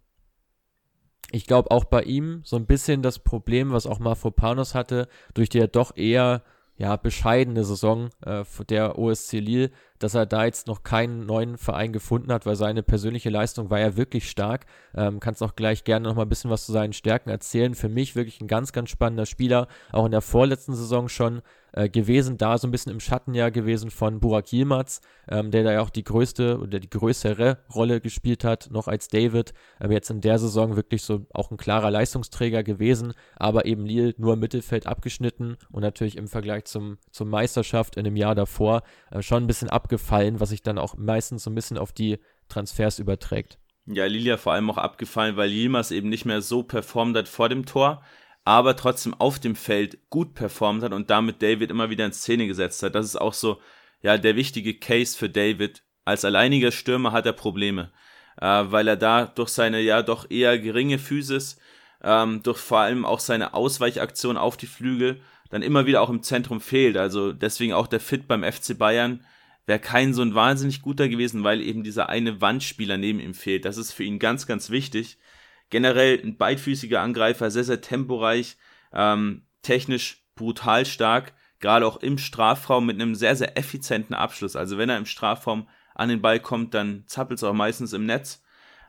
ich 1.32 1.46
glaube 1.46 1.70
auch 1.70 1.84
bei 1.84 2.02
ihm 2.02 2.42
so 2.44 2.56
ein 2.56 2.66
bisschen 2.66 3.02
das 3.02 3.18
Problem, 3.18 3.72
was 3.72 3.86
auch 3.86 3.98
Mafropanos 3.98 4.74
hatte, 4.74 5.08
durch 5.34 5.48
die 5.48 5.58
er 5.58 5.68
doch 5.68 5.96
eher 5.96 6.42
ja, 6.76 6.96
bescheidene 6.96 7.64
Saison 7.64 8.10
äh, 8.24 8.44
der 8.68 8.98
OSC 8.98 9.34
Lille, 9.34 9.70
dass 10.02 10.14
er 10.14 10.26
da 10.26 10.44
jetzt 10.44 10.66
noch 10.66 10.82
keinen 10.82 11.26
neuen 11.26 11.56
Verein 11.58 11.92
gefunden 11.92 12.32
hat, 12.32 12.46
weil 12.46 12.56
seine 12.56 12.82
persönliche 12.82 13.30
Leistung 13.30 13.70
war 13.70 13.78
ja 13.78 13.96
wirklich 13.96 14.28
stark. 14.28 14.66
Ähm, 14.94 15.20
kannst 15.20 15.42
auch 15.42 15.54
gleich 15.54 15.84
gerne 15.84 16.08
noch 16.08 16.16
mal 16.16 16.22
ein 16.22 16.28
bisschen 16.28 16.50
was 16.50 16.66
zu 16.66 16.72
seinen 16.72 16.92
Stärken 16.92 17.30
erzählen. 17.30 17.74
Für 17.74 17.88
mich 17.88 18.16
wirklich 18.16 18.40
ein 18.40 18.48
ganz, 18.48 18.72
ganz 18.72 18.90
spannender 18.90 19.26
Spieler, 19.26 19.68
auch 19.92 20.04
in 20.04 20.12
der 20.12 20.20
vorletzten 20.22 20.74
Saison 20.74 21.08
schon 21.08 21.42
äh, 21.72 21.88
gewesen, 21.88 22.36
da 22.36 22.58
so 22.58 22.68
ein 22.68 22.70
bisschen 22.70 22.92
im 22.92 23.00
Schattenjahr 23.00 23.50
gewesen 23.50 23.90
von 23.90 24.20
Burak 24.20 24.52
Yilmaz, 24.52 25.00
ähm, 25.28 25.50
der 25.50 25.64
da 25.64 25.72
ja 25.72 25.80
auch 25.80 25.90
die 25.90 26.04
größte 26.04 26.58
oder 26.58 26.78
die 26.78 26.90
größere 26.90 27.58
Rolle 27.74 28.00
gespielt 28.00 28.44
hat, 28.44 28.68
noch 28.70 28.88
als 28.88 29.08
David. 29.08 29.54
Ähm, 29.80 29.90
jetzt 29.90 30.10
in 30.10 30.20
der 30.20 30.38
Saison 30.38 30.76
wirklich 30.76 31.02
so 31.02 31.26
auch 31.32 31.50
ein 31.50 31.56
klarer 31.56 31.90
Leistungsträger 31.90 32.62
gewesen, 32.62 33.14
aber 33.36 33.64
eben 33.66 33.86
Lille 33.86 34.14
nur 34.18 34.34
im 34.34 34.40
Mittelfeld 34.40 34.86
abgeschnitten 34.86 35.56
und 35.70 35.82
natürlich 35.82 36.16
im 36.16 36.28
Vergleich 36.28 36.64
zum, 36.64 36.98
zum 37.10 37.28
Meisterschaft 37.30 37.96
in 37.96 38.04
dem 38.04 38.16
Jahr 38.16 38.34
davor 38.34 38.82
äh, 39.10 39.22
schon 39.22 39.44
ein 39.44 39.46
bisschen 39.46 39.70
abgefallen, 39.92 40.40
was 40.40 40.48
sich 40.50 40.62
dann 40.62 40.78
auch 40.78 40.96
meistens 40.96 41.44
so 41.44 41.50
ein 41.50 41.54
bisschen 41.54 41.78
auf 41.78 41.92
die 41.92 42.18
Transfers 42.48 42.98
überträgt. 42.98 43.58
Ja, 43.86 44.06
Lilia 44.06 44.36
vor 44.36 44.52
allem 44.52 44.70
auch 44.70 44.78
abgefallen, 44.78 45.36
weil 45.36 45.50
Yilmaz 45.50 45.90
eben 45.90 46.08
nicht 46.08 46.24
mehr 46.24 46.40
so 46.40 46.62
performt 46.62 47.16
hat 47.16 47.28
vor 47.28 47.48
dem 47.48 47.66
Tor 47.66 48.02
aber 48.44 48.76
trotzdem 48.76 49.14
auf 49.14 49.38
dem 49.38 49.54
Feld 49.54 50.10
gut 50.10 50.34
performt 50.34 50.82
hat 50.82 50.92
und 50.92 51.10
damit 51.10 51.42
David 51.42 51.70
immer 51.70 51.90
wieder 51.90 52.06
in 52.06 52.12
Szene 52.12 52.46
gesetzt 52.46 52.82
hat. 52.82 52.94
Das 52.94 53.06
ist 53.06 53.16
auch 53.16 53.34
so, 53.34 53.60
ja, 54.00 54.18
der 54.18 54.36
wichtige 54.36 54.74
Case 54.74 55.16
für 55.16 55.28
David. 55.28 55.82
Als 56.04 56.24
alleiniger 56.24 56.72
Stürmer 56.72 57.12
hat 57.12 57.26
er 57.26 57.32
Probleme, 57.32 57.92
äh, 58.40 58.64
weil 58.66 58.88
er 58.88 58.96
da 58.96 59.26
durch 59.26 59.50
seine 59.50 59.80
ja 59.80 60.02
doch 60.02 60.28
eher 60.28 60.58
geringe 60.58 60.98
Physis, 60.98 61.56
ähm, 62.02 62.42
durch 62.42 62.58
vor 62.58 62.78
allem 62.78 63.04
auch 63.04 63.20
seine 63.20 63.54
Ausweichaktion 63.54 64.36
auf 64.36 64.56
die 64.56 64.66
Flügel, 64.66 65.20
dann 65.50 65.62
immer 65.62 65.86
wieder 65.86 66.00
auch 66.00 66.10
im 66.10 66.24
Zentrum 66.24 66.60
fehlt. 66.60 66.96
Also 66.96 67.32
deswegen 67.32 67.74
auch 67.74 67.86
der 67.86 68.00
Fit 68.00 68.26
beim 68.26 68.42
FC 68.42 68.76
Bayern 68.76 69.24
wäre 69.66 69.78
kein 69.78 70.14
so 70.14 70.22
ein 70.22 70.34
wahnsinnig 70.34 70.82
guter 70.82 71.08
gewesen, 71.08 71.44
weil 71.44 71.60
eben 71.60 71.84
dieser 71.84 72.08
eine 72.08 72.40
Wandspieler 72.40 72.96
neben 72.96 73.20
ihm 73.20 73.34
fehlt. 73.34 73.64
Das 73.64 73.76
ist 73.76 73.92
für 73.92 74.04
ihn 74.04 74.18
ganz, 74.18 74.46
ganz 74.46 74.70
wichtig. 74.70 75.18
Generell 75.70 76.20
ein 76.22 76.36
beidfüßiger 76.36 77.00
Angreifer, 77.00 77.50
sehr, 77.50 77.64
sehr 77.64 77.80
temporeich, 77.80 78.56
ähm, 78.92 79.46
technisch 79.62 80.24
brutal 80.34 80.84
stark, 80.84 81.34
gerade 81.60 81.86
auch 81.86 81.98
im 81.98 82.18
Strafraum 82.18 82.86
mit 82.86 83.00
einem 83.00 83.14
sehr, 83.14 83.36
sehr 83.36 83.56
effizienten 83.56 84.14
Abschluss. 84.14 84.56
Also 84.56 84.78
wenn 84.78 84.90
er 84.90 84.98
im 84.98 85.06
Strafraum 85.06 85.68
an 85.94 86.08
den 86.08 86.20
Ball 86.22 86.40
kommt, 86.40 86.74
dann 86.74 87.04
zappelt 87.06 87.38
es 87.38 87.44
auch 87.44 87.52
meistens 87.52 87.92
im 87.92 88.06
Netz. 88.06 88.42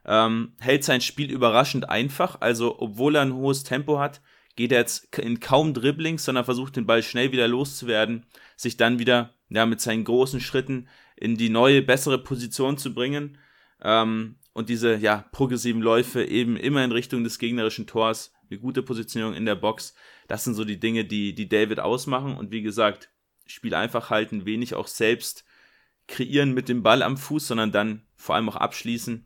Ähm, 0.05 0.53
hält 0.59 0.83
sein 0.83 0.99
Spiel 0.99 1.31
überraschend 1.31 1.87
einfach, 1.87 2.41
also 2.41 2.79
obwohl 2.79 3.15
er 3.15 3.21
ein 3.21 3.33
hohes 3.33 3.63
Tempo 3.63 3.99
hat, 3.99 4.21
geht 4.55 4.71
er 4.71 4.79
jetzt 4.79 5.17
in 5.17 5.39
kaum 5.39 5.73
Dribblings, 5.73 6.25
sondern 6.25 6.45
versucht 6.45 6.75
den 6.75 6.85
Ball 6.85 7.03
schnell 7.03 7.31
wieder 7.31 7.47
loszuwerden, 7.47 8.25
sich 8.57 8.75
dann 8.75 8.99
wieder 8.99 9.33
ja, 9.53 9.65
mit 9.65 9.79
seinen 9.81 10.03
großen 10.03 10.41
Schritten 10.41 10.87
in 11.15 11.37
die 11.37 11.49
neue, 11.49 11.81
bessere 11.81 12.17
Position 12.17 12.77
zu 12.77 12.93
bringen. 12.93 13.37
Ähm, 13.81 14.35
und 14.53 14.69
diese 14.69 14.95
ja, 14.95 15.25
progressiven 15.31 15.81
Läufe 15.81 16.23
eben 16.23 16.57
immer 16.57 16.83
in 16.83 16.91
Richtung 16.91 17.23
des 17.23 17.39
gegnerischen 17.39 17.87
Tors, 17.87 18.33
eine 18.49 18.59
gute 18.59 18.83
Positionierung 18.83 19.35
in 19.35 19.45
der 19.45 19.55
Box. 19.55 19.95
Das 20.27 20.43
sind 20.43 20.55
so 20.55 20.65
die 20.65 20.79
Dinge, 20.79 21.05
die, 21.05 21.33
die 21.35 21.47
David 21.47 21.79
ausmachen. 21.79 22.35
Und 22.35 22.51
wie 22.51 22.61
gesagt, 22.61 23.09
Spiel 23.45 23.75
einfach 23.75 24.09
halten, 24.09 24.45
wenig 24.45 24.73
auch 24.73 24.87
selbst 24.87 25.43
kreieren 26.07 26.53
mit 26.53 26.69
dem 26.69 26.81
Ball 26.81 27.03
am 27.03 27.17
Fuß, 27.17 27.47
sondern 27.47 27.71
dann 27.71 28.03
vor 28.15 28.35
allem 28.35 28.49
auch 28.49 28.55
abschließen, 28.55 29.25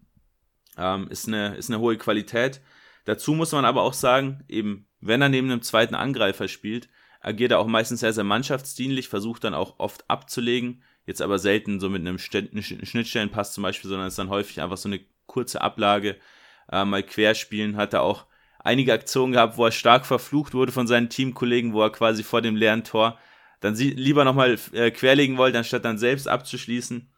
ähm, 0.77 1.07
ist, 1.09 1.27
eine, 1.27 1.55
ist 1.55 1.69
eine 1.69 1.79
hohe 1.79 1.97
Qualität. 1.97 2.61
Dazu 3.05 3.33
muss 3.33 3.51
man 3.51 3.65
aber 3.65 3.83
auch 3.83 3.93
sagen, 3.93 4.43
eben, 4.47 4.87
wenn 4.99 5.21
er 5.21 5.29
neben 5.29 5.49
einem 5.49 5.61
zweiten 5.61 5.95
Angreifer 5.95 6.47
spielt, 6.47 6.89
agiert 7.21 7.51
er 7.51 7.59
auch 7.59 7.67
meistens 7.67 8.01
sehr, 8.01 8.13
sehr 8.13 8.23
mannschaftsdienlich, 8.23 9.09
versucht 9.09 9.43
dann 9.43 9.53
auch 9.53 9.79
oft 9.79 10.09
abzulegen, 10.09 10.83
jetzt 11.05 11.21
aber 11.21 11.39
selten 11.39 11.79
so 11.79 11.89
mit 11.89 12.01
einem 12.01 12.17
Schnittstellenpass 12.19 13.53
zum 13.53 13.63
Beispiel, 13.63 13.89
sondern 13.89 14.07
ist 14.07 14.19
dann 14.19 14.29
häufig 14.29 14.61
einfach 14.61 14.77
so 14.77 14.89
eine 14.89 14.99
kurze 15.25 15.61
Ablage, 15.61 16.17
äh, 16.71 16.85
mal 16.85 17.03
querspielen, 17.03 17.77
hat 17.77 17.93
er 17.93 18.01
auch 18.01 18.25
einige 18.59 18.93
Aktionen 18.93 19.33
gehabt, 19.33 19.57
wo 19.57 19.65
er 19.65 19.71
stark 19.71 20.05
verflucht 20.05 20.53
wurde 20.53 20.71
von 20.71 20.87
seinen 20.87 21.09
Teamkollegen, 21.09 21.73
wo 21.73 21.81
er 21.81 21.91
quasi 21.91 22.23
vor 22.23 22.41
dem 22.41 22.55
leeren 22.55 22.83
Tor 22.83 23.17
dann 23.59 23.75
lieber 23.75 24.23
nochmal 24.23 24.59
äh, 24.73 24.91
querlegen 24.91 25.37
wollte, 25.37 25.57
anstatt 25.57 25.85
dann 25.85 25.97
selbst 25.97 26.27
abzuschließen. 26.27 27.09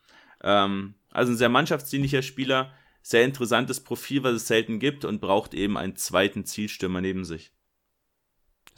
Ähm, 0.43 0.93
also 1.11 1.33
ein 1.33 1.37
sehr 1.37 1.49
mannschaftsdienlicher 1.49 2.21
Spieler, 2.21 2.71
sehr 3.01 3.23
interessantes 3.23 3.83
Profil, 3.83 4.23
was 4.23 4.33
es 4.33 4.47
selten 4.47 4.79
gibt 4.79 5.05
und 5.05 5.21
braucht 5.21 5.53
eben 5.53 5.77
einen 5.77 5.95
zweiten 5.95 6.45
Zielstürmer 6.45 7.01
neben 7.01 7.25
sich. 7.25 7.51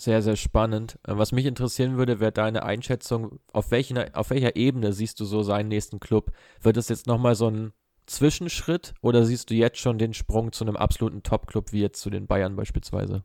Sehr, 0.01 0.23
sehr 0.23 0.35
spannend. 0.35 0.97
Äh, 1.03 1.15
was 1.15 1.31
mich 1.31 1.45
interessieren 1.45 1.95
würde, 1.95 2.19
wäre 2.19 2.31
deine 2.31 2.63
Einschätzung, 2.63 3.39
auf, 3.53 3.69
welchen, 3.69 3.99
auf 4.15 4.31
welcher 4.31 4.55
Ebene 4.55 4.93
siehst 4.93 5.19
du 5.19 5.25
so 5.25 5.43
seinen 5.43 5.67
nächsten 5.67 5.99
Club? 5.99 6.31
Wird 6.59 6.77
es 6.77 6.89
jetzt 6.89 7.05
nochmal 7.05 7.35
so 7.35 7.47
ein 7.51 7.71
Zwischenschritt 8.07 8.95
oder 9.01 9.23
siehst 9.25 9.51
du 9.51 9.53
jetzt 9.53 9.77
schon 9.77 9.99
den 9.99 10.15
Sprung 10.15 10.53
zu 10.53 10.63
einem 10.63 10.75
absoluten 10.75 11.21
Top-Club 11.21 11.71
wie 11.71 11.81
jetzt 11.81 12.01
zu 12.01 12.09
den 12.09 12.25
Bayern 12.25 12.55
beispielsweise? 12.55 13.23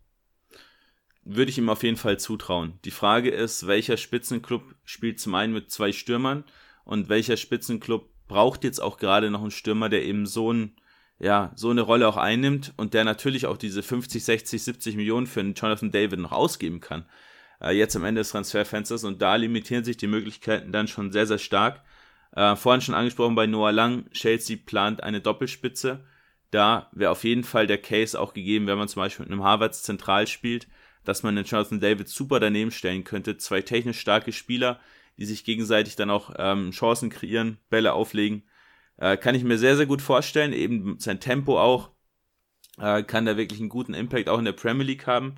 Würde 1.25 1.51
ich 1.51 1.57
ihm 1.57 1.71
auf 1.71 1.83
jeden 1.83 1.97
Fall 1.97 2.19
zutrauen. 2.19 2.79
Die 2.85 2.91
Frage 2.91 3.31
ist, 3.31 3.67
welcher 3.67 3.97
Spitzenclub 3.97 4.63
spielt 4.85 5.19
zum 5.19 5.35
einen 5.35 5.55
mit 5.55 5.71
zwei 5.71 5.93
Stürmern 5.93 6.45
und 6.85 7.09
welcher 7.09 7.39
Spitzenclub 7.39 8.11
braucht 8.29 8.65
jetzt 8.65 8.83
auch 8.83 8.99
gerade 8.99 9.31
noch 9.31 9.41
einen 9.41 9.51
Stürmer, 9.51 9.89
der 9.89 10.05
eben 10.05 10.27
so 10.27 10.53
ein 10.53 10.77
ja, 11.19 11.53
so 11.55 11.71
eine 11.71 11.81
Rolle 11.81 12.09
auch 12.09 12.17
einnimmt 12.17 12.75
und 12.77 12.95
der 12.95 13.05
natürlich 13.05 13.47
auch 13.47 13.57
diese 13.57 13.83
50, 13.83 14.23
60, 14.25 14.63
70 14.63 14.97
Millionen 14.97 15.27
für 15.27 15.41
einen 15.41 15.55
Jonathan 15.55 15.91
David 15.91 16.19
noch 16.19 16.33
ausgeben 16.33 16.81
kann. 16.81 17.07
Äh, 17.61 17.77
jetzt 17.77 17.97
am 17.97 18.05
Ende 18.05 18.21
des 18.21 18.31
Transferfensters 18.31 19.05
und 19.05 19.23
da 19.23 19.37
limitieren 19.37 19.85
sich 19.85 19.97
die 19.97 20.07
Möglichkeiten 20.07 20.73
dann 20.73 20.89
schon 20.89 21.13
sehr, 21.13 21.27
sehr 21.27 21.39
stark. 21.39 21.83
Äh, 22.33 22.57
vorhin 22.57 22.83
schon 22.83 22.95
angesprochen 22.95 23.35
bei 23.35 23.47
Noah 23.47 23.73
Lang, 23.73 24.11
Chelsea 24.13 24.59
plant 24.65 25.03
eine 25.03 25.21
Doppelspitze. 25.21 26.05
Da 26.51 26.91
wäre 26.93 27.11
auf 27.11 27.25
jeden 27.25 27.45
Fall 27.45 27.67
der 27.67 27.79
Case 27.79 28.19
auch 28.19 28.35
gegeben, 28.35 28.67
wenn 28.67 28.79
man 28.79 28.89
zum 28.89 29.01
Beispiel 29.01 29.25
mit 29.25 29.33
einem 29.33 29.43
Harvards 29.43 29.83
zentral 29.83 30.27
spielt, 30.27 30.69
dass 31.05 31.23
man 31.23 31.35
den 31.35 31.45
Jonathan 31.45 31.81
David 31.81 32.09
super 32.09 32.41
daneben 32.41 32.71
stellen 32.71 33.05
könnte. 33.05 33.39
Zwei 33.39 33.63
technisch 33.63 34.01
starke 34.01 34.33
Spieler, 34.33 34.81
die 35.19 35.25
sich 35.25 35.45
gegenseitig 35.45 35.97
dann 35.97 36.11
auch 36.11 36.33
ähm, 36.37 36.73
Chancen 36.73 37.11
kreieren, 37.11 37.59
Bälle 37.71 37.95
auflegen. 37.95 38.43
Äh, 38.99 39.17
kann 39.17 39.35
ich 39.35 39.45
mir 39.45 39.59
sehr, 39.59 39.77
sehr 39.77 39.87
gut 39.87 40.03
vorstellen. 40.03 40.53
Eben 40.53 40.99
sein 40.99 41.21
Tempo 41.21 41.61
auch. 41.61 41.91
Äh, 42.79 43.03
kann 43.03 43.27
da 43.27 43.37
wirklich 43.37 43.61
einen 43.61 43.69
guten 43.69 43.95
Impact 43.95 44.29
auch 44.29 44.39
in 44.39 44.45
der 44.45 44.53
Premier 44.53 44.85
League 44.85 45.07
haben. 45.07 45.37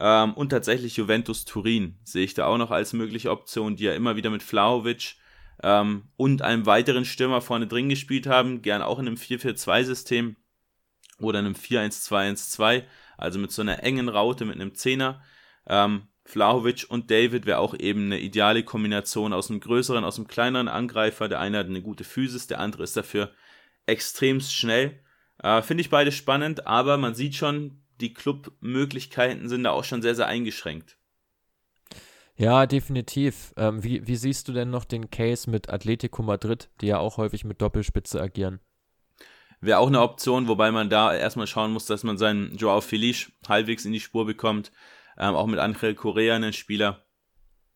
Ähm, 0.00 0.34
und 0.34 0.50
tatsächlich 0.50 0.96
Juventus 0.96 1.44
Turin 1.44 1.98
sehe 2.04 2.24
ich 2.24 2.34
da 2.34 2.46
auch 2.46 2.58
noch 2.58 2.70
als 2.70 2.92
mögliche 2.92 3.30
Option, 3.30 3.76
die 3.76 3.84
ja 3.84 3.94
immer 3.94 4.16
wieder 4.16 4.30
mit 4.30 4.42
Flahovic 4.42 5.16
ähm, 5.62 6.08
und 6.16 6.42
einem 6.42 6.66
weiteren 6.66 7.04
Stürmer 7.04 7.40
vorne 7.40 7.66
drin 7.66 7.88
gespielt 7.88 8.26
haben, 8.26 8.62
gern 8.62 8.82
auch 8.82 9.00
in 9.00 9.08
einem 9.08 9.16
4-4-2-System 9.16 10.36
oder 11.18 11.40
einem 11.40 11.54
4-1-2-1-2, 11.54 12.84
also 13.16 13.40
mit 13.40 13.50
so 13.50 13.62
einer 13.62 13.82
engen 13.82 14.08
Raute 14.08 14.44
mit 14.44 14.54
einem 14.54 14.74
Zehner. 14.74 15.20
Ähm, 15.66 16.06
Vlahovic 16.28 16.84
und 16.90 17.10
David 17.10 17.46
wäre 17.46 17.58
auch 17.58 17.74
eben 17.74 18.04
eine 18.04 18.20
ideale 18.20 18.62
Kombination 18.62 19.32
aus 19.32 19.48
einem 19.48 19.60
größeren, 19.60 20.04
aus 20.04 20.18
einem 20.18 20.28
kleineren 20.28 20.68
Angreifer. 20.68 21.26
Der 21.26 21.40
eine 21.40 21.56
hat 21.56 21.68
eine 21.68 21.80
gute 21.80 22.04
Physis, 22.04 22.46
der 22.46 22.60
andere 22.60 22.82
ist 22.82 22.98
dafür 22.98 23.32
extremst 23.86 24.54
schnell. 24.54 25.00
Äh, 25.42 25.62
Finde 25.62 25.80
ich 25.80 25.88
beide 25.88 26.12
spannend, 26.12 26.66
aber 26.66 26.98
man 26.98 27.14
sieht 27.14 27.34
schon, 27.34 27.80
die 28.02 28.12
Clubmöglichkeiten 28.12 29.48
sind 29.48 29.64
da 29.64 29.70
auch 29.70 29.84
schon 29.84 30.02
sehr, 30.02 30.14
sehr 30.14 30.26
eingeschränkt. 30.26 30.98
Ja, 32.36 32.66
definitiv. 32.66 33.54
Ähm, 33.56 33.82
wie, 33.82 34.06
wie 34.06 34.16
siehst 34.16 34.48
du 34.48 34.52
denn 34.52 34.68
noch 34.68 34.84
den 34.84 35.10
Case 35.10 35.48
mit 35.48 35.70
Atletico 35.70 36.22
Madrid, 36.22 36.68
die 36.82 36.88
ja 36.88 36.98
auch 36.98 37.16
häufig 37.16 37.44
mit 37.44 37.62
Doppelspitze 37.62 38.20
agieren? 38.20 38.60
Wäre 39.62 39.78
auch 39.78 39.88
eine 39.88 40.02
Option, 40.02 40.46
wobei 40.46 40.72
man 40.72 40.90
da 40.90 41.14
erstmal 41.14 41.46
schauen 41.46 41.72
muss, 41.72 41.86
dass 41.86 42.04
man 42.04 42.18
seinen 42.18 42.54
Joao 42.54 42.82
Felice 42.82 43.32
halbwegs 43.48 43.86
in 43.86 43.92
die 43.92 44.00
Spur 44.00 44.26
bekommt. 44.26 44.70
Ähm, 45.18 45.34
auch 45.34 45.46
mit 45.46 45.58
Angel 45.58 45.94
Correa, 45.94 46.36
einen 46.36 46.52
Spieler, 46.52 47.04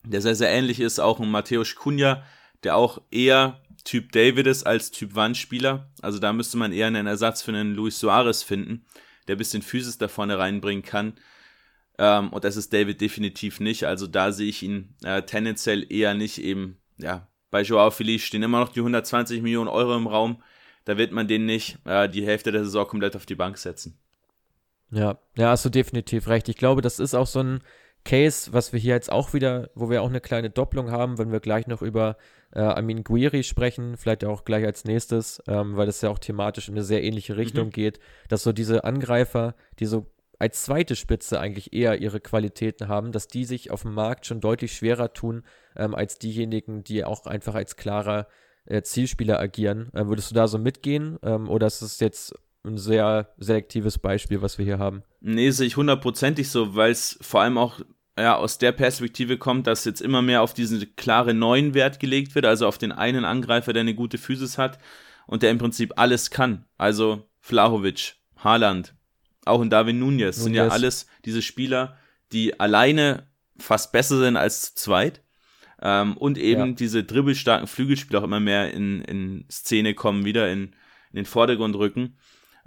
der 0.04 0.20
sehr, 0.20 0.34
sehr 0.34 0.50
ähnlich 0.50 0.80
ist. 0.80 1.00
Auch 1.00 1.20
ein 1.20 1.30
Mateusz 1.30 1.74
Cunha, 1.74 2.22
der 2.62 2.76
auch 2.76 3.02
eher 3.10 3.60
Typ 3.84 4.12
David 4.12 4.46
ist 4.46 4.64
als 4.64 4.90
Typ 4.90 5.14
Wandspieler. 5.14 5.90
Also 6.00 6.18
da 6.18 6.32
müsste 6.32 6.56
man 6.56 6.72
eher 6.72 6.86
einen 6.86 7.06
Ersatz 7.06 7.42
für 7.42 7.50
einen 7.50 7.74
Luis 7.74 7.98
Suarez 7.98 8.42
finden, 8.42 8.86
der 9.26 9.36
ein 9.36 9.38
bisschen 9.38 9.62
Physis 9.62 9.98
da 9.98 10.08
vorne 10.08 10.38
reinbringen 10.38 10.84
kann. 10.84 11.14
Ähm, 11.98 12.32
und 12.32 12.44
das 12.44 12.56
ist 12.56 12.72
David 12.72 13.00
definitiv 13.00 13.60
nicht. 13.60 13.84
Also 13.84 14.06
da 14.06 14.32
sehe 14.32 14.48
ich 14.48 14.62
ihn 14.62 14.94
äh, 15.02 15.22
tendenziell 15.22 15.90
eher 15.92 16.14
nicht 16.14 16.38
eben, 16.38 16.78
ja, 16.96 17.28
bei 17.50 17.62
Joao 17.62 17.90
Felice 17.90 18.24
stehen 18.24 18.42
immer 18.42 18.60
noch 18.60 18.70
die 18.70 18.80
120 18.80 19.42
Millionen 19.42 19.68
Euro 19.68 19.96
im 19.96 20.06
Raum. 20.06 20.42
Da 20.84 20.96
wird 20.96 21.12
man 21.12 21.28
den 21.28 21.44
nicht 21.44 21.78
äh, 21.84 22.08
die 22.08 22.24
Hälfte 22.24 22.50
der 22.50 22.64
Saison 22.64 22.86
komplett 22.86 23.14
auf 23.14 23.26
die 23.26 23.34
Bank 23.34 23.58
setzen. 23.58 23.98
Ja, 24.92 25.18
ja, 25.36 25.50
hast 25.50 25.64
du 25.64 25.70
definitiv 25.70 26.28
recht. 26.28 26.48
Ich 26.48 26.56
glaube, 26.56 26.82
das 26.82 26.98
ist 26.98 27.14
auch 27.14 27.26
so 27.26 27.40
ein 27.40 27.60
Case, 28.04 28.52
was 28.52 28.72
wir 28.72 28.80
hier 28.80 28.94
jetzt 28.94 29.10
auch 29.10 29.32
wieder, 29.32 29.70
wo 29.74 29.88
wir 29.88 30.02
auch 30.02 30.08
eine 30.08 30.20
kleine 30.20 30.50
Doppelung 30.50 30.90
haben, 30.90 31.18
wenn 31.18 31.32
wir 31.32 31.40
gleich 31.40 31.66
noch 31.66 31.82
über 31.82 32.16
äh, 32.52 32.60
Amin 32.60 33.04
Guiri 33.04 33.42
sprechen, 33.42 33.96
vielleicht 33.96 34.24
auch 34.24 34.44
gleich 34.44 34.64
als 34.64 34.84
nächstes, 34.84 35.42
ähm, 35.46 35.76
weil 35.76 35.86
das 35.86 36.02
ja 36.02 36.10
auch 36.10 36.18
thematisch 36.18 36.68
in 36.68 36.74
eine 36.74 36.84
sehr 36.84 37.02
ähnliche 37.02 37.36
Richtung 37.36 37.66
mhm. 37.66 37.72
geht, 37.72 38.00
dass 38.28 38.42
so 38.42 38.52
diese 38.52 38.84
Angreifer, 38.84 39.54
die 39.78 39.86
so 39.86 40.06
als 40.38 40.64
zweite 40.64 40.96
Spitze 40.96 41.38
eigentlich 41.38 41.72
eher 41.72 42.00
ihre 42.00 42.20
Qualitäten 42.20 42.88
haben, 42.88 43.12
dass 43.12 43.28
die 43.28 43.44
sich 43.44 43.70
auf 43.70 43.82
dem 43.82 43.94
Markt 43.94 44.26
schon 44.26 44.40
deutlich 44.40 44.74
schwerer 44.74 45.12
tun 45.12 45.44
ähm, 45.76 45.94
als 45.94 46.18
diejenigen, 46.18 46.82
die 46.82 47.04
auch 47.04 47.26
einfach 47.26 47.54
als 47.54 47.76
klarer 47.76 48.26
äh, 48.66 48.82
Zielspieler 48.82 49.38
agieren. 49.38 49.90
Ähm, 49.94 50.08
würdest 50.08 50.32
du 50.32 50.34
da 50.34 50.48
so 50.48 50.58
mitgehen 50.58 51.18
ähm, 51.22 51.48
oder 51.48 51.68
ist 51.68 51.80
es 51.80 52.00
jetzt 52.00 52.34
ein 52.64 52.78
sehr 52.78 53.32
selektives 53.38 53.98
Beispiel, 53.98 54.42
was 54.42 54.58
wir 54.58 54.64
hier 54.64 54.78
haben? 54.78 55.02
Nee, 55.20 55.50
sehe 55.50 55.66
ich 55.66 55.76
hundertprozentig 55.76 56.48
so, 56.48 56.74
weil 56.74 56.92
es 56.92 57.18
vor 57.20 57.40
allem 57.40 57.58
auch 57.58 57.80
ja, 58.18 58.36
aus 58.36 58.58
der 58.58 58.72
Perspektive 58.72 59.38
kommt, 59.38 59.66
dass 59.66 59.84
jetzt 59.84 60.00
immer 60.00 60.22
mehr 60.22 60.42
auf 60.42 60.54
diesen 60.54 60.94
klare 60.96 61.34
neuen 61.34 61.74
Wert 61.74 61.98
gelegt 61.98 62.34
wird, 62.34 62.44
also 62.44 62.66
auf 62.66 62.78
den 62.78 62.92
einen 62.92 63.24
Angreifer, 63.24 63.72
der 63.72 63.80
eine 63.80 63.94
gute 63.94 64.18
Physis 64.18 64.58
hat 64.58 64.78
und 65.26 65.42
der 65.42 65.50
im 65.50 65.58
Prinzip 65.58 65.94
alles 65.96 66.30
kann. 66.30 66.66
Also 66.76 67.28
Flahovic, 67.40 68.16
Haaland, 68.36 68.94
auch 69.44 69.62
in 69.62 69.70
Darwin 69.70 69.98
Nunez, 69.98 70.36
Nunez 70.36 70.44
sind 70.44 70.54
ja 70.54 70.68
alles 70.68 71.06
diese 71.24 71.42
Spieler, 71.42 71.96
die 72.32 72.60
alleine 72.60 73.26
fast 73.58 73.92
besser 73.92 74.18
sind 74.18 74.36
als 74.36 74.62
zu 74.62 74.74
zweit. 74.74 75.22
Ähm, 75.80 76.16
und 76.16 76.38
eben 76.38 76.68
ja. 76.68 76.74
diese 76.74 77.02
dribbelstarken 77.02 77.66
Flügelspieler 77.66 78.20
auch 78.20 78.24
immer 78.24 78.40
mehr 78.40 78.72
in, 78.72 79.02
in 79.02 79.44
Szene 79.50 79.94
kommen, 79.94 80.24
wieder 80.24 80.50
in, 80.52 80.76
in 81.10 81.16
den 81.16 81.26
Vordergrund 81.26 81.74
rücken. 81.74 82.18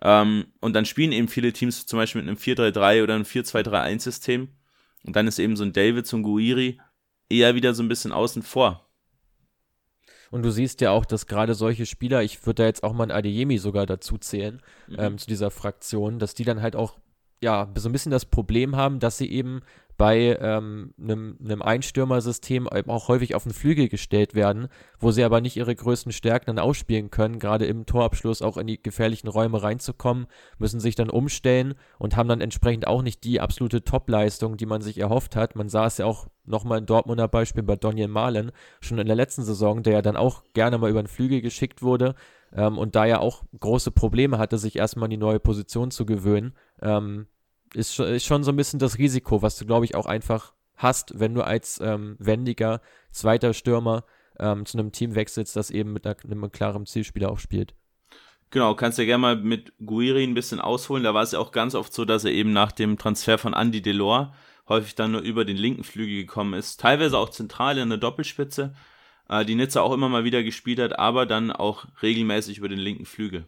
Ähm, 0.02 0.48
und 0.60 0.74
dann 0.74 0.86
spielen 0.86 1.12
eben 1.12 1.28
viele 1.28 1.54
Teams 1.54 1.86
zum 1.86 1.98
Beispiel 1.98 2.22
mit 2.22 2.30
einem 2.30 2.38
4-3-3 2.38 3.04
oder 3.04 3.16
einem 3.16 3.24
4-2-3-1-System. 3.24 4.50
Und 5.04 5.16
dann 5.16 5.28
ist 5.28 5.40
eben 5.40 5.56
so 5.56 5.64
ein 5.64 5.74
David, 5.74 6.08
so 6.08 6.18
ein 6.18 6.24
Guiri 6.24 6.80
eher 7.30 7.56
wieder 7.56 7.74
so 7.74 7.84
ein 7.84 7.88
bisschen 7.88 8.12
außen 8.12 8.44
vor. 8.44 8.88
Und 10.32 10.44
du 10.44 10.52
siehst 10.52 10.82
ja 10.82 10.92
auch, 10.92 11.06
dass 11.06 11.28
gerade 11.28 11.54
solche 11.54 11.86
Spieler, 11.86 12.24
ich 12.24 12.46
würde 12.46 12.64
da 12.64 12.66
jetzt 12.66 12.84
auch 12.84 12.94
mal 12.94 13.04
einen 13.04 13.12
Adeyemi 13.12 13.58
sogar 13.58 13.86
dazu 13.86 14.18
zählen, 14.18 14.62
mhm. 14.88 14.96
ähm, 15.00 15.18
zu 15.18 15.28
dieser 15.28 15.52
Fraktion, 15.52 16.20
dass 16.20 16.34
die 16.34 16.44
dann 16.44 16.62
halt 16.62 16.76
auch 16.76 16.98
ja, 17.42 17.70
so 17.76 17.90
ein 17.90 17.92
bisschen 17.92 18.12
das 18.12 18.26
Problem 18.26 18.76
haben, 18.76 19.00
dass 19.00 19.18
sie 19.18 19.30
eben 19.30 19.62
bei 19.98 20.38
ähm, 20.42 20.94
einem, 21.02 21.38
einem 21.44 21.62
Einstürmersystem 21.62 22.68
auch 22.68 23.08
häufig 23.08 23.34
auf 23.34 23.44
den 23.44 23.54
Flügel 23.54 23.88
gestellt 23.88 24.36
werden, 24.36 24.68
wo 25.00 25.12
sie 25.12 25.24
aber 25.24 25.40
nicht 25.40 25.56
ihre 25.56 25.74
größten 25.74 26.12
Stärken 26.12 26.48
dann 26.48 26.60
ausspielen 26.60 27.12
können, 27.12 27.40
gerade 27.40 27.66
im 27.66 27.86
Torabschluss 27.86 28.42
auch 28.42 28.58
in 28.58 28.68
die 28.68 28.82
gefährlichen 28.82 29.30
Räume 29.30 29.64
reinzukommen, 29.64 30.28
müssen 30.58 30.80
sich 30.80 30.96
dann 30.96 31.10
umstellen 31.10 31.76
und 31.98 32.18
haben 32.18 32.28
dann 32.28 32.42
entsprechend 32.42 32.88
auch 32.88 33.02
nicht 33.02 33.24
die 33.24 33.40
absolute 33.40 33.84
Topleistung, 33.84 34.58
die 34.58 34.66
man 34.66 34.82
sich 34.82 34.98
erhofft 34.98 35.36
hat. 35.36 35.56
Man 35.56 35.70
sah 35.70 35.86
es 35.86 35.98
ja 35.98 36.06
auch 36.06 36.28
nochmal 36.46 36.80
ein 36.80 36.86
Dortmunder 36.86 37.30
Beispiel 37.30 37.64
bei 37.64 37.78
Daniel 37.78 38.10
Malen, 38.10 38.52
schon 38.82 39.00
in 39.00 39.08
der 39.08 39.16
letzten 39.16 39.44
Saison, 39.44 39.82
der 39.82 39.94
ja 39.94 40.02
dann 40.02 40.18
auch 40.18 40.44
gerne 40.54 40.78
mal 40.78 40.90
über 40.90 41.02
den 41.02 41.08
Flügel 41.08 41.42
geschickt 41.42 41.82
wurde 41.82 42.16
ähm, 42.54 42.78
und 42.78 42.96
da 42.96 43.06
ja 43.06 43.20
auch 43.20 43.44
große 43.60 43.92
Probleme 43.92 44.38
hatte, 44.38 44.58
sich 44.58 44.76
erstmal 44.76 45.06
an 45.06 45.12
die 45.12 45.18
neue 45.18 45.40
Position 45.40 45.92
zu 45.92 46.06
gewöhnen. 46.06 46.54
Ähm, 46.82 47.28
ist, 47.74 48.00
ist 48.00 48.26
schon 48.26 48.44
so 48.44 48.52
ein 48.52 48.56
bisschen 48.56 48.80
das 48.80 48.98
Risiko, 48.98 49.42
was 49.42 49.58
du, 49.58 49.66
glaube 49.66 49.86
ich, 49.86 49.96
auch 49.96 50.06
einfach 50.06 50.54
hast, 50.76 51.20
wenn 51.20 51.34
du 51.34 51.42
als 51.42 51.80
ähm, 51.82 52.16
wendiger 52.20 52.82
zweiter 53.12 53.54
Stürmer 53.54 54.06
ähm, 54.40 54.66
zu 54.66 54.78
einem 54.78 54.92
Team 54.92 55.16
wechselst, 55.16 55.56
das 55.56 55.72
eben 55.72 55.94
mit 55.94 56.06
einer, 56.06 56.18
einem 56.24 56.52
klaren 56.52 56.86
Zielspieler 56.86 57.32
auch 57.32 57.40
spielt. 57.40 57.74
Genau, 58.52 58.76
kannst 58.76 58.98
ja 58.98 59.06
gerne 59.06 59.22
mal 59.22 59.36
mit 59.36 59.74
Guiri 59.84 60.24
ein 60.24 60.34
bisschen 60.34 60.62
ausholen. 60.62 61.04
Da 61.04 61.14
war 61.14 61.24
es 61.24 61.32
ja 61.32 61.40
auch 61.40 61.52
ganz 61.52 61.76
oft 61.76 61.94
so, 61.94 62.06
dass 62.06 62.26
er 62.26 62.32
eben 62.32 62.54
nach 62.54 62.72
dem 62.72 62.98
Transfer 62.98 63.38
von 63.38 63.54
Andy 63.54 63.82
Delors 63.82 64.30
häufig 64.68 64.96
dann 64.96 65.12
nur 65.12 65.22
über 65.22 65.46
den 65.46 65.58
linken 65.58 65.84
Flügel 65.84 66.16
gekommen 66.16 66.54
ist. 66.54 66.80
Teilweise 66.80 67.18
auch 67.18 67.30
zentral 67.30 67.78
in 67.78 67.90
der 67.90 67.98
Doppelspitze, 67.98 68.74
äh, 69.30 69.46
die 69.46 69.56
Nizza 69.56 69.82
auch 69.82 69.94
immer 69.94 70.10
mal 70.10 70.24
wieder 70.24 70.44
gespielt 70.44 70.80
hat, 70.80 70.98
aber 70.98 71.26
dann 71.26 71.52
auch 71.52 71.86
regelmäßig 72.02 72.58
über 72.58 72.70
den 72.70 72.80
linken 72.80 73.06
Flügel. 73.06 73.48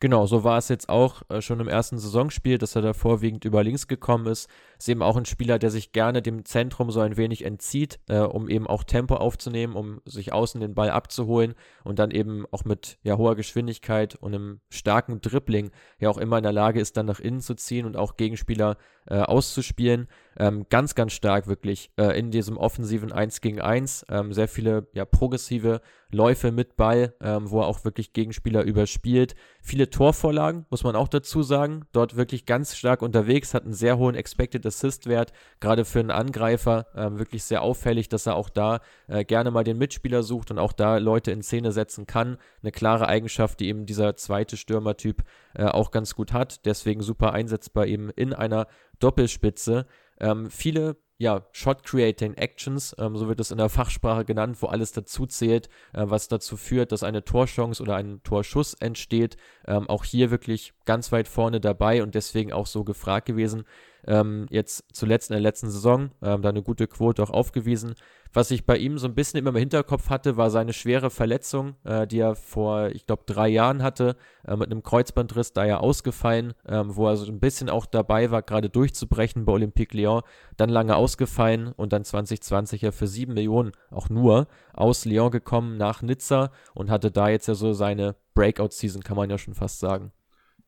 Genau, 0.00 0.26
so 0.26 0.44
war 0.44 0.58
es 0.58 0.68
jetzt 0.68 0.88
auch 0.88 1.22
äh, 1.28 1.40
schon 1.40 1.60
im 1.60 1.68
ersten 1.68 1.98
Saisonspiel, 1.98 2.58
dass 2.58 2.76
er 2.76 2.82
da 2.82 2.92
vorwiegend 2.92 3.44
über 3.44 3.62
links 3.62 3.86
gekommen 3.86 4.26
ist. 4.26 4.48
Ist 4.82 4.88
eben 4.88 5.02
auch 5.04 5.16
ein 5.16 5.26
Spieler, 5.26 5.60
der 5.60 5.70
sich 5.70 5.92
gerne 5.92 6.22
dem 6.22 6.44
Zentrum 6.44 6.90
so 6.90 6.98
ein 6.98 7.16
wenig 7.16 7.44
entzieht, 7.44 8.00
äh, 8.08 8.18
um 8.18 8.48
eben 8.48 8.66
auch 8.66 8.82
Tempo 8.82 9.14
aufzunehmen, 9.14 9.76
um 9.76 10.00
sich 10.06 10.32
außen 10.32 10.60
den 10.60 10.74
Ball 10.74 10.90
abzuholen 10.90 11.54
und 11.84 12.00
dann 12.00 12.10
eben 12.10 12.46
auch 12.50 12.64
mit 12.64 12.98
ja, 13.04 13.16
hoher 13.16 13.36
Geschwindigkeit 13.36 14.16
und 14.16 14.34
einem 14.34 14.60
starken 14.70 15.20
Dribbling 15.20 15.70
ja 16.00 16.10
auch 16.10 16.18
immer 16.18 16.38
in 16.38 16.42
der 16.42 16.50
Lage 16.50 16.80
ist, 16.80 16.96
dann 16.96 17.06
nach 17.06 17.20
innen 17.20 17.40
zu 17.40 17.54
ziehen 17.54 17.86
und 17.86 17.96
auch 17.96 18.16
Gegenspieler 18.16 18.76
äh, 19.06 19.20
auszuspielen. 19.20 20.08
Ähm, 20.36 20.66
ganz, 20.68 20.94
ganz 20.94 21.12
stark 21.12 21.46
wirklich 21.46 21.92
äh, 21.96 22.18
in 22.18 22.30
diesem 22.32 22.56
offensiven 22.56 23.12
1 23.12 23.40
gegen 23.40 23.60
1. 23.60 24.06
Ähm, 24.08 24.32
sehr 24.32 24.48
viele 24.48 24.88
ja, 24.94 25.04
progressive 25.04 25.80
Läufe 26.10 26.52
mit 26.52 26.76
Ball, 26.76 27.14
ähm, 27.20 27.50
wo 27.50 27.60
er 27.60 27.66
auch 27.66 27.84
wirklich 27.84 28.12
Gegenspieler 28.12 28.62
überspielt. 28.62 29.34
Viele 29.60 29.90
Torvorlagen, 29.90 30.66
muss 30.70 30.84
man 30.84 30.94
auch 30.94 31.08
dazu 31.08 31.42
sagen. 31.42 31.84
Dort 31.92 32.16
wirklich 32.16 32.46
ganz 32.46 32.76
stark 32.76 33.02
unterwegs, 33.02 33.54
hat 33.54 33.64
einen 33.64 33.72
sehr 33.72 33.98
hohen 33.98 34.14
Expected 34.14 34.64
Assist-Wert, 34.74 35.32
gerade 35.60 35.84
für 35.84 36.00
einen 36.00 36.10
Angreifer. 36.10 36.86
Ähm, 36.94 37.18
wirklich 37.18 37.44
sehr 37.44 37.62
auffällig, 37.62 38.08
dass 38.08 38.26
er 38.26 38.36
auch 38.36 38.48
da 38.48 38.80
äh, 39.08 39.24
gerne 39.24 39.50
mal 39.50 39.64
den 39.64 39.78
Mitspieler 39.78 40.22
sucht 40.22 40.50
und 40.50 40.58
auch 40.58 40.72
da 40.72 40.96
Leute 40.96 41.30
in 41.30 41.42
Szene 41.42 41.72
setzen 41.72 42.06
kann. 42.06 42.38
Eine 42.62 42.72
klare 42.72 43.08
Eigenschaft, 43.08 43.60
die 43.60 43.68
eben 43.68 43.86
dieser 43.86 44.16
zweite 44.16 44.56
Stürmertyp 44.56 45.22
äh, 45.54 45.64
auch 45.64 45.90
ganz 45.90 46.14
gut 46.14 46.32
hat. 46.32 46.64
Deswegen 46.66 47.02
super 47.02 47.32
einsetzbar 47.32 47.86
eben 47.86 48.10
in 48.10 48.32
einer 48.32 48.66
Doppelspitze. 48.98 49.86
Ähm, 50.20 50.50
viele 50.50 50.96
ja, 51.22 51.46
Shot-Creating 51.52 52.34
Actions, 52.34 52.96
ähm, 52.98 53.16
so 53.16 53.28
wird 53.28 53.38
es 53.38 53.52
in 53.52 53.58
der 53.58 53.68
Fachsprache 53.68 54.24
genannt, 54.24 54.56
wo 54.60 54.66
alles 54.66 54.90
dazu 54.90 55.24
zählt, 55.24 55.68
äh, 55.92 56.02
was 56.06 56.26
dazu 56.26 56.56
führt, 56.56 56.90
dass 56.90 57.04
eine 57.04 57.24
Torchance 57.24 57.80
oder 57.80 57.94
ein 57.94 58.20
Torschuss 58.24 58.74
entsteht. 58.74 59.36
Ähm, 59.64 59.88
auch 59.88 60.04
hier 60.04 60.32
wirklich 60.32 60.72
ganz 60.84 61.12
weit 61.12 61.28
vorne 61.28 61.60
dabei 61.60 62.02
und 62.02 62.16
deswegen 62.16 62.52
auch 62.52 62.66
so 62.66 62.82
gefragt 62.82 63.26
gewesen. 63.26 63.62
Ähm, 64.06 64.46
jetzt 64.50 64.84
zuletzt 64.92 65.30
in 65.30 65.34
der 65.34 65.42
letzten 65.42 65.70
Saison 65.70 66.10
ähm, 66.22 66.42
da 66.42 66.48
eine 66.48 66.62
gute 66.62 66.86
Quote 66.86 67.22
auch 67.22 67.30
aufgewiesen. 67.30 67.94
Was 68.34 68.50
ich 68.50 68.64
bei 68.64 68.78
ihm 68.78 68.96
so 68.96 69.06
ein 69.06 69.14
bisschen 69.14 69.38
immer 69.38 69.50
im 69.50 69.56
Hinterkopf 69.56 70.08
hatte, 70.08 70.38
war 70.38 70.48
seine 70.48 70.72
schwere 70.72 71.10
Verletzung, 71.10 71.74
äh, 71.84 72.06
die 72.06 72.18
er 72.20 72.34
vor, 72.34 72.88
ich 72.88 73.06
glaube, 73.06 73.24
drei 73.26 73.48
Jahren 73.48 73.82
hatte, 73.82 74.16
äh, 74.46 74.56
mit 74.56 74.70
einem 74.70 74.82
Kreuzbandriss, 74.82 75.52
da 75.52 75.66
ja 75.66 75.78
ausgefallen, 75.78 76.54
ähm, 76.66 76.96
wo 76.96 77.06
er 77.08 77.16
so 77.16 77.30
ein 77.30 77.40
bisschen 77.40 77.68
auch 77.68 77.84
dabei 77.84 78.30
war, 78.30 78.40
gerade 78.40 78.70
durchzubrechen 78.70 79.44
bei 79.44 79.52
Olympique 79.52 79.94
Lyon, 79.94 80.22
dann 80.56 80.70
lange 80.70 80.96
ausgefallen 80.96 81.72
und 81.76 81.92
dann 81.92 82.04
2020 82.04 82.80
ja 82.80 82.90
für 82.90 83.06
sieben 83.06 83.34
Millionen 83.34 83.72
auch 83.90 84.08
nur 84.08 84.48
aus 84.72 85.04
Lyon 85.04 85.30
gekommen 85.30 85.76
nach 85.76 86.00
Nizza 86.00 86.52
und 86.74 86.90
hatte 86.90 87.10
da 87.10 87.28
jetzt 87.28 87.48
ja 87.48 87.54
so 87.54 87.74
seine 87.74 88.16
Breakout-Season, 88.34 89.02
kann 89.02 89.16
man 89.18 89.28
ja 89.28 89.36
schon 89.36 89.54
fast 89.54 89.78
sagen. 89.78 90.10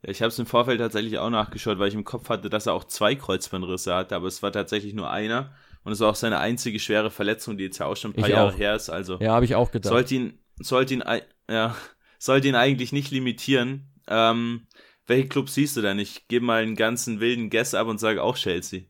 Ja, 0.05 0.11
ich 0.11 0.21
habe 0.23 0.29
es 0.29 0.39
im 0.39 0.47
Vorfeld 0.47 0.79
tatsächlich 0.81 1.19
auch 1.19 1.31
nachgeschaut, 1.31 1.79
weil 1.79 1.89
ich 1.89 1.95
im 1.95 2.05
Kopf 2.05 2.29
hatte, 2.29 2.51
dass 2.51 2.67
er 2.67 2.75
auch 2.75 2.85
zwei 2.85 3.15
Kreuzbandrisse 3.15 3.95
hatte, 3.95 4.15
aber 4.17 4.27
es 4.29 4.43
war 4.43 4.53
tatsächlich 4.53 4.95
nur 4.95 5.11
einer 5.11 5.55
Und 5.83 5.93
es 5.93 6.01
war 6.01 6.11
auch 6.11 6.15
seine 6.15 6.39
einzige 6.39 6.79
schwere 6.79 7.11
Verletzung, 7.11 7.57
die 7.59 7.65
jetzt 7.65 7.79
ja 7.79 7.87
auch 7.87 7.97
schon 7.97 8.13
ein 8.13 8.15
paar 8.15 8.29
Ich 8.29 8.35
Jahre 8.35 8.53
auch. 8.55 8.59
her 8.59 8.75
ist. 8.75 8.91
Also 8.91 9.19
Ja, 9.21 9.33
habe 9.33 9.45
ich 9.45 9.55
auch 9.55 9.71
gedacht. 9.71 9.91
sollte 9.91 10.15
ihn, 10.15 10.39
sollte 10.57 10.95
ihn, 10.95 11.05
ja, 11.51 11.77
sollte 12.19 12.49
ihn 12.49 12.55
eigentlich 12.55 12.93
nicht 12.93 13.11
limitieren. 13.11 13.93
Ähm, 14.07 14.67
welche 15.07 15.29
Clubs 15.29 15.55
siehst 15.55 15.77
du 15.77 15.83
denn? 15.83 15.99
Ich 15.99 16.29
gebe 16.29 16.45
mal 16.45 16.63
einen 16.63 16.77
ganzen 16.77 17.21
wilden 17.21 17.51
Guess 17.51 17.75
ab 17.75 17.87
und 17.89 17.99
sage 17.99 18.23
auch 18.23 18.37
Chelsea. 18.37 18.83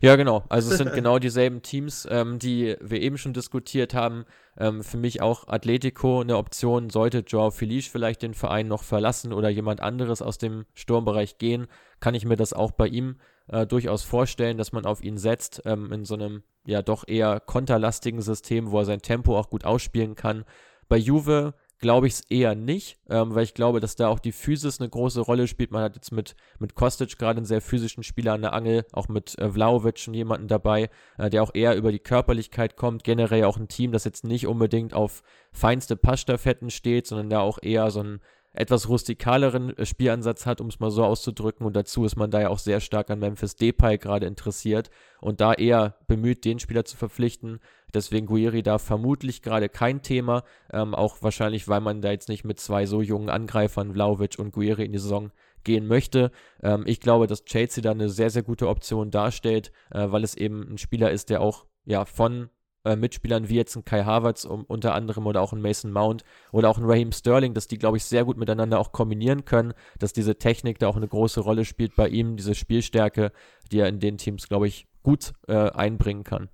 Ja, 0.00 0.16
genau. 0.16 0.44
Also 0.48 0.70
es 0.70 0.78
sind 0.78 0.92
genau 0.94 1.18
dieselben 1.18 1.62
Teams, 1.62 2.06
ähm, 2.10 2.38
die 2.38 2.76
wir 2.80 3.00
eben 3.00 3.18
schon 3.18 3.32
diskutiert 3.32 3.94
haben. 3.94 4.24
Ähm, 4.58 4.82
für 4.82 4.96
mich 4.96 5.22
auch 5.22 5.48
Atletico 5.48 6.20
eine 6.20 6.36
Option, 6.36 6.90
sollte 6.90 7.24
Joao 7.26 7.50
Felice 7.50 7.88
vielleicht 7.88 8.22
den 8.22 8.34
Verein 8.34 8.68
noch 8.68 8.82
verlassen 8.82 9.32
oder 9.32 9.48
jemand 9.48 9.80
anderes 9.80 10.22
aus 10.22 10.38
dem 10.38 10.66
Sturmbereich 10.74 11.38
gehen, 11.38 11.66
kann 12.00 12.14
ich 12.14 12.24
mir 12.24 12.36
das 12.36 12.52
auch 12.52 12.72
bei 12.72 12.86
ihm 12.86 13.16
äh, 13.48 13.66
durchaus 13.66 14.02
vorstellen, 14.02 14.58
dass 14.58 14.72
man 14.72 14.86
auf 14.86 15.02
ihn 15.02 15.18
setzt, 15.18 15.62
ähm, 15.64 15.92
in 15.92 16.04
so 16.04 16.14
einem 16.14 16.42
ja 16.64 16.82
doch 16.82 17.04
eher 17.06 17.40
konterlastigen 17.40 18.22
System, 18.22 18.70
wo 18.70 18.78
er 18.78 18.84
sein 18.84 19.02
Tempo 19.02 19.38
auch 19.38 19.50
gut 19.50 19.64
ausspielen 19.64 20.14
kann. 20.14 20.44
Bei 20.88 20.96
Juve 20.96 21.54
glaube 21.80 22.06
ich 22.06 22.14
es 22.14 22.20
eher 22.30 22.54
nicht, 22.54 22.98
ähm, 23.08 23.34
weil 23.34 23.44
ich 23.44 23.54
glaube, 23.54 23.80
dass 23.80 23.96
da 23.96 24.08
auch 24.08 24.18
die 24.18 24.32
Physis 24.32 24.80
eine 24.80 24.88
große 24.88 25.20
Rolle 25.20 25.46
spielt. 25.48 25.70
Man 25.70 25.82
hat 25.82 25.96
jetzt 25.96 26.12
mit, 26.12 26.36
mit 26.58 26.74
Kostic 26.74 27.18
gerade 27.18 27.38
einen 27.38 27.46
sehr 27.46 27.62
physischen 27.62 28.02
Spieler 28.02 28.34
an 28.34 28.42
der 28.42 28.52
Angel, 28.52 28.84
auch 28.92 29.08
mit 29.08 29.38
äh, 29.38 29.50
Vlaovic 29.50 29.98
schon 29.98 30.14
jemanden 30.14 30.46
dabei, 30.46 30.90
äh, 31.18 31.30
der 31.30 31.42
auch 31.42 31.54
eher 31.54 31.76
über 31.76 31.90
die 31.90 31.98
Körperlichkeit 31.98 32.76
kommt. 32.76 33.02
Generell 33.02 33.44
auch 33.44 33.56
ein 33.56 33.68
Team, 33.68 33.92
das 33.92 34.04
jetzt 34.04 34.24
nicht 34.24 34.46
unbedingt 34.46 34.94
auf 34.94 35.22
feinste 35.52 35.96
Passstaffetten 35.96 36.70
steht, 36.70 37.06
sondern 37.06 37.30
da 37.30 37.40
auch 37.40 37.58
eher 37.62 37.90
so 37.90 38.00
einen 38.00 38.20
etwas 38.52 38.88
rustikaleren 38.88 39.76
äh, 39.76 39.86
Spielansatz 39.86 40.46
hat, 40.46 40.60
um 40.60 40.68
es 40.68 40.80
mal 40.80 40.90
so 40.90 41.04
auszudrücken. 41.04 41.66
Und 41.66 41.76
dazu 41.76 42.04
ist 42.04 42.16
man 42.16 42.30
da 42.30 42.40
ja 42.40 42.48
auch 42.48 42.58
sehr 42.58 42.80
stark 42.80 43.10
an 43.10 43.20
Memphis 43.20 43.56
Depay 43.56 43.98
gerade 43.98 44.26
interessiert 44.26 44.90
und 45.20 45.40
da 45.40 45.52
eher 45.54 45.96
bemüht, 46.06 46.44
den 46.44 46.58
Spieler 46.58 46.84
zu 46.84 46.96
verpflichten. 46.96 47.60
Deswegen 47.94 48.26
Guiri 48.26 48.62
da 48.62 48.78
vermutlich 48.78 49.42
gerade 49.42 49.68
kein 49.68 50.02
Thema, 50.02 50.44
ähm, 50.72 50.94
auch 50.94 51.22
wahrscheinlich, 51.22 51.68
weil 51.68 51.80
man 51.80 52.02
da 52.02 52.10
jetzt 52.10 52.28
nicht 52.28 52.44
mit 52.44 52.60
zwei 52.60 52.86
so 52.86 53.02
jungen 53.02 53.28
Angreifern, 53.28 53.92
Vlaovic 53.92 54.38
und 54.38 54.52
Guiri, 54.52 54.84
in 54.84 54.92
die 54.92 54.98
Saison 54.98 55.32
gehen 55.64 55.86
möchte. 55.86 56.30
Ähm, 56.62 56.84
ich 56.86 57.00
glaube, 57.00 57.26
dass 57.26 57.44
Chelsea 57.44 57.82
da 57.82 57.90
eine 57.90 58.08
sehr, 58.08 58.30
sehr 58.30 58.42
gute 58.42 58.68
Option 58.68 59.10
darstellt, 59.10 59.72
äh, 59.90 60.10
weil 60.10 60.24
es 60.24 60.36
eben 60.36 60.72
ein 60.72 60.78
Spieler 60.78 61.10
ist, 61.10 61.30
der 61.30 61.40
auch 61.40 61.66
ja 61.84 62.04
von 62.04 62.50
äh, 62.84 62.96
Mitspielern 62.96 63.48
wie 63.48 63.56
jetzt 63.56 63.76
ein 63.76 63.84
Kai 63.84 64.04
Havertz 64.04 64.44
um, 64.44 64.64
unter 64.64 64.94
anderem 64.94 65.26
oder 65.26 65.40
auch 65.42 65.52
ein 65.52 65.60
Mason 65.60 65.92
Mount 65.92 66.24
oder 66.52 66.68
auch 66.68 66.78
ein 66.78 66.84
Raheem 66.84 67.12
Sterling, 67.12 67.54
dass 67.54 67.66
die, 67.68 67.78
glaube 67.78 67.96
ich, 67.96 68.04
sehr 68.04 68.24
gut 68.24 68.36
miteinander 68.36 68.78
auch 68.78 68.92
kombinieren 68.92 69.44
können, 69.44 69.74
dass 69.98 70.12
diese 70.12 70.36
Technik 70.36 70.78
da 70.78 70.88
auch 70.88 70.96
eine 70.96 71.08
große 71.08 71.40
Rolle 71.40 71.64
spielt 71.64 71.94
bei 71.96 72.08
ihm, 72.08 72.36
diese 72.36 72.54
Spielstärke, 72.54 73.32
die 73.70 73.80
er 73.80 73.88
in 73.88 74.00
den 74.00 74.18
Teams, 74.18 74.48
glaube 74.48 74.66
ich, 74.68 74.86
gut 75.02 75.32
äh, 75.48 75.70
einbringen 75.70 76.24
kann. 76.24 76.48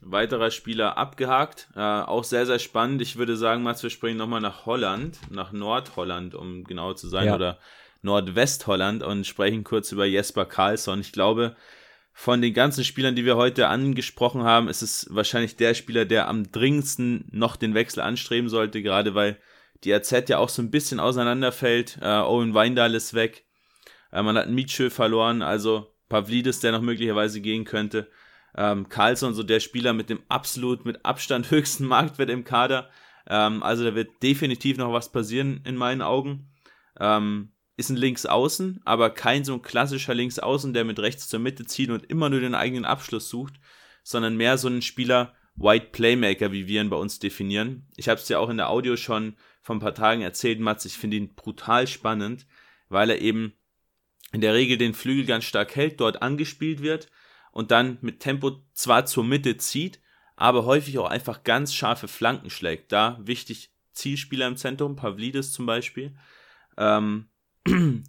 Weiterer 0.00 0.50
Spieler 0.52 0.96
abgehakt. 0.96 1.68
Äh, 1.74 1.80
auch 1.80 2.22
sehr, 2.22 2.46
sehr 2.46 2.60
spannend. 2.60 3.02
Ich 3.02 3.16
würde 3.16 3.36
sagen, 3.36 3.62
Mats, 3.64 3.82
wir 3.82 3.90
springen 3.90 4.16
nochmal 4.16 4.40
nach 4.40 4.64
Holland, 4.64 5.18
nach 5.30 5.50
Nordholland, 5.50 6.34
um 6.36 6.62
genau 6.64 6.92
zu 6.94 7.08
sein, 7.08 7.26
Ja. 7.26 7.34
oder 7.34 7.58
Nordwestholland 8.02 9.02
und 9.02 9.26
sprechen 9.26 9.64
kurz 9.64 9.90
über 9.90 10.04
Jesper 10.06 10.44
Karlsson. 10.44 11.00
Ich 11.00 11.10
glaube, 11.10 11.56
von 12.20 12.42
den 12.42 12.52
ganzen 12.52 12.82
Spielern, 12.82 13.14
die 13.14 13.24
wir 13.24 13.36
heute 13.36 13.68
angesprochen 13.68 14.42
haben, 14.42 14.66
ist 14.66 14.82
es 14.82 15.06
wahrscheinlich 15.08 15.54
der 15.54 15.74
Spieler, 15.74 16.04
der 16.04 16.26
am 16.26 16.50
dringendsten 16.50 17.28
noch 17.30 17.54
den 17.54 17.74
Wechsel 17.74 18.00
anstreben 18.00 18.48
sollte, 18.48 18.82
gerade 18.82 19.14
weil 19.14 19.38
die 19.84 19.92
RZ 19.92 20.28
ja 20.28 20.38
auch 20.38 20.48
so 20.48 20.60
ein 20.60 20.72
bisschen 20.72 20.98
auseinanderfällt. 20.98 22.00
Äh, 22.02 22.08
Owen 22.08 22.54
Weindal 22.54 22.96
ist 22.96 23.14
weg. 23.14 23.44
Äh, 24.10 24.24
man 24.24 24.36
hat 24.36 24.50
Mietschö 24.50 24.90
verloren, 24.90 25.42
also 25.42 25.94
Pavlidis, 26.08 26.58
der 26.58 26.72
noch 26.72 26.80
möglicherweise 26.80 27.40
gehen 27.40 27.64
könnte. 27.64 28.10
Ähm, 28.56 28.88
Carlson, 28.88 29.32
so 29.32 29.44
der 29.44 29.60
Spieler 29.60 29.92
mit 29.92 30.10
dem 30.10 30.18
absolut, 30.28 30.84
mit 30.84 31.04
Abstand 31.04 31.48
höchsten 31.52 31.86
Marktwert 31.86 32.30
im 32.30 32.42
Kader. 32.42 32.90
Ähm, 33.28 33.62
also 33.62 33.84
da 33.84 33.94
wird 33.94 34.24
definitiv 34.24 34.76
noch 34.76 34.92
was 34.92 35.12
passieren 35.12 35.60
in 35.64 35.76
meinen 35.76 36.02
Augen. 36.02 36.50
Ähm, 36.98 37.52
ist 37.78 37.90
ein 37.90 37.96
Linksaußen, 37.96 38.80
aber 38.84 39.10
kein 39.10 39.44
so 39.44 39.54
ein 39.54 39.62
klassischer 39.62 40.12
Linksaußen, 40.12 40.74
der 40.74 40.84
mit 40.84 40.98
rechts 40.98 41.28
zur 41.28 41.38
Mitte 41.38 41.64
zieht 41.64 41.90
und 41.90 42.04
immer 42.10 42.28
nur 42.28 42.40
den 42.40 42.56
eigenen 42.56 42.84
Abschluss 42.84 43.28
sucht, 43.28 43.54
sondern 44.02 44.36
mehr 44.36 44.58
so 44.58 44.68
ein 44.68 44.82
Spieler, 44.82 45.32
White 45.54 45.88
Playmaker, 45.92 46.50
wie 46.50 46.66
wir 46.66 46.82
ihn 46.82 46.90
bei 46.90 46.96
uns 46.96 47.20
definieren. 47.20 47.86
Ich 47.96 48.08
habe 48.08 48.20
es 48.20 48.26
dir 48.26 48.40
auch 48.40 48.48
in 48.48 48.56
der 48.56 48.68
Audio 48.68 48.96
schon 48.96 49.36
vor 49.62 49.76
ein 49.76 49.80
paar 49.80 49.94
Tagen 49.94 50.22
erzählt, 50.22 50.58
Mats, 50.58 50.84
ich 50.86 50.94
finde 50.94 51.18
ihn 51.18 51.36
brutal 51.36 51.86
spannend, 51.86 52.46
weil 52.88 53.10
er 53.10 53.20
eben 53.20 53.52
in 54.32 54.40
der 54.40 54.54
Regel 54.54 54.76
den 54.76 54.92
Flügel 54.94 55.24
ganz 55.24 55.44
stark 55.44 55.76
hält, 55.76 56.00
dort 56.00 56.20
angespielt 56.20 56.82
wird 56.82 57.08
und 57.52 57.70
dann 57.70 57.98
mit 58.00 58.18
Tempo 58.18 58.60
zwar 58.72 59.06
zur 59.06 59.22
Mitte 59.22 59.56
zieht, 59.56 60.00
aber 60.34 60.64
häufig 60.64 60.98
auch 60.98 61.08
einfach 61.08 61.44
ganz 61.44 61.72
scharfe 61.74 62.08
Flanken 62.08 62.50
schlägt. 62.50 62.90
Da 62.90 63.20
wichtig 63.22 63.72
Zielspieler 63.92 64.48
im 64.48 64.56
Zentrum, 64.56 64.96
Pavlidis 64.96 65.52
zum 65.52 65.66
Beispiel. 65.66 66.16
Ähm, 66.76 67.28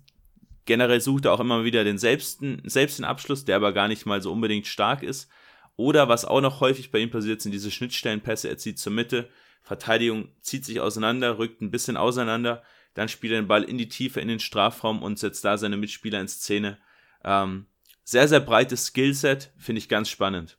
generell 0.65 1.01
sucht 1.01 1.25
er 1.25 1.33
auch 1.33 1.39
immer 1.39 1.63
wieder 1.63 1.83
den 1.83 1.97
selbsten, 1.97 2.61
selbst 2.65 2.99
den 2.99 3.05
Abschluss, 3.05 3.45
der 3.45 3.55
aber 3.55 3.73
gar 3.73 3.87
nicht 3.87 4.05
mal 4.05 4.21
so 4.21 4.31
unbedingt 4.31 4.67
stark 4.67 5.03
ist. 5.03 5.29
Oder 5.75 6.09
was 6.09 6.25
auch 6.25 6.41
noch 6.41 6.59
häufig 6.59 6.91
bei 6.91 6.99
ihm 6.99 7.09
passiert, 7.09 7.41
sind 7.41 7.53
diese 7.53 7.71
Schnittstellenpässe. 7.71 8.49
Er 8.49 8.57
zieht 8.57 8.79
zur 8.79 8.91
Mitte, 8.91 9.29
Verteidigung 9.61 10.29
zieht 10.41 10.65
sich 10.65 10.79
auseinander, 10.79 11.37
rückt 11.37 11.61
ein 11.61 11.71
bisschen 11.71 11.97
auseinander, 11.97 12.63
dann 12.93 13.07
spielt 13.07 13.33
er 13.33 13.41
den 13.41 13.47
Ball 13.47 13.63
in 13.63 13.77
die 13.77 13.87
Tiefe, 13.87 14.19
in 14.19 14.27
den 14.27 14.39
Strafraum 14.39 15.01
und 15.01 15.19
setzt 15.19 15.45
da 15.45 15.57
seine 15.57 15.77
Mitspieler 15.77 16.19
in 16.19 16.27
Szene. 16.27 16.77
Ähm, 17.23 17.67
sehr, 18.03 18.27
sehr 18.27 18.39
breites 18.39 18.87
Skillset, 18.87 19.53
finde 19.57 19.79
ich 19.79 19.89
ganz 19.89 20.09
spannend. 20.09 20.57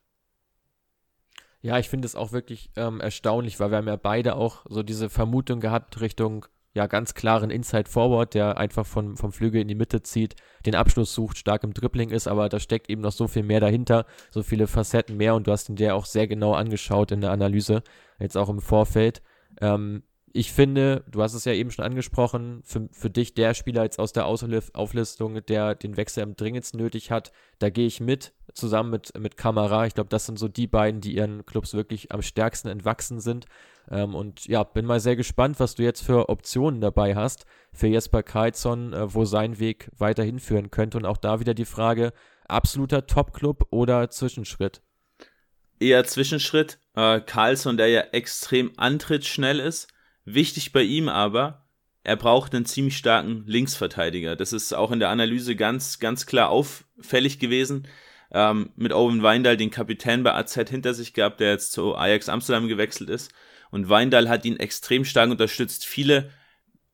Ja, 1.62 1.78
ich 1.78 1.88
finde 1.88 2.07
es 2.07 2.14
auch 2.14 2.32
wirklich 2.32 2.70
ähm, 2.76 3.01
erstaunlich, 3.01 3.61
weil 3.61 3.70
wir 3.70 3.78
haben 3.78 3.88
ja 3.88 3.96
beide 3.96 4.36
auch 4.36 4.64
so 4.68 4.82
diese 4.82 5.11
Vermutung 5.11 5.61
gehabt 5.61 6.01
Richtung 6.01 6.46
ja 6.74 6.86
ganz 6.86 7.14
klaren 7.14 7.50
Inside 7.50 7.88
Forward, 7.88 8.34
der 8.34 8.56
einfach 8.56 8.86
von, 8.86 9.16
vom 9.16 9.32
Flügel 9.32 9.60
in 9.60 9.68
die 9.68 9.74
Mitte 9.74 10.02
zieht, 10.02 10.36
den 10.66 10.74
Abschluss 10.74 11.14
sucht, 11.14 11.38
stark 11.38 11.64
im 11.64 11.74
Dribbling 11.74 12.10
ist, 12.10 12.28
aber 12.28 12.48
da 12.48 12.60
steckt 12.60 12.88
eben 12.88 13.00
noch 13.00 13.12
so 13.12 13.26
viel 13.26 13.42
mehr 13.42 13.60
dahinter, 13.60 14.06
so 14.30 14.42
viele 14.42 14.66
Facetten 14.66 15.16
mehr 15.16 15.34
und 15.34 15.46
du 15.46 15.52
hast 15.52 15.68
ihn 15.68 15.76
dir 15.76 15.94
auch 15.94 16.04
sehr 16.04 16.28
genau 16.28 16.54
angeschaut 16.54 17.10
in 17.10 17.20
der 17.20 17.32
Analyse, 17.32 17.82
jetzt 18.18 18.36
auch 18.36 18.48
im 18.48 18.60
Vorfeld. 18.60 19.22
Ähm, 19.60 20.04
ich 20.32 20.52
finde, 20.52 21.04
du 21.10 21.22
hast 21.22 21.34
es 21.34 21.44
ja 21.44 21.52
eben 21.52 21.70
schon 21.70 21.84
angesprochen, 21.84 22.62
für, 22.64 22.88
für 22.92 23.10
dich 23.10 23.34
der 23.34 23.54
Spieler 23.54 23.82
jetzt 23.82 23.98
aus 23.98 24.12
der 24.12 24.26
Auflistung, 24.26 25.44
der 25.46 25.74
den 25.74 25.96
Wechsel 25.96 26.22
am 26.22 26.36
dringendsten 26.36 26.80
nötig 26.80 27.10
hat, 27.10 27.32
da 27.58 27.70
gehe 27.70 27.86
ich 27.86 28.00
mit, 28.00 28.32
zusammen 28.54 28.90
mit, 28.90 29.18
mit 29.18 29.36
Kamara. 29.36 29.86
Ich 29.86 29.94
glaube, 29.94 30.10
das 30.10 30.26
sind 30.26 30.38
so 30.38 30.48
die 30.48 30.66
beiden, 30.66 31.00
die 31.00 31.16
ihren 31.16 31.44
Clubs 31.46 31.74
wirklich 31.74 32.12
am 32.12 32.22
stärksten 32.22 32.68
entwachsen 32.68 33.20
sind. 33.20 33.46
Ähm, 33.90 34.14
und 34.14 34.46
ja, 34.46 34.62
bin 34.62 34.86
mal 34.86 35.00
sehr 35.00 35.16
gespannt, 35.16 35.58
was 35.58 35.74
du 35.74 35.82
jetzt 35.82 36.02
für 36.02 36.28
Optionen 36.28 36.80
dabei 36.80 37.16
hast 37.16 37.46
für 37.72 37.88
Jesper 37.88 38.22
Karlsson, 38.22 38.92
äh, 38.92 39.12
wo 39.14 39.24
sein 39.24 39.58
Weg 39.58 39.90
weiterhin 39.96 40.38
führen 40.38 40.70
könnte. 40.70 40.98
Und 40.98 41.06
auch 41.06 41.16
da 41.16 41.40
wieder 41.40 41.54
die 41.54 41.64
Frage, 41.64 42.12
absoluter 42.46 43.06
Top-Club 43.06 43.66
oder 43.70 44.10
Zwischenschritt? 44.10 44.82
Eher 45.80 46.04
Zwischenschritt. 46.04 46.78
Äh, 46.94 47.20
Carlson, 47.20 47.76
der 47.76 47.88
ja 47.88 48.00
extrem 48.12 48.72
antrittsschnell 48.76 49.60
ist. 49.60 49.88
Wichtig 50.34 50.72
bei 50.72 50.82
ihm 50.82 51.08
aber, 51.08 51.66
er 52.02 52.16
braucht 52.16 52.54
einen 52.54 52.64
ziemlich 52.64 52.96
starken 52.96 53.44
Linksverteidiger. 53.46 54.36
Das 54.36 54.52
ist 54.52 54.72
auch 54.72 54.90
in 54.90 55.00
der 55.00 55.10
Analyse 55.10 55.56
ganz, 55.56 55.98
ganz 55.98 56.26
klar 56.26 56.48
auffällig 56.48 57.38
gewesen. 57.38 57.86
Ähm, 58.32 58.70
mit 58.76 58.92
Owen 58.92 59.22
Weindal, 59.22 59.56
den 59.56 59.70
Kapitän 59.70 60.22
bei 60.22 60.34
AZ 60.34 60.54
hinter 60.54 60.94
sich 60.94 61.12
gehabt, 61.12 61.40
der 61.40 61.50
jetzt 61.50 61.72
zu 61.72 61.96
Ajax 61.96 62.28
Amsterdam 62.28 62.68
gewechselt 62.68 63.10
ist. 63.10 63.32
Und 63.70 63.88
Weindal 63.88 64.28
hat 64.28 64.44
ihn 64.44 64.58
extrem 64.58 65.04
stark 65.04 65.30
unterstützt. 65.30 65.84
Viele, 65.84 66.30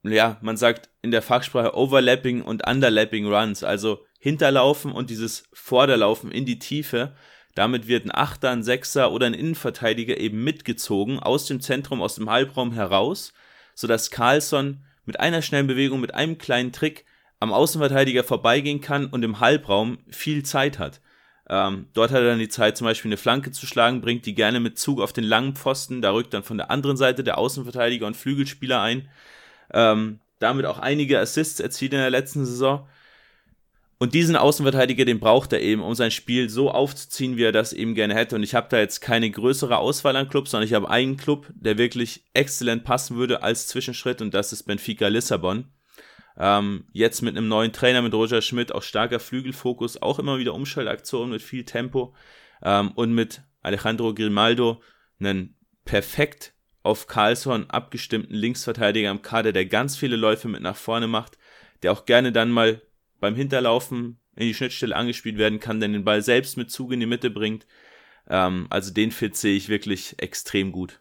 ja, 0.03 0.39
man 0.41 0.57
sagt 0.57 0.89
in 1.03 1.11
der 1.11 1.23
Fachsprache 1.23 1.77
Overlapping 1.77 2.43
und 2.43 2.67
Underlapping 2.67 3.27
Runs, 3.27 3.65
also 3.65 4.05
Hinterlaufen 4.19 4.93
und 4.93 5.11
dieses 5.11 5.45
Vorderlaufen 5.53 6.33
in 6.33 6.47
die 6.47 6.59
Tiefe. 6.59 7.15
Damit 7.57 7.89
wird 7.89 8.05
ein 8.05 8.15
Achter, 8.15 8.51
ein 8.51 8.63
Sechser 8.63 9.11
oder 9.11 9.27
ein 9.27 9.35
Innenverteidiger 9.35 10.19
eben 10.19 10.45
mitgezogen 10.45 11.19
aus 11.19 11.47
dem 11.47 11.63
Zentrum, 11.63 12.03
aus 12.03 12.17
dem 12.17 12.29
Halbraum 12.29 12.73
heraus, 12.73 13.33
sodass 13.75 14.11
Carlsson 14.11 14.85
mit 15.07 15.19
einer 15.21 15.41
schnellen 15.41 15.67
Bewegung, 15.67 16.01
mit 16.01 16.15
einem 16.15 16.37
kleinen 16.37 16.71
Trick 16.71 17.07
am 17.41 17.55
Außenverteidiger 17.55 18.25
vorbeigehen 18.25 18.83
kann 18.83 19.07
und 19.07 19.25
im 19.25 19.41
Halbraum 19.41 19.99
viel 20.11 20.45
Zeit 20.45 20.79
hat. 20.79 21.01
Ähm, 21.49 21.89
dort 21.95 22.11
hat 22.11 22.19
er 22.19 22.27
dann 22.29 22.39
die 22.39 22.51
Zeit, 22.51 22.77
zum 22.77 22.85
Beispiel 22.85 23.09
eine 23.09 23.17
Flanke 23.17 23.51
zu 23.53 23.67
schlagen, 23.67 24.03
bringt 24.03 24.27
die 24.27 24.35
gerne 24.35 24.61
mit 24.61 24.79
Zug 24.79 25.01
auf 25.01 25.15
den 25.15 25.25
langen 25.25 25.55
Pfosten, 25.55 26.03
da 26.03 26.13
rückt 26.13 26.35
dann 26.35 26.43
von 26.43 26.59
der 26.59 26.71
anderen 26.71 26.99
Seite 26.99 27.25
der 27.25 27.39
Außenverteidiger 27.39 28.07
und 28.07 28.19
Flügelspieler 28.19 28.83
ein. 28.83 29.09
Ähm, 29.73 30.21
damit 30.41 30.67
auch 30.67 30.79
einige 30.79 31.19
Assists 31.19 31.61
erzielt 31.61 31.95
in 31.95 32.01
der 32.01 32.11
letzten 32.11 32.45
Saison. 32.45 32.87
Und 33.99 34.13
diesen 34.13 34.37
Außenverteidiger, 34.37 35.07
den 35.07 35.21
braucht 35.21 35.55
er 35.55 35.63
eben, 35.63 35.81
um 35.81 35.95
sein 35.95 36.11
Spiel 36.11 36.51
so 36.51 36.71
aufzuziehen, 36.71 37.39
wie 37.39 37.45
er 37.45 37.53
das 37.53 37.73
eben 37.73 37.95
gerne 37.95 38.15
hätte. 38.15 38.37
Und 38.37 38.43
ich 38.43 38.55
habe 38.55 38.69
da 38.69 38.79
jetzt 38.79 39.01
keine 39.01 39.31
größere 39.31 39.79
Auswahl 39.79 40.17
an 40.17 40.29
Clubs, 40.29 40.51
sondern 40.51 40.69
ich 40.69 40.75
habe 40.75 40.91
einen 40.91 41.17
Club, 41.17 41.51
der 41.55 41.79
wirklich 41.79 42.25
exzellent 42.35 42.85
passen 42.85 43.17
würde 43.17 43.43
als 43.43 43.69
Zwischenschritt 43.69 44.21
und 44.21 44.35
das 44.35 44.53
ist 44.53 44.65
Benfica 44.65 45.09
Lissabon. 45.09 45.73
Ähm, 46.39 46.85
jetzt 46.93 47.23
mit 47.23 47.37
einem 47.37 47.49
neuen 47.49 47.73
Trainer, 47.73 48.03
mit 48.03 48.13
Roger 48.13 48.43
Schmidt, 48.43 48.71
auch 48.75 48.83
starker 48.83 49.19
Flügelfokus, 49.19 50.03
auch 50.03 50.19
immer 50.19 50.39
wieder 50.39 50.53
Umschaltaktionen 50.53 51.31
mit 51.31 51.41
viel 51.41 51.65
Tempo. 51.65 52.15
Ähm, 52.63 52.93
und 52.93 53.15
mit 53.15 53.43
Alejandro 53.63 54.13
Grimaldo, 54.13 54.83
einen 55.19 55.57
perfekt 55.87 56.53
auf 56.83 57.07
Carlsson 57.07 57.71
abgestimmten 57.71 58.35
Linksverteidiger 58.35 59.11
im 59.11 59.23
Kader, 59.23 59.53
der 59.53 59.65
ganz 59.65 59.97
viele 59.97 60.17
Läufe 60.17 60.49
mit 60.49 60.61
nach 60.61 60.77
vorne 60.77 61.07
macht, 61.07 61.39
der 61.83 61.93
auch 61.93 62.05
gerne 62.05 62.33
dann 62.33 62.51
mal 62.51 62.83
beim 63.21 63.35
Hinterlaufen 63.35 64.19
in 64.35 64.47
die 64.47 64.55
Schnittstelle 64.55 64.95
angespielt 64.95 65.39
werden 65.39 65.61
kann, 65.61 65.81
der 65.81 65.89
den 65.89 66.05
Ball 66.05 66.23
selbst 66.23 66.57
mit 66.57 66.71
Zug 66.71 66.93
in 66.93 67.01
die 67.01 67.07
Mitte 67.07 67.31
bringt. 67.31 67.67
Ähm, 68.29 68.67
also 68.71 68.93
den 68.93 69.11
Fit 69.11 69.37
sehe 69.37 69.57
ich 69.57 69.69
wirklich 69.69 70.15
extrem 70.19 70.73
gut. 70.73 71.01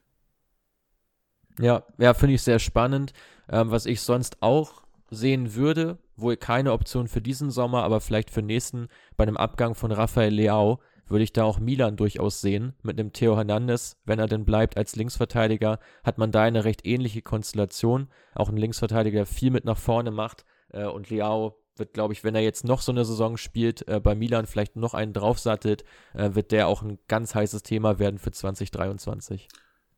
Ja, 1.59 1.83
ja, 1.97 2.13
finde 2.13 2.35
ich 2.35 2.41
sehr 2.41 2.59
spannend. 2.59 3.13
Ähm, 3.49 3.71
was 3.71 3.85
ich 3.85 4.01
sonst 4.01 4.41
auch 4.41 4.83
sehen 5.09 5.55
würde, 5.55 5.99
wohl 6.15 6.37
keine 6.37 6.71
Option 6.71 7.07
für 7.07 7.21
diesen 7.21 7.51
Sommer, 7.51 7.83
aber 7.83 8.01
vielleicht 8.01 8.31
für 8.31 8.41
nächsten, 8.41 8.87
bei 9.17 9.23
einem 9.23 9.37
Abgang 9.37 9.75
von 9.75 9.91
Rafael 9.91 10.33
Leao, 10.33 10.79
würde 11.07 11.23
ich 11.23 11.33
da 11.33 11.43
auch 11.43 11.59
Milan 11.59 11.97
durchaus 11.97 12.41
sehen. 12.41 12.73
Mit 12.81 12.99
einem 12.99 13.13
Theo 13.13 13.35
Hernandez, 13.35 13.97
wenn 14.05 14.17
er 14.17 14.27
denn 14.27 14.45
bleibt 14.45 14.75
als 14.75 14.95
Linksverteidiger, 14.95 15.79
hat 16.03 16.17
man 16.17 16.31
da 16.31 16.43
eine 16.43 16.63
recht 16.63 16.85
ähnliche 16.85 17.21
Konstellation. 17.21 18.07
Auch 18.33 18.49
ein 18.49 18.57
Linksverteidiger, 18.57 19.19
der 19.19 19.25
viel 19.25 19.51
mit 19.51 19.65
nach 19.65 19.77
vorne 19.77 20.09
macht. 20.09 20.45
Äh, 20.69 20.85
und 20.85 21.09
Leao 21.09 21.57
wird, 21.77 21.93
glaube 21.93 22.13
ich, 22.13 22.23
wenn 22.23 22.35
er 22.35 22.41
jetzt 22.41 22.63
noch 22.63 22.81
so 22.81 22.91
eine 22.91 23.05
Saison 23.05 23.37
spielt, 23.37 23.87
äh, 23.87 23.99
bei 23.99 24.15
Milan 24.15 24.47
vielleicht 24.47 24.75
noch 24.75 24.93
einen 24.93 25.13
draufsattelt, 25.13 25.83
äh, 26.13 26.35
wird 26.35 26.51
der 26.51 26.67
auch 26.67 26.81
ein 26.81 26.99
ganz 27.07 27.35
heißes 27.35 27.63
Thema 27.63 27.99
werden 27.99 28.19
für 28.19 28.31
2023. 28.31 29.47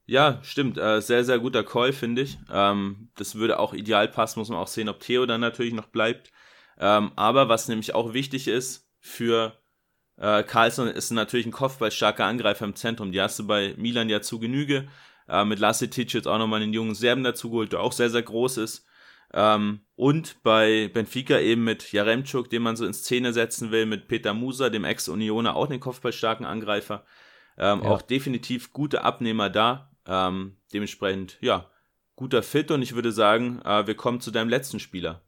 Ja, 0.05 0.39
stimmt. 0.41 0.77
Äh, 0.77 1.01
sehr, 1.01 1.25
sehr 1.25 1.39
guter 1.39 1.63
Call, 1.63 1.91
finde 1.91 2.21
ich. 2.21 2.37
Ähm, 2.49 3.09
das 3.17 3.35
würde 3.35 3.59
auch 3.59 3.73
ideal 3.73 4.07
passen, 4.07 4.39
muss 4.39 4.49
man 4.49 4.57
auch 4.57 4.67
sehen, 4.67 4.87
ob 4.89 5.01
Theo 5.01 5.25
dann 5.25 5.41
natürlich 5.41 5.73
noch 5.73 5.87
bleibt. 5.87 6.31
Ähm, 6.79 7.11
aber 7.15 7.49
was 7.49 7.67
nämlich 7.67 7.93
auch 7.93 8.13
wichtig 8.13 8.47
ist 8.47 8.87
für 8.99 9.57
äh, 10.15 10.43
Carlson, 10.43 10.87
ist 10.87 11.11
natürlich 11.11 11.45
ein 11.45 11.51
kopfballstarker 11.51 12.25
Angreifer 12.25 12.65
im 12.65 12.75
Zentrum. 12.75 13.11
Die 13.11 13.21
hast 13.21 13.37
du 13.39 13.45
bei 13.47 13.75
Milan 13.77 14.09
ja 14.09 14.21
zu 14.21 14.39
Genüge. 14.39 14.87
Äh, 15.27 15.43
mit 15.43 15.59
Lasetic 15.59 16.13
jetzt 16.13 16.27
auch 16.27 16.37
nochmal 16.37 16.61
einen 16.61 16.73
jungen 16.73 16.95
Serben 16.95 17.23
dazugeholt, 17.23 17.73
der 17.73 17.81
auch 17.81 17.91
sehr, 17.91 18.09
sehr 18.09 18.23
groß 18.23 18.57
ist. 18.57 18.85
Ähm, 19.37 19.81
und 19.95 20.41
bei 20.41 20.89
Benfica 20.91 21.37
eben 21.37 21.63
mit 21.63 21.91
Jaremczuk, 21.91 22.49
den 22.49 22.63
man 22.63 22.75
so 22.75 22.87
in 22.87 22.93
Szene 22.93 23.33
setzen 23.33 23.69
will, 23.69 23.85
mit 23.85 24.07
Peter 24.07 24.33
Musa, 24.33 24.71
dem 24.71 24.83
Ex-Unioner, 24.83 25.55
auch 25.55 25.67
den 25.67 25.79
kopfballstarken 25.79 26.43
Angreifer. 26.43 27.03
Ähm, 27.55 27.81
ja. 27.83 27.89
Auch 27.89 28.01
definitiv 28.01 28.73
gute 28.73 29.03
Abnehmer 29.03 29.51
da. 29.51 29.91
Ähm, 30.07 30.57
dementsprechend, 30.73 31.37
ja, 31.39 31.69
guter 32.15 32.41
Fit 32.41 32.71
und 32.71 32.81
ich 32.81 32.95
würde 32.95 33.11
sagen, 33.11 33.61
äh, 33.63 33.85
wir 33.85 33.95
kommen 33.95 34.21
zu 34.21 34.31
deinem 34.31 34.49
letzten 34.49 34.79
Spieler. 34.79 35.21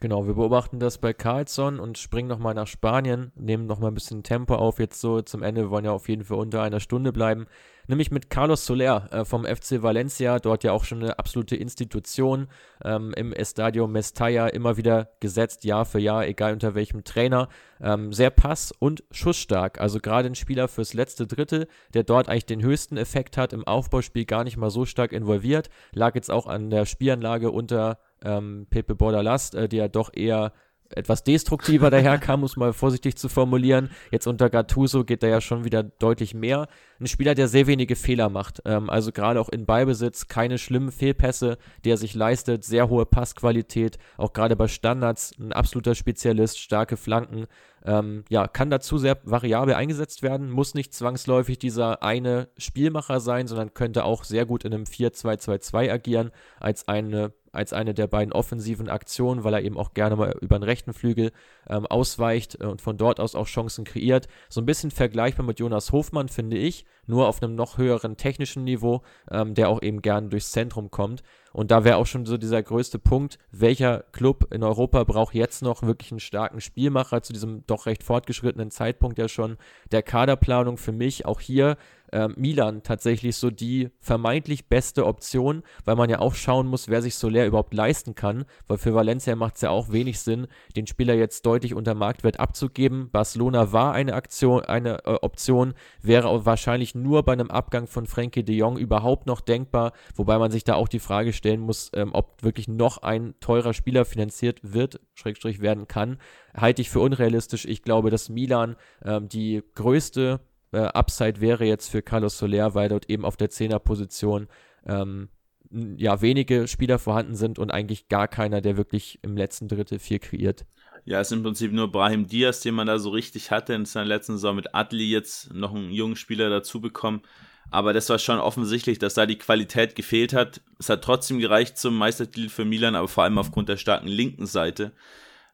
Genau, 0.00 0.26
wir 0.26 0.34
beobachten 0.34 0.80
das 0.80 0.98
bei 0.98 1.12
Carlsson 1.12 1.78
und 1.78 1.98
springen 1.98 2.28
nochmal 2.28 2.54
nach 2.54 2.66
Spanien, 2.66 3.32
nehmen 3.36 3.66
nochmal 3.66 3.92
ein 3.92 3.94
bisschen 3.94 4.24
Tempo 4.24 4.56
auf 4.56 4.80
jetzt 4.80 5.00
so 5.00 5.22
zum 5.22 5.42
Ende. 5.42 5.62
Wir 5.62 5.70
wollen 5.70 5.84
ja 5.84 5.92
auf 5.92 6.08
jeden 6.08 6.24
Fall 6.24 6.38
unter 6.38 6.62
einer 6.62 6.80
Stunde 6.80 7.12
bleiben. 7.12 7.46
Nämlich 7.88 8.10
mit 8.10 8.28
Carlos 8.28 8.66
Soler 8.66 9.08
äh, 9.10 9.24
vom 9.24 9.46
FC 9.46 9.82
Valencia, 9.82 10.38
dort 10.38 10.62
ja 10.62 10.72
auch 10.72 10.84
schon 10.84 11.02
eine 11.02 11.18
absolute 11.18 11.56
Institution 11.56 12.48
ähm, 12.84 13.14
im 13.16 13.32
Estadio 13.32 13.86
Mestalla, 13.86 14.48
immer 14.48 14.76
wieder 14.76 15.08
gesetzt, 15.20 15.64
Jahr 15.64 15.86
für 15.86 15.98
Jahr, 15.98 16.26
egal 16.26 16.52
unter 16.52 16.74
welchem 16.74 17.02
Trainer. 17.02 17.48
Ähm, 17.80 18.12
sehr 18.12 18.28
pass- 18.28 18.72
und 18.78 19.04
schussstark, 19.10 19.80
also 19.80 20.00
gerade 20.00 20.28
ein 20.28 20.34
Spieler 20.34 20.68
fürs 20.68 20.92
letzte 20.92 21.26
Drittel, 21.26 21.66
der 21.94 22.02
dort 22.02 22.28
eigentlich 22.28 22.44
den 22.44 22.62
höchsten 22.62 22.98
Effekt 22.98 23.38
hat, 23.38 23.54
im 23.54 23.66
Aufbauspiel 23.66 24.26
gar 24.26 24.44
nicht 24.44 24.58
mal 24.58 24.70
so 24.70 24.84
stark 24.84 25.12
involviert. 25.12 25.70
Lag 25.92 26.14
jetzt 26.14 26.30
auch 26.30 26.46
an 26.46 26.68
der 26.68 26.84
Spielanlage 26.84 27.50
unter 27.50 27.98
ähm, 28.22 28.66
Pepe 28.68 28.96
Bordalas, 28.96 29.54
äh, 29.54 29.66
der 29.66 29.88
doch 29.88 30.10
eher 30.12 30.52
etwas 30.94 31.24
destruktiver 31.24 31.90
daherkam, 31.90 32.40
muss 32.40 32.56
mal 32.56 32.72
vorsichtig 32.72 33.16
zu 33.16 33.28
formulieren. 33.28 33.90
Jetzt 34.10 34.26
unter 34.26 34.50
Gattuso 34.50 35.04
geht 35.04 35.22
da 35.22 35.26
ja 35.26 35.40
schon 35.40 35.64
wieder 35.64 35.82
deutlich 35.82 36.34
mehr. 36.34 36.68
Ein 37.00 37.06
Spieler, 37.06 37.34
der 37.34 37.48
sehr 37.48 37.66
wenige 37.66 37.96
Fehler 37.96 38.28
macht. 38.28 38.62
Ähm, 38.64 38.90
also 38.90 39.12
gerade 39.12 39.40
auch 39.40 39.48
in 39.48 39.66
Beibesitz, 39.66 40.28
keine 40.28 40.58
schlimmen 40.58 40.90
Fehlpässe, 40.90 41.58
die 41.84 41.90
er 41.90 41.96
sich 41.96 42.14
leistet, 42.14 42.64
sehr 42.64 42.88
hohe 42.88 43.06
Passqualität, 43.06 43.98
auch 44.16 44.32
gerade 44.32 44.56
bei 44.56 44.68
Standards 44.68 45.34
ein 45.38 45.52
absoluter 45.52 45.94
Spezialist, 45.94 46.58
starke 46.58 46.96
Flanken. 46.96 47.46
Ähm, 47.84 48.24
ja, 48.28 48.48
kann 48.48 48.70
dazu 48.70 48.98
sehr 48.98 49.18
variabel 49.24 49.74
eingesetzt 49.74 50.22
werden, 50.22 50.50
muss 50.50 50.74
nicht 50.74 50.92
zwangsläufig 50.92 51.58
dieser 51.58 52.02
eine 52.02 52.48
Spielmacher 52.58 53.20
sein, 53.20 53.46
sondern 53.46 53.72
könnte 53.74 54.04
auch 54.04 54.24
sehr 54.24 54.46
gut 54.46 54.64
in 54.64 54.74
einem 54.74 54.84
4-2-2-2 54.84 55.92
agieren, 55.92 56.30
als 56.58 56.88
eine 56.88 57.32
als 57.52 57.72
eine 57.72 57.94
der 57.94 58.06
beiden 58.06 58.32
offensiven 58.32 58.88
Aktionen, 58.88 59.44
weil 59.44 59.54
er 59.54 59.62
eben 59.62 59.76
auch 59.76 59.94
gerne 59.94 60.16
mal 60.16 60.34
über 60.40 60.58
den 60.58 60.62
rechten 60.62 60.92
Flügel 60.92 61.32
ähm, 61.68 61.86
ausweicht 61.86 62.60
äh, 62.60 62.66
und 62.66 62.80
von 62.82 62.96
dort 62.96 63.20
aus 63.20 63.34
auch 63.34 63.46
Chancen 63.46 63.84
kreiert. 63.84 64.28
So 64.48 64.60
ein 64.60 64.66
bisschen 64.66 64.90
vergleichbar 64.90 65.46
mit 65.46 65.60
Jonas 65.60 65.92
Hofmann, 65.92 66.28
finde 66.28 66.56
ich, 66.56 66.84
nur 67.06 67.28
auf 67.28 67.42
einem 67.42 67.54
noch 67.54 67.78
höheren 67.78 68.16
technischen 68.16 68.64
Niveau, 68.64 69.02
ähm, 69.30 69.54
der 69.54 69.68
auch 69.68 69.82
eben 69.82 70.02
gerne 70.02 70.28
durchs 70.28 70.52
Zentrum 70.52 70.90
kommt. 70.90 71.22
Und 71.52 71.70
da 71.70 71.82
wäre 71.82 71.96
auch 71.96 72.06
schon 72.06 72.26
so 72.26 72.36
dieser 72.36 72.62
größte 72.62 72.98
Punkt, 72.98 73.38
welcher 73.50 74.04
Club 74.12 74.52
in 74.52 74.62
Europa 74.62 75.02
braucht 75.04 75.34
jetzt 75.34 75.62
noch 75.62 75.82
wirklich 75.82 76.12
einen 76.12 76.20
starken 76.20 76.60
Spielmacher 76.60 77.22
zu 77.22 77.32
diesem 77.32 77.66
doch 77.66 77.86
recht 77.86 78.02
fortgeschrittenen 78.02 78.70
Zeitpunkt 78.70 79.18
ja 79.18 79.28
schon 79.28 79.56
der 79.90 80.02
Kaderplanung 80.02 80.76
für 80.76 80.92
mich 80.92 81.26
auch 81.26 81.40
hier 81.40 81.76
äh, 82.12 82.28
Milan 82.28 82.82
tatsächlich 82.82 83.36
so 83.36 83.50
die 83.50 83.90
vermeintlich 84.00 84.68
beste 84.68 85.06
Option, 85.06 85.62
weil 85.84 85.96
man 85.96 86.10
ja 86.10 86.18
auch 86.20 86.34
schauen 86.34 86.66
muss, 86.66 86.88
wer 86.88 87.02
sich 87.02 87.14
Soler 87.14 87.46
überhaupt 87.46 87.74
leisten 87.74 88.14
kann, 88.14 88.44
weil 88.66 88.78
für 88.78 88.94
Valencia 88.94 89.36
macht 89.36 89.56
es 89.56 89.62
ja 89.62 89.70
auch 89.70 89.90
wenig 89.90 90.20
Sinn, 90.20 90.46
den 90.76 90.86
Spieler 90.86 91.14
jetzt 91.14 91.44
deutlich 91.46 91.74
unter 91.74 91.94
Marktwert 91.94 92.40
abzugeben. 92.40 93.10
Barcelona 93.10 93.72
war 93.72 93.92
eine 93.92 94.14
Aktion, 94.14 94.62
eine 94.62 95.04
äh, 95.04 95.18
Option, 95.22 95.74
wäre 96.02 96.46
wahrscheinlich 96.46 96.94
nur 96.94 97.22
bei 97.22 97.32
einem 97.32 97.50
Abgang 97.50 97.86
von 97.86 98.06
Frankie 98.06 98.44
de 98.44 98.56
Jong 98.56 98.78
überhaupt 98.78 99.26
noch 99.26 99.40
denkbar, 99.40 99.92
wobei 100.14 100.38
man 100.38 100.50
sich 100.50 100.64
da 100.64 100.74
auch 100.74 100.88
die 100.88 100.98
Frage 100.98 101.32
stellen 101.32 101.60
muss, 101.60 101.90
ähm, 101.94 102.10
ob 102.12 102.42
wirklich 102.42 102.68
noch 102.68 102.98
ein 102.98 103.34
teurer 103.40 103.74
Spieler 103.74 104.04
finanziert 104.04 104.60
wird, 104.62 105.00
Schrägstrich 105.14 105.60
werden 105.60 105.88
kann, 105.88 106.18
halte 106.54 106.82
ich 106.82 106.90
für 106.90 107.00
unrealistisch. 107.00 107.64
Ich 107.64 107.82
glaube, 107.82 108.10
dass 108.10 108.28
Milan 108.28 108.76
ähm, 109.04 109.28
die 109.28 109.62
größte 109.74 110.40
äh, 110.72 110.78
Upside 110.78 111.40
wäre 111.40 111.64
jetzt 111.64 111.88
für 111.88 112.02
Carlos 112.02 112.38
Soler, 112.38 112.74
weil 112.74 112.88
dort 112.88 113.08
eben 113.10 113.24
auf 113.24 113.36
der 113.36 113.50
Zehnerposition 113.50 114.48
ähm, 114.86 115.28
ja 115.70 116.20
wenige 116.20 116.66
Spieler 116.66 116.98
vorhanden 116.98 117.34
sind 117.34 117.58
und 117.58 117.70
eigentlich 117.70 118.08
gar 118.08 118.28
keiner, 118.28 118.60
der 118.60 118.76
wirklich 118.76 119.18
im 119.22 119.36
letzten 119.36 119.68
Drittel 119.68 119.98
viel 119.98 120.18
kreiert. 120.18 120.66
Ja, 121.04 121.20
es 121.20 121.28
ist 121.28 121.36
im 121.36 121.42
Prinzip 121.42 121.72
nur 121.72 121.90
Brahim 121.90 122.26
Diaz, 122.26 122.60
den 122.60 122.74
man 122.74 122.86
da 122.86 122.98
so 122.98 123.10
richtig 123.10 123.50
hatte 123.50 123.74
in 123.74 123.84
seiner 123.84 124.06
letzten 124.06 124.34
Saison 124.34 124.56
mit 124.56 124.74
Adli 124.74 125.10
jetzt 125.10 125.54
noch 125.54 125.74
einen 125.74 125.90
jungen 125.90 126.16
Spieler 126.16 126.50
dazu 126.50 126.80
bekommen. 126.80 127.22
Aber 127.70 127.92
das 127.92 128.08
war 128.08 128.18
schon 128.18 128.38
offensichtlich, 128.38 128.98
dass 128.98 129.14
da 129.14 129.26
die 129.26 129.38
Qualität 129.38 129.94
gefehlt 129.94 130.32
hat. 130.32 130.62
Es 130.78 130.88
hat 130.88 131.02
trotzdem 131.02 131.38
gereicht 131.38 131.76
zum 131.76 131.96
Meistertitel 131.96 132.48
für 132.48 132.64
Milan, 132.64 132.94
aber 132.94 133.08
vor 133.08 133.24
allem 133.24 133.38
aufgrund 133.38 133.68
der 133.68 133.76
starken 133.76 134.08
linken 134.08 134.46
Seite. 134.46 134.92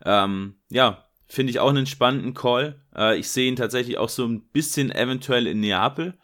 Ähm, 0.04 0.56
ja, 0.70 1.03
Finde 1.26 1.50
ich 1.50 1.58
auch 1.58 1.70
einen 1.70 1.86
spannenden 1.86 2.34
Call. 2.34 2.80
Äh, 2.94 3.18
ich 3.18 3.28
sehe 3.30 3.48
ihn 3.48 3.56
tatsächlich 3.56 3.98
auch 3.98 4.08
so 4.08 4.26
ein 4.26 4.42
bisschen 4.42 4.90
eventuell 4.90 5.46
in 5.46 5.60
Neapel, 5.60 6.14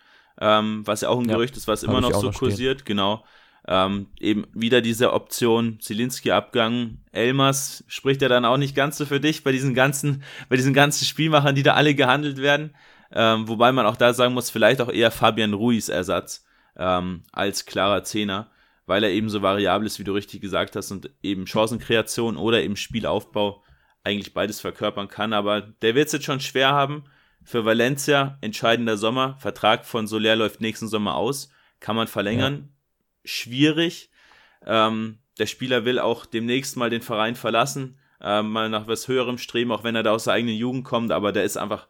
ähm, 0.40 0.86
was 0.86 1.00
ja 1.00 1.08
auch 1.08 1.18
ein 1.18 1.28
ja, 1.28 1.34
Gerücht 1.34 1.56
ist, 1.56 1.68
was 1.68 1.82
immer 1.82 2.00
noch 2.00 2.12
so 2.14 2.28
noch 2.28 2.38
kursiert. 2.38 2.84
Genau. 2.84 3.24
Ähm, 3.66 4.06
eben 4.18 4.46
wieder 4.54 4.80
diese 4.80 5.12
Option 5.12 5.78
Zielinski-Abgang. 5.80 6.98
Elmas 7.12 7.84
spricht 7.88 8.22
ja 8.22 8.28
dann 8.28 8.44
auch 8.44 8.56
nicht 8.56 8.74
ganz 8.74 8.96
so 8.96 9.06
für 9.06 9.20
dich 9.20 9.44
bei 9.44 9.52
diesen 9.52 9.74
ganzen, 9.74 10.22
bei 10.48 10.56
diesen 10.56 10.74
ganzen 10.74 11.04
Spielmachern, 11.04 11.54
die 11.54 11.62
da 11.62 11.74
alle 11.74 11.94
gehandelt 11.94 12.38
werden. 12.38 12.74
Ähm, 13.12 13.48
wobei 13.48 13.72
man 13.72 13.86
auch 13.86 13.96
da 13.96 14.14
sagen 14.14 14.34
muss, 14.34 14.50
vielleicht 14.50 14.80
auch 14.80 14.90
eher 14.90 15.10
Fabian 15.10 15.52
Ruiz 15.52 15.88
Ersatz 15.88 16.44
ähm, 16.76 17.22
als 17.32 17.66
klarer 17.66 18.04
Zehner, 18.04 18.50
weil 18.86 19.04
er 19.04 19.10
eben 19.10 19.28
so 19.28 19.42
variabel 19.42 19.86
ist, 19.86 19.98
wie 19.98 20.04
du 20.04 20.12
richtig 20.12 20.40
gesagt 20.40 20.76
hast, 20.76 20.90
und 20.90 21.10
eben 21.22 21.46
Chancenkreation 21.46 22.36
oder 22.36 22.62
eben 22.62 22.76
Spielaufbau 22.76 23.62
eigentlich 24.04 24.34
beides 24.34 24.60
verkörpern 24.60 25.08
kann. 25.08 25.32
Aber 25.32 25.60
der 25.60 25.94
wird 25.94 26.06
es 26.06 26.12
jetzt 26.12 26.24
schon 26.24 26.40
schwer 26.40 26.70
haben. 26.70 27.04
Für 27.42 27.64
Valencia, 27.64 28.38
entscheidender 28.40 28.96
Sommer. 28.96 29.36
Vertrag 29.38 29.84
von 29.84 30.06
Soler 30.06 30.36
läuft 30.36 30.60
nächsten 30.60 30.88
Sommer 30.88 31.14
aus. 31.14 31.50
Kann 31.80 31.96
man 31.96 32.06
verlängern. 32.06 32.54
Ja. 32.54 32.68
Schwierig. 33.24 34.10
Ähm, 34.66 35.18
der 35.38 35.46
Spieler 35.46 35.84
will 35.84 35.98
auch 35.98 36.26
demnächst 36.26 36.76
mal 36.76 36.90
den 36.90 37.02
Verein 37.02 37.34
verlassen. 37.34 37.98
Äh, 38.20 38.42
mal 38.42 38.68
nach 38.68 38.86
was 38.86 39.08
höherem 39.08 39.38
streben, 39.38 39.72
auch 39.72 39.84
wenn 39.84 39.96
er 39.96 40.02
da 40.02 40.12
aus 40.12 40.24
der 40.24 40.34
eigenen 40.34 40.56
Jugend 40.56 40.84
kommt. 40.84 41.12
Aber 41.12 41.32
der 41.32 41.44
ist 41.44 41.56
einfach 41.56 41.88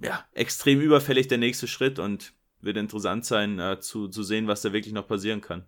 ja, 0.00 0.24
extrem 0.32 0.80
überfällig 0.80 1.28
der 1.28 1.38
nächste 1.38 1.66
Schritt 1.66 1.98
und 1.98 2.32
wird 2.60 2.76
interessant 2.76 3.24
sein, 3.24 3.58
äh, 3.58 3.80
zu, 3.80 4.08
zu 4.08 4.22
sehen, 4.22 4.46
was 4.46 4.62
da 4.62 4.72
wirklich 4.72 4.94
noch 4.94 5.06
passieren 5.06 5.40
kann 5.40 5.66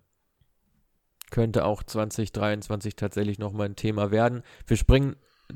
könnte 1.29 1.65
auch 1.65 1.83
2023 1.83 2.95
tatsächlich 2.95 3.39
nochmal 3.39 3.67
ein 3.67 3.75
Thema 3.75 4.11
werden. 4.11 4.43
Wir 4.65 4.77
springen 4.77 5.15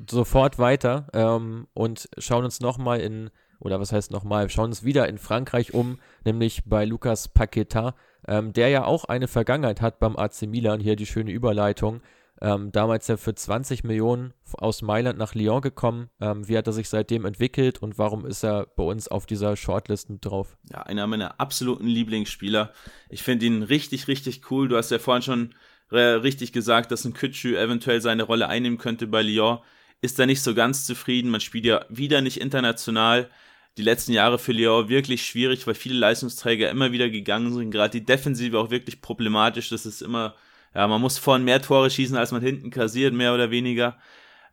sofort 0.10 0.60
weiter 0.60 1.08
ähm, 1.14 1.68
und 1.74 2.10
schauen 2.18 2.46
uns 2.46 2.60
nochmal 2.60 3.00
in, 3.00 3.30
oder 3.60 3.80
was 3.80 3.92
heißt 3.92 4.12
nochmal, 4.12 4.50
schauen 4.50 4.70
uns 4.70 4.84
wieder 4.84 5.08
in 5.08 5.18
Frankreich 5.18 5.74
um, 5.74 6.00
nämlich 6.26 6.64
bei 6.66 6.86
Lucas 6.86 7.28
Paqueta, 7.28 7.96
ähm, 8.28 8.54
der 8.54 8.70
ja 8.70 8.86
auch 8.86 9.06
eine 9.06 9.28
Vergangenheit 9.28 9.82
hat 9.82 10.00
beim 10.00 10.16
AC 10.16 10.44
Milan, 10.44 10.80
hier 10.80 10.96
die 10.96 11.06
schöne 11.06 11.32
Überleitung. 11.32 12.02
Ähm, 12.44 12.72
damals 12.72 13.08
ja 13.08 13.18
für 13.18 13.36
20 13.36 13.84
Millionen 13.84 14.34
aus 14.54 14.82
Mailand 14.82 15.20
nach 15.20 15.36
Lyon 15.36 15.62
gekommen. 15.62 16.10
Ähm, 16.20 16.48
wie 16.48 16.58
hat 16.58 16.66
er 16.66 16.74
sich 16.74 16.90
seitdem 16.90 17.26
entwickelt 17.26 17.84
und 17.84 18.00
warum 18.00 18.26
ist 18.26 18.44
er 18.44 18.66
bei 18.66 18.82
uns 18.82 19.08
auf 19.08 19.28
dieser 19.28 19.56
Shortlist 19.56 20.10
mit 20.10 20.26
drauf? 20.26 20.58
Ja, 20.72 20.82
einer 20.82 21.06
meiner 21.06 21.40
absoluten 21.40 21.86
Lieblingsspieler. 21.86 22.74
Ich 23.10 23.22
finde 23.22 23.46
ihn 23.46 23.62
richtig, 23.62 24.08
richtig 24.08 24.50
cool. 24.50 24.68
Du 24.68 24.76
hast 24.76 24.90
ja 24.90 24.98
vorhin 24.98 25.22
schon 25.22 25.56
richtig 25.92 26.54
gesagt, 26.54 26.92
dass 26.92 27.04
ein 27.04 27.14
Kütschü 27.14 27.58
eventuell 27.58 28.00
seine 28.02 28.24
Rolle 28.24 28.48
einnehmen 28.48 28.78
könnte 28.78 29.08
bei 29.08 29.22
Lyon. 29.22 29.60
Ist 30.02 30.18
da 30.18 30.26
nicht 30.26 30.42
so 30.42 30.54
ganz 30.56 30.86
zufrieden. 30.86 31.30
Man 31.30 31.42
spielt 31.42 31.66
ja 31.66 31.86
wieder 31.90 32.22
nicht 32.22 32.42
international 32.42 33.30
die 33.78 33.84
letzten 33.84 34.12
Jahre 34.12 34.38
für 34.38 34.52
Lyon 34.52 34.90
wirklich 34.90 35.26
schwierig, 35.26 35.66
weil 35.66 35.76
viele 35.76 35.98
Leistungsträger 35.98 36.70
immer 36.70 36.92
wieder 36.92 37.10
gegangen 37.10 37.54
sind. 37.54 37.72
Gerade 37.72 38.00
die 38.00 38.06
Defensive 38.06 38.60
auch 38.60 38.70
wirklich 38.70 39.02
problematisch. 39.02 39.70
Das 39.70 39.86
ist 39.86 40.02
immer, 40.02 40.36
ja, 40.76 40.88
man 40.88 41.02
muss 41.02 41.18
vorne 41.18 41.44
mehr 41.44 41.62
Tore 41.62 41.90
schießen, 41.90 42.18
als 42.18 42.32
man 42.32 42.42
hinten 42.42 42.70
kassiert, 42.70 43.14
mehr 43.14 43.34
oder 43.34 43.52
weniger. 43.52 43.98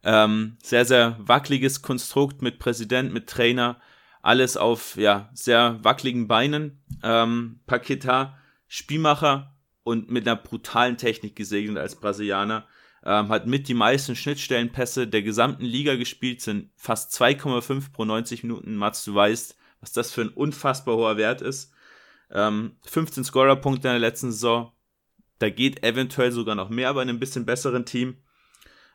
Ähm, 0.04 0.56
sehr, 0.62 0.84
sehr 0.84 1.16
wackeliges 1.18 1.82
Konstrukt 1.82 2.42
mit 2.42 2.58
Präsident, 2.58 3.12
mit 3.12 3.26
Trainer. 3.26 3.80
Alles 4.22 4.56
auf, 4.56 4.96
ja, 4.96 5.30
sehr 5.32 5.78
wackeligen 5.82 6.28
Beinen. 6.28 6.82
Ähm, 7.02 7.60
Paqueta, 7.66 8.38
Spielmacher 8.68 9.56
und 9.82 10.10
mit 10.10 10.28
einer 10.28 10.36
brutalen 10.36 10.96
Technik 10.96 11.34
gesegnet 11.34 11.78
als 11.78 11.96
Brasilianer 11.96 12.66
ähm, 13.04 13.28
hat 13.28 13.46
mit 13.46 13.68
die 13.68 13.74
meisten 13.74 14.16
Schnittstellenpässe 14.16 15.06
der 15.06 15.22
gesamten 15.22 15.64
Liga 15.64 15.96
gespielt, 15.96 16.40
sind 16.40 16.70
fast 16.76 17.12
2,5 17.20 17.92
pro 17.92 18.04
90 18.04 18.42
Minuten. 18.42 18.76
Mats, 18.76 19.04
du 19.04 19.14
weißt, 19.14 19.56
was 19.80 19.92
das 19.92 20.12
für 20.12 20.22
ein 20.22 20.28
unfassbar 20.28 20.96
hoher 20.96 21.16
Wert 21.16 21.40
ist. 21.40 21.72
Ähm, 22.30 22.76
15 22.84 23.24
Scorerpunkte 23.24 23.88
in 23.88 23.94
der 23.94 24.00
letzten 24.00 24.32
Saison. 24.32 24.72
Da 25.38 25.50
geht 25.50 25.84
eventuell 25.84 26.32
sogar 26.32 26.54
noch 26.54 26.68
mehr 26.68 26.92
bei 26.94 27.02
einem 27.02 27.20
bisschen 27.20 27.46
besseren 27.46 27.86
Team. 27.86 28.18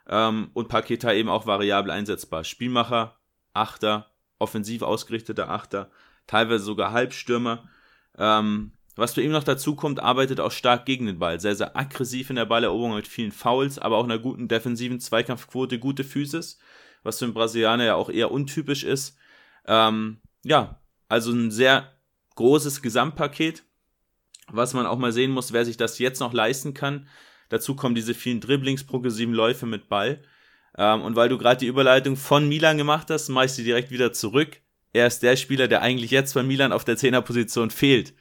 Ähm, 0.08 0.50
und 0.54 0.68
Paketa 0.68 1.14
eben 1.14 1.30
auch 1.30 1.46
variabel 1.46 1.92
einsetzbar. 1.92 2.44
Spielmacher, 2.44 3.18
Achter, 3.54 4.12
offensiv 4.40 4.82
ausgerichteter 4.82 5.50
Achter, 5.50 5.90
teilweise 6.28 6.66
sogar 6.66 6.92
Halbstürmer. 6.92 7.70
Ähm, 8.18 8.74
was 8.96 9.14
für 9.14 9.22
ihm 9.22 9.32
noch 9.32 9.44
dazu 9.44 9.76
kommt, 9.76 10.00
arbeitet 10.00 10.40
auch 10.40 10.52
stark 10.52 10.86
gegen 10.86 11.08
den 11.08 11.20
Ball. 11.20 11.40
Sehr, 11.40 11.56
sehr 11.56 11.76
aggressiv 11.76 12.30
in 12.30 12.36
der 12.36 12.46
Balleroberung 12.46 12.96
mit 12.96 13.08
vielen 13.08 13.32
Fouls, 13.32 13.80
aber 13.80 13.98
auch 13.98 14.04
einer 14.04 14.20
guten 14.20 14.48
defensiven 14.48 15.00
Zweikampfquote, 15.00 15.80
gute 15.80 16.04
Physis, 16.04 16.60
was 17.02 17.20
für 17.20 17.26
einen 17.26 17.34
Brasilianer 17.34 17.86
ja 17.86 17.96
auch 17.96 18.10
eher 18.10 18.32
untypisch 18.32 18.84
ist. 18.84 19.18
Ähm, 19.66 20.20
ja, 20.44 20.82
also 21.10 21.32
ein 21.32 21.50
sehr 21.50 21.92
großes 22.36 22.82
Gesamtpaket, 22.82 23.64
was 24.50 24.74
man 24.74 24.86
auch 24.86 24.98
mal 24.98 25.12
sehen 25.12 25.32
muss, 25.32 25.54
wer 25.54 25.66
sich 25.66 25.78
das 25.78 26.00
jetzt 26.00 26.20
noch 26.20 26.34
leisten 26.34 26.74
kann. 26.74 27.08
Dazu 27.50 27.76
kommen 27.76 27.96
diese 27.96 28.14
vielen 28.14 28.42
Dribblings, 28.42 28.84
progressiven 28.84 29.34
Läufe 29.34 29.66
mit 29.66 29.90
Ball. 29.90 30.24
Ähm, 30.78 31.02
und 31.02 31.16
weil 31.16 31.30
du 31.30 31.38
gerade 31.38 31.60
die 31.60 31.68
Überleitung 31.68 32.16
von 32.16 32.48
Milan 32.48 32.78
gemacht 32.78 33.10
hast, 33.10 33.30
mache 33.30 33.46
ich 33.46 33.52
sie 33.54 33.64
direkt 33.64 33.92
wieder 33.92 34.14
zurück. 34.14 34.58
Er 34.92 35.08
ist 35.08 35.24
der 35.24 35.36
Spieler, 35.36 35.68
der 35.68 35.82
eigentlich 35.82 36.12
jetzt 36.12 36.34
bei 36.34 36.44
Milan 36.44 36.72
auf 36.72 36.86
der 36.86 36.98
Zehnerposition 36.98 37.72
fehlt. 37.72 38.14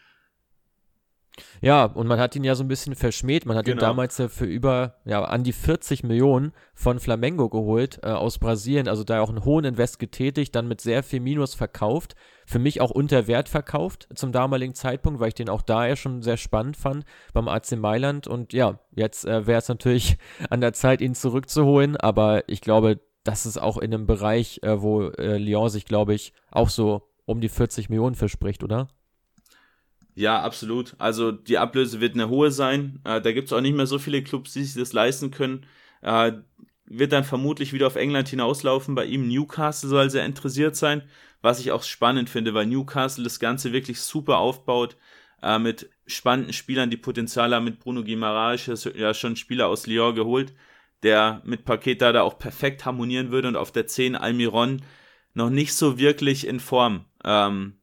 Ja, 1.63 1.85
und 1.85 2.09
man 2.09 2.19
hat 2.19 2.35
ihn 2.35 2.43
ja 2.43 2.57
so 2.57 2.65
ein 2.65 2.69
bisschen 2.69 2.97
verschmäht. 2.97 3.47
Man 3.47 3.57
hat 3.57 3.67
genau. 3.67 3.77
ihn 3.77 3.81
damals 3.81 4.19
ja 4.19 4.27
für 4.27 4.47
über, 4.47 4.97
ja, 5.05 5.23
an 5.23 5.45
die 5.45 5.53
40 5.53 6.03
Millionen 6.03 6.53
von 6.75 6.99
Flamengo 6.99 7.49
geholt 7.49 8.01
äh, 8.03 8.09
aus 8.09 8.41
Brasilien. 8.41 8.89
Also 8.89 9.05
da 9.05 9.21
auch 9.21 9.29
einen 9.29 9.45
hohen 9.45 9.65
Invest 9.65 10.01
getätigt, 10.01 10.57
dann 10.57 10.67
mit 10.67 10.81
sehr 10.81 11.05
viel 11.05 11.21
Minus 11.21 11.55
verkauft. 11.55 12.17
Für 12.47 12.59
mich 12.59 12.81
auch 12.81 12.91
unter 12.91 13.29
Wert 13.29 13.49
verkauft 13.49 14.09
zum 14.13 14.33
damaligen 14.33 14.75
Zeitpunkt, 14.75 15.21
weil 15.21 15.29
ich 15.29 15.35
den 15.35 15.49
auch 15.49 15.63
da 15.63 15.87
ja 15.87 15.95
schon 15.95 16.21
sehr 16.21 16.37
spannend 16.37 16.77
fand 16.77 17.05
beim 17.33 17.47
AC 17.47 17.77
Mailand. 17.77 18.27
Und 18.27 18.53
ja, 18.53 18.81
jetzt 18.97 19.25
äh, 19.25 19.47
wäre 19.47 19.61
es 19.61 19.69
natürlich 19.69 20.19
an 20.51 20.61
der 20.61 20.73
Zeit, 20.73 21.01
ihn 21.01 21.15
zurückzuholen. 21.15 21.97
Aber 21.97 22.49
ich 22.49 22.61
glaube, 22.61 22.99
das 23.23 23.47
ist 23.47 23.59
auch 23.63 23.79
in 23.79 23.95
einem 23.95 24.07
Bereich, 24.07 24.59
äh, 24.65 24.83
wo 24.83 25.03
äh, 25.11 25.39
Lyon 25.39 25.69
sich, 25.69 25.85
glaube 25.85 26.13
ich, 26.13 26.33
auch 26.51 26.71
so 26.71 27.03
um 27.25 27.41
die 27.41 27.49
40 27.49 27.89
Millionen 27.89 28.17
verspricht, 28.17 28.65
oder? 28.65 28.89
Ja, 30.15 30.43
absolut. 30.43 30.95
Also 30.99 31.33
die 31.33 31.59
Ablöse 31.59 32.01
wird 32.01 32.15
eine 32.15 32.29
hohe 32.29 32.51
sein. 32.51 33.01
Äh, 33.05 33.21
da 33.21 33.33
gibt 33.33 33.47
es 33.47 33.53
auch 33.53 33.61
nicht 33.61 33.77
mehr 33.77 33.87
so 33.87 33.99
viele 33.99 34.23
Clubs, 34.23 34.53
die 34.53 34.65
sich 34.65 34.75
das 34.75 34.93
leisten 34.93 35.31
können. 35.31 35.67
Äh, 36.03 36.33
wird 36.85 37.13
dann 37.13 37.25
vermutlich 37.25 37.73
wieder 37.73 37.87
auf 37.87 37.97
England 37.97 38.29
hinauslaufen. 38.29 38.95
Bei 38.95 39.07
ihm 39.07 39.29
Newcastle 39.29 39.89
soll 39.89 40.11
sehr 40.11 40.27
interessiert 40.27 40.77
sein, 40.77 41.03
was 41.41 41.61
ich 41.61 41.73
auch 41.73 41.83
spannend 41.83 42.29
finde, 42.29 42.53
weil 42.53 42.67
Newcastle 42.67 43.25
das 43.25 43.41
Ganze 43.41 43.73
wirklich 43.73 44.01
super 44.01 44.39
aufbaut. 44.39 44.97
Äh, 45.43 45.59
mit 45.59 45.91
spannenden 46.07 46.53
Spielern, 46.53 46.91
die 46.91 46.97
Potenzial 46.99 47.55
haben. 47.55 47.65
Mit 47.65 47.81
Bruno 47.81 48.05
Guimaraes, 48.05 48.67
ja 48.95 49.15
schon 49.15 49.37
Spieler 49.37 49.69
aus 49.69 49.87
Lyon 49.87 50.15
geholt, 50.15 50.53
der 51.03 51.41
mit 51.45 51.65
Paqueta 51.65 52.13
da 52.13 52.23
auch 52.23 52.39
perfekt 52.39 52.85
harmonieren 52.85 53.31
würde 53.31 53.49
und 53.49 53.57
auf 53.57 53.73
der 53.73 53.87
10 53.87 54.15
Almiron 54.15 54.83
noch 55.35 55.51
nicht 55.51 55.75
so 55.75 55.99
wirklich 55.99 56.47
in 56.47 56.61
Form. 56.61 57.07
Ähm, 57.25 57.79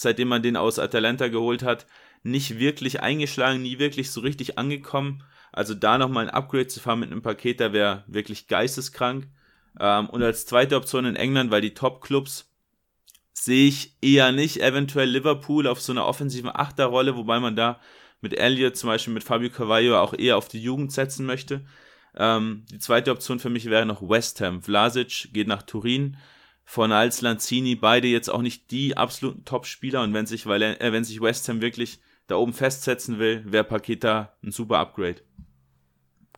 seitdem 0.00 0.28
man 0.28 0.42
den 0.42 0.56
aus 0.56 0.78
Atalanta 0.78 1.28
geholt 1.28 1.62
hat, 1.62 1.86
nicht 2.22 2.58
wirklich 2.58 3.00
eingeschlagen, 3.00 3.62
nie 3.62 3.78
wirklich 3.78 4.10
so 4.10 4.20
richtig 4.20 4.58
angekommen. 4.58 5.22
Also 5.52 5.74
da 5.74 5.98
nochmal 5.98 6.28
ein 6.28 6.34
Upgrade 6.34 6.66
zu 6.66 6.80
fahren 6.80 7.00
mit 7.00 7.10
einem 7.10 7.22
Paket, 7.22 7.60
da 7.60 7.72
wäre 7.72 8.04
wirklich 8.06 8.48
geisteskrank. 8.48 9.28
Ähm, 9.80 10.08
und 10.10 10.22
als 10.22 10.46
zweite 10.46 10.76
Option 10.76 11.04
in 11.04 11.16
England, 11.16 11.50
weil 11.50 11.60
die 11.60 11.74
Top-Clubs 11.74 12.50
sehe 13.32 13.68
ich 13.68 13.96
eher 14.02 14.32
nicht, 14.32 14.60
eventuell 14.60 15.08
Liverpool 15.08 15.66
auf 15.66 15.80
so 15.80 15.92
einer 15.92 16.06
offensiven 16.06 16.50
Achterrolle, 16.52 17.16
wobei 17.16 17.40
man 17.40 17.56
da 17.56 17.80
mit 18.20 18.36
Elliott, 18.36 18.76
zum 18.76 18.88
Beispiel 18.88 19.14
mit 19.14 19.24
Fabio 19.24 19.50
Carvalho 19.50 20.00
auch 20.00 20.12
eher 20.12 20.36
auf 20.36 20.48
die 20.48 20.60
Jugend 20.60 20.92
setzen 20.92 21.24
möchte. 21.24 21.64
Ähm, 22.16 22.64
die 22.70 22.78
zweite 22.78 23.12
Option 23.12 23.38
für 23.38 23.50
mich 23.50 23.66
wäre 23.66 23.86
noch 23.86 24.02
West 24.02 24.40
Ham. 24.40 24.62
Vlasic 24.62 25.32
geht 25.32 25.46
nach 25.46 25.62
Turin 25.62 26.16
von 26.68 26.92
als 26.92 27.22
Lanzini, 27.22 27.76
beide 27.76 28.08
jetzt 28.08 28.28
auch 28.28 28.42
nicht 28.42 28.70
die 28.70 28.94
absoluten 28.94 29.46
Top-Spieler 29.46 30.02
und 30.02 30.12
wenn 30.12 30.26
sich, 30.26 30.46
weil, 30.46 30.60
äh, 30.60 30.92
wenn 30.92 31.02
sich 31.02 31.22
West 31.22 31.48
Ham 31.48 31.62
wirklich 31.62 31.98
da 32.26 32.36
oben 32.36 32.52
festsetzen 32.52 33.18
will, 33.18 33.42
wäre 33.50 33.64
Paketa 33.64 34.34
ein 34.44 34.50
super 34.50 34.76
Upgrade. 34.76 35.22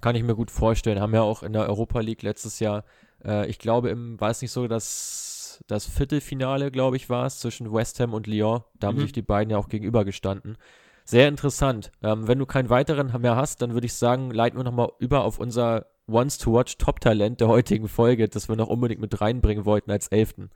Kann 0.00 0.14
ich 0.14 0.22
mir 0.22 0.36
gut 0.36 0.52
vorstellen. 0.52 1.00
Haben 1.00 1.14
ja 1.14 1.22
auch 1.22 1.42
in 1.42 1.52
der 1.52 1.68
Europa 1.68 1.98
League 1.98 2.22
letztes 2.22 2.60
Jahr, 2.60 2.84
äh, 3.24 3.50
ich 3.50 3.58
glaube, 3.58 3.90
im, 3.90 4.20
war 4.20 4.30
es 4.30 4.40
nicht 4.40 4.52
so, 4.52 4.68
dass 4.68 5.64
das 5.66 5.86
Viertelfinale, 5.86 6.70
glaube 6.70 6.96
ich, 6.96 7.10
war 7.10 7.26
es, 7.26 7.40
zwischen 7.40 7.72
West 7.72 7.98
Ham 7.98 8.14
und 8.14 8.28
Lyon. 8.28 8.62
Da 8.78 8.86
haben 8.86 8.98
mhm. 8.98 9.00
sich 9.00 9.12
die 9.12 9.22
beiden 9.22 9.50
ja 9.50 9.58
auch 9.58 9.68
gegenübergestanden. 9.68 10.58
Sehr 11.04 11.26
interessant. 11.26 11.90
Ähm, 12.04 12.28
wenn 12.28 12.38
du 12.38 12.46
keinen 12.46 12.70
weiteren 12.70 13.20
mehr 13.20 13.34
hast, 13.34 13.62
dann 13.62 13.74
würde 13.74 13.86
ich 13.86 13.94
sagen, 13.94 14.30
leiten 14.30 14.60
wir 14.60 14.64
nochmal 14.64 14.92
über 15.00 15.24
auf 15.24 15.40
unser 15.40 15.86
Wants 16.10 16.38
to 16.38 16.52
Watch 16.52 16.76
Top-Talent 16.78 17.40
der 17.40 17.48
heutigen 17.48 17.88
Folge, 17.88 18.28
das 18.28 18.48
wir 18.48 18.56
noch 18.56 18.68
unbedingt 18.68 19.00
mit 19.00 19.20
reinbringen 19.20 19.64
wollten 19.64 19.90
als 19.90 20.08
Elften. 20.08 20.50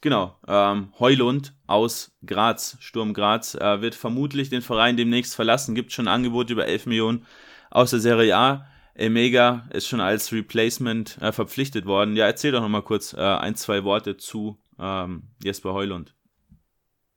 Genau, 0.00 0.36
ähm, 0.46 0.92
Heulund 0.98 1.54
aus 1.66 2.12
Graz, 2.24 2.76
Sturm 2.80 3.14
Graz, 3.14 3.54
äh, 3.54 3.80
wird 3.80 3.94
vermutlich 3.94 4.50
den 4.50 4.62
Verein 4.62 4.96
demnächst 4.96 5.34
verlassen, 5.34 5.74
gibt 5.74 5.92
schon 5.92 6.06
Angebote 6.06 6.52
über 6.52 6.66
11 6.66 6.86
Millionen 6.86 7.26
aus 7.70 7.90
der 7.90 8.00
Serie 8.00 8.36
A. 8.36 8.66
Emega 8.94 9.66
ist 9.72 9.88
schon 9.88 10.00
als 10.00 10.32
Replacement 10.32 11.18
äh, 11.20 11.32
verpflichtet 11.32 11.86
worden. 11.86 12.16
Ja, 12.16 12.26
erzähl 12.26 12.52
doch 12.52 12.62
nochmal 12.62 12.82
kurz 12.82 13.12
äh, 13.12 13.20
ein, 13.20 13.54
zwei 13.54 13.84
Worte 13.84 14.16
zu 14.16 14.58
ähm, 14.78 15.24
Jesper 15.42 15.74
Heulund. 15.74 16.14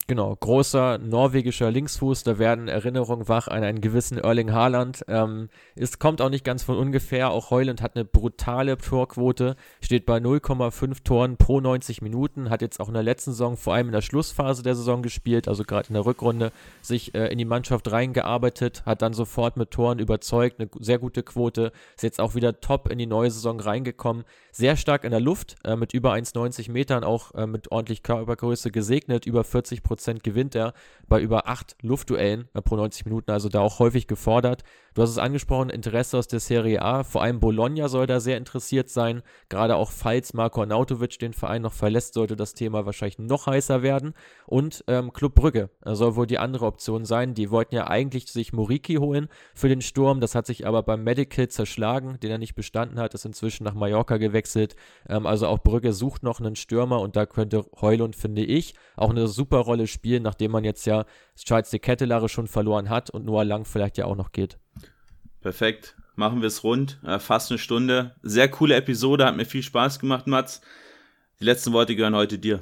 Genau, 0.10 0.36
großer 0.36 0.97
norwegischer 0.97 1.70
Linksfuß, 1.70 2.24
da 2.24 2.39
werden 2.39 2.68
Erinnerungen 2.68 3.28
wach 3.28 3.47
an 3.47 3.64
einen 3.64 3.80
gewissen 3.80 4.18
Erling 4.18 4.51
Haaland. 4.51 5.05
Ähm, 5.07 5.49
es 5.76 5.99
kommt 5.99 6.20
auch 6.20 6.32
nicht 6.32 6.43
ganz 6.43 6.64
von 6.64 6.78
ungefähr, 6.80 7.30
auch 7.30 7.51
Heuland 7.51 7.84
hat 7.84 7.95
eine 7.95 8.05
brutale 8.05 8.76
Torquote, 8.80 9.55
steht 9.82 10.07
bei 10.07 10.18
0,5 10.18 11.03
Toren 11.03 11.38
pro 11.38 11.62
90 11.62 12.01
Minuten, 12.01 12.49
hat 12.49 12.64
jetzt 12.64 12.80
auch 12.80 12.88
in 12.88 12.95
der 12.95 13.03
letzten 13.03 13.34
Saison, 13.34 13.55
vor 13.55 13.76
allem 13.76 13.89
in 13.89 13.91
der 13.91 14.01
Schlussphase 14.01 14.64
der 14.64 14.74
Saison 14.74 15.03
gespielt, 15.03 15.47
also 15.47 15.64
gerade 15.64 15.89
in 15.89 15.93
der 15.93 16.07
Rückrunde, 16.07 16.51
sich 16.82 17.14
äh, 17.14 17.28
in 17.28 17.38
die 17.38 17.45
Mannschaft 17.45 17.91
reingearbeitet, 17.91 18.88
hat 18.88 19.03
dann 19.03 19.14
sofort 19.14 19.57
mit 19.57 19.70
Toren 19.70 19.99
überzeugt, 19.99 20.60
eine 20.60 20.72
sehr 20.80 20.97
gute 20.97 21.22
Quote, 21.22 21.72
ist 21.95 22.01
jetzt 22.01 22.20
auch 22.20 22.34
wieder 22.34 22.62
top 22.62 22.89
in 22.89 22.97
die 22.97 23.05
neue 23.05 23.30
Saison 23.30 23.60
reingekommen, 23.60 24.24
sehr 24.51 24.76
stark 24.76 25.03
in 25.03 25.12
der 25.12 25.20
Luft, 25.20 25.57
äh, 25.64 25.76
mit 25.76 25.93
über 25.93 26.14
1,90 26.14 26.72
Metern, 26.72 27.03
auch 27.03 27.36
äh, 27.36 27.45
mit 27.45 27.72
ordentlich 27.72 28.01
Körpergröße 28.01 28.72
gesegnet, 28.72 29.28
über 29.28 29.43
40 29.43 29.84
Prozent 29.84 29.98
Prozent 29.99 30.23
gewinnt 30.23 30.55
er 30.55 30.73
bei 31.09 31.19
über 31.21 31.49
acht 31.49 31.75
Luftduellen 31.81 32.47
äh, 32.53 32.61
pro 32.61 32.77
90 32.77 33.03
Minuten, 33.05 33.31
also 33.31 33.49
da 33.49 33.59
auch 33.59 33.79
häufig 33.79 34.07
gefordert. 34.07 34.63
Du 34.99 35.03
hast 35.03 35.11
es 35.11 35.17
angesprochen, 35.17 35.69
Interesse 35.69 36.17
aus 36.17 36.27
der 36.27 36.41
Serie 36.41 36.81
A, 36.81 37.05
vor 37.05 37.23
allem 37.23 37.39
Bologna 37.39 37.87
soll 37.87 38.05
da 38.05 38.19
sehr 38.19 38.35
interessiert 38.35 38.89
sein, 38.89 39.21
gerade 39.47 39.77
auch 39.77 39.91
falls 39.91 40.33
Marco 40.33 40.59
Arnautovic 40.59 41.17
den 41.19 41.31
Verein 41.31 41.61
noch 41.61 41.71
verlässt, 41.71 42.15
sollte 42.15 42.35
das 42.35 42.53
Thema 42.53 42.85
wahrscheinlich 42.85 43.17
noch 43.17 43.47
heißer 43.47 43.81
werden. 43.81 44.13
Und 44.45 44.83
ähm, 44.87 45.13
Club 45.13 45.35
Brügge 45.35 45.69
äh, 45.85 45.95
soll 45.95 46.17
wohl 46.17 46.27
die 46.27 46.37
andere 46.37 46.65
Option 46.65 47.05
sein. 47.05 47.33
Die 47.33 47.49
wollten 47.49 47.75
ja 47.75 47.87
eigentlich 47.87 48.27
sich 48.27 48.51
Moriki 48.51 48.95
holen 48.95 49.29
für 49.55 49.69
den 49.69 49.79
Sturm, 49.79 50.19
das 50.19 50.35
hat 50.35 50.45
sich 50.45 50.67
aber 50.67 50.83
beim 50.83 51.05
Medical 51.05 51.47
zerschlagen, 51.47 52.19
den 52.19 52.31
er 52.31 52.37
nicht 52.37 52.55
bestanden 52.55 52.99
hat, 52.99 53.13
ist 53.13 53.23
inzwischen 53.23 53.63
nach 53.63 53.75
Mallorca 53.75 54.17
gewechselt. 54.17 54.75
Ähm, 55.07 55.25
also 55.25 55.47
auch 55.47 55.59
Brügge 55.59 55.93
sucht 55.93 56.23
noch 56.23 56.41
einen 56.41 56.57
Stürmer 56.57 56.99
und 56.99 57.15
da 57.15 57.25
könnte 57.25 57.63
Heulund, 57.79 58.17
finde 58.17 58.43
ich, 58.43 58.73
auch 58.97 59.11
eine 59.11 59.29
super 59.29 59.59
Rolle 59.59 59.87
spielen, 59.87 60.23
nachdem 60.23 60.51
man 60.51 60.65
jetzt 60.65 60.85
ja 60.85 61.05
Charles 61.37 61.69
de 61.69 61.79
Kettelare 61.79 62.27
schon 62.27 62.47
verloren 62.47 62.89
hat 62.89 63.09
und 63.09 63.23
Noah 63.23 63.45
Lang 63.45 63.63
vielleicht 63.63 63.97
ja 63.97 64.03
auch 64.03 64.17
noch 64.17 64.33
geht. 64.33 64.59
Perfekt. 65.41 65.95
machen 66.15 66.41
wir 66.41 66.47
es 66.47 66.63
rund. 66.63 66.99
Äh, 67.05 67.19
fast 67.19 67.49
eine 67.49 67.59
Stunde. 67.59 68.15
Sehr 68.21 68.49
coole 68.49 68.75
Episode, 68.75 69.25
hat 69.25 69.37
mir 69.37 69.45
viel 69.45 69.63
Spaß 69.63 69.99
gemacht, 69.99 70.27
Mats. 70.27 70.61
Die 71.39 71.45
letzten 71.45 71.71
Worte 71.71 71.95
gehören 71.95 72.15
heute 72.15 72.37
dir. 72.37 72.61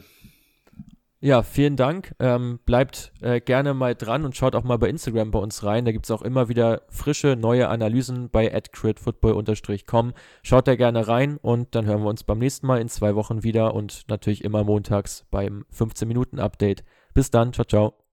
Ja, 1.19 1.41
vielen 1.41 1.75
Dank. 1.75 2.13
Ähm, 2.19 2.59
bleibt 2.65 3.11
äh, 3.21 3.41
gerne 3.41 3.73
mal 3.73 3.95
dran 3.95 4.23
und 4.23 4.38
schaut 4.38 4.55
auch 4.55 4.63
mal 4.63 4.78
bei 4.78 4.88
Instagram 4.88 5.32
bei 5.32 5.39
uns 5.39 5.63
rein. 5.63 5.84
Da 5.84 5.91
gibt 5.91 6.05
es 6.05 6.11
auch 6.11 6.21
immer 6.21 6.47
wieder 6.47 6.84
frische, 6.89 7.36
neue 7.36 7.69
Analysen 7.69 8.30
bei 8.30 8.53
adcritfootball-com. 8.53 10.13
Schaut 10.43 10.67
da 10.67 10.75
gerne 10.75 11.07
rein 11.07 11.38
und 11.38 11.73
dann 11.73 11.88
hören 11.88 12.03
wir 12.03 12.09
uns 12.09 12.23
beim 12.23 12.38
nächsten 12.38 12.67
Mal 12.67 12.80
in 12.80 12.89
zwei 12.89 13.15
Wochen 13.15 13.41
wieder 13.41 13.73
und 13.73 14.03
natürlich 14.09 14.43
immer 14.43 14.63
montags 14.63 15.25
beim 15.32 15.65
15-Minuten-Update. 15.75 16.84
Bis 17.15 17.32
dann, 17.32 17.51
ciao, 17.51 17.65
ciao. 17.65 18.07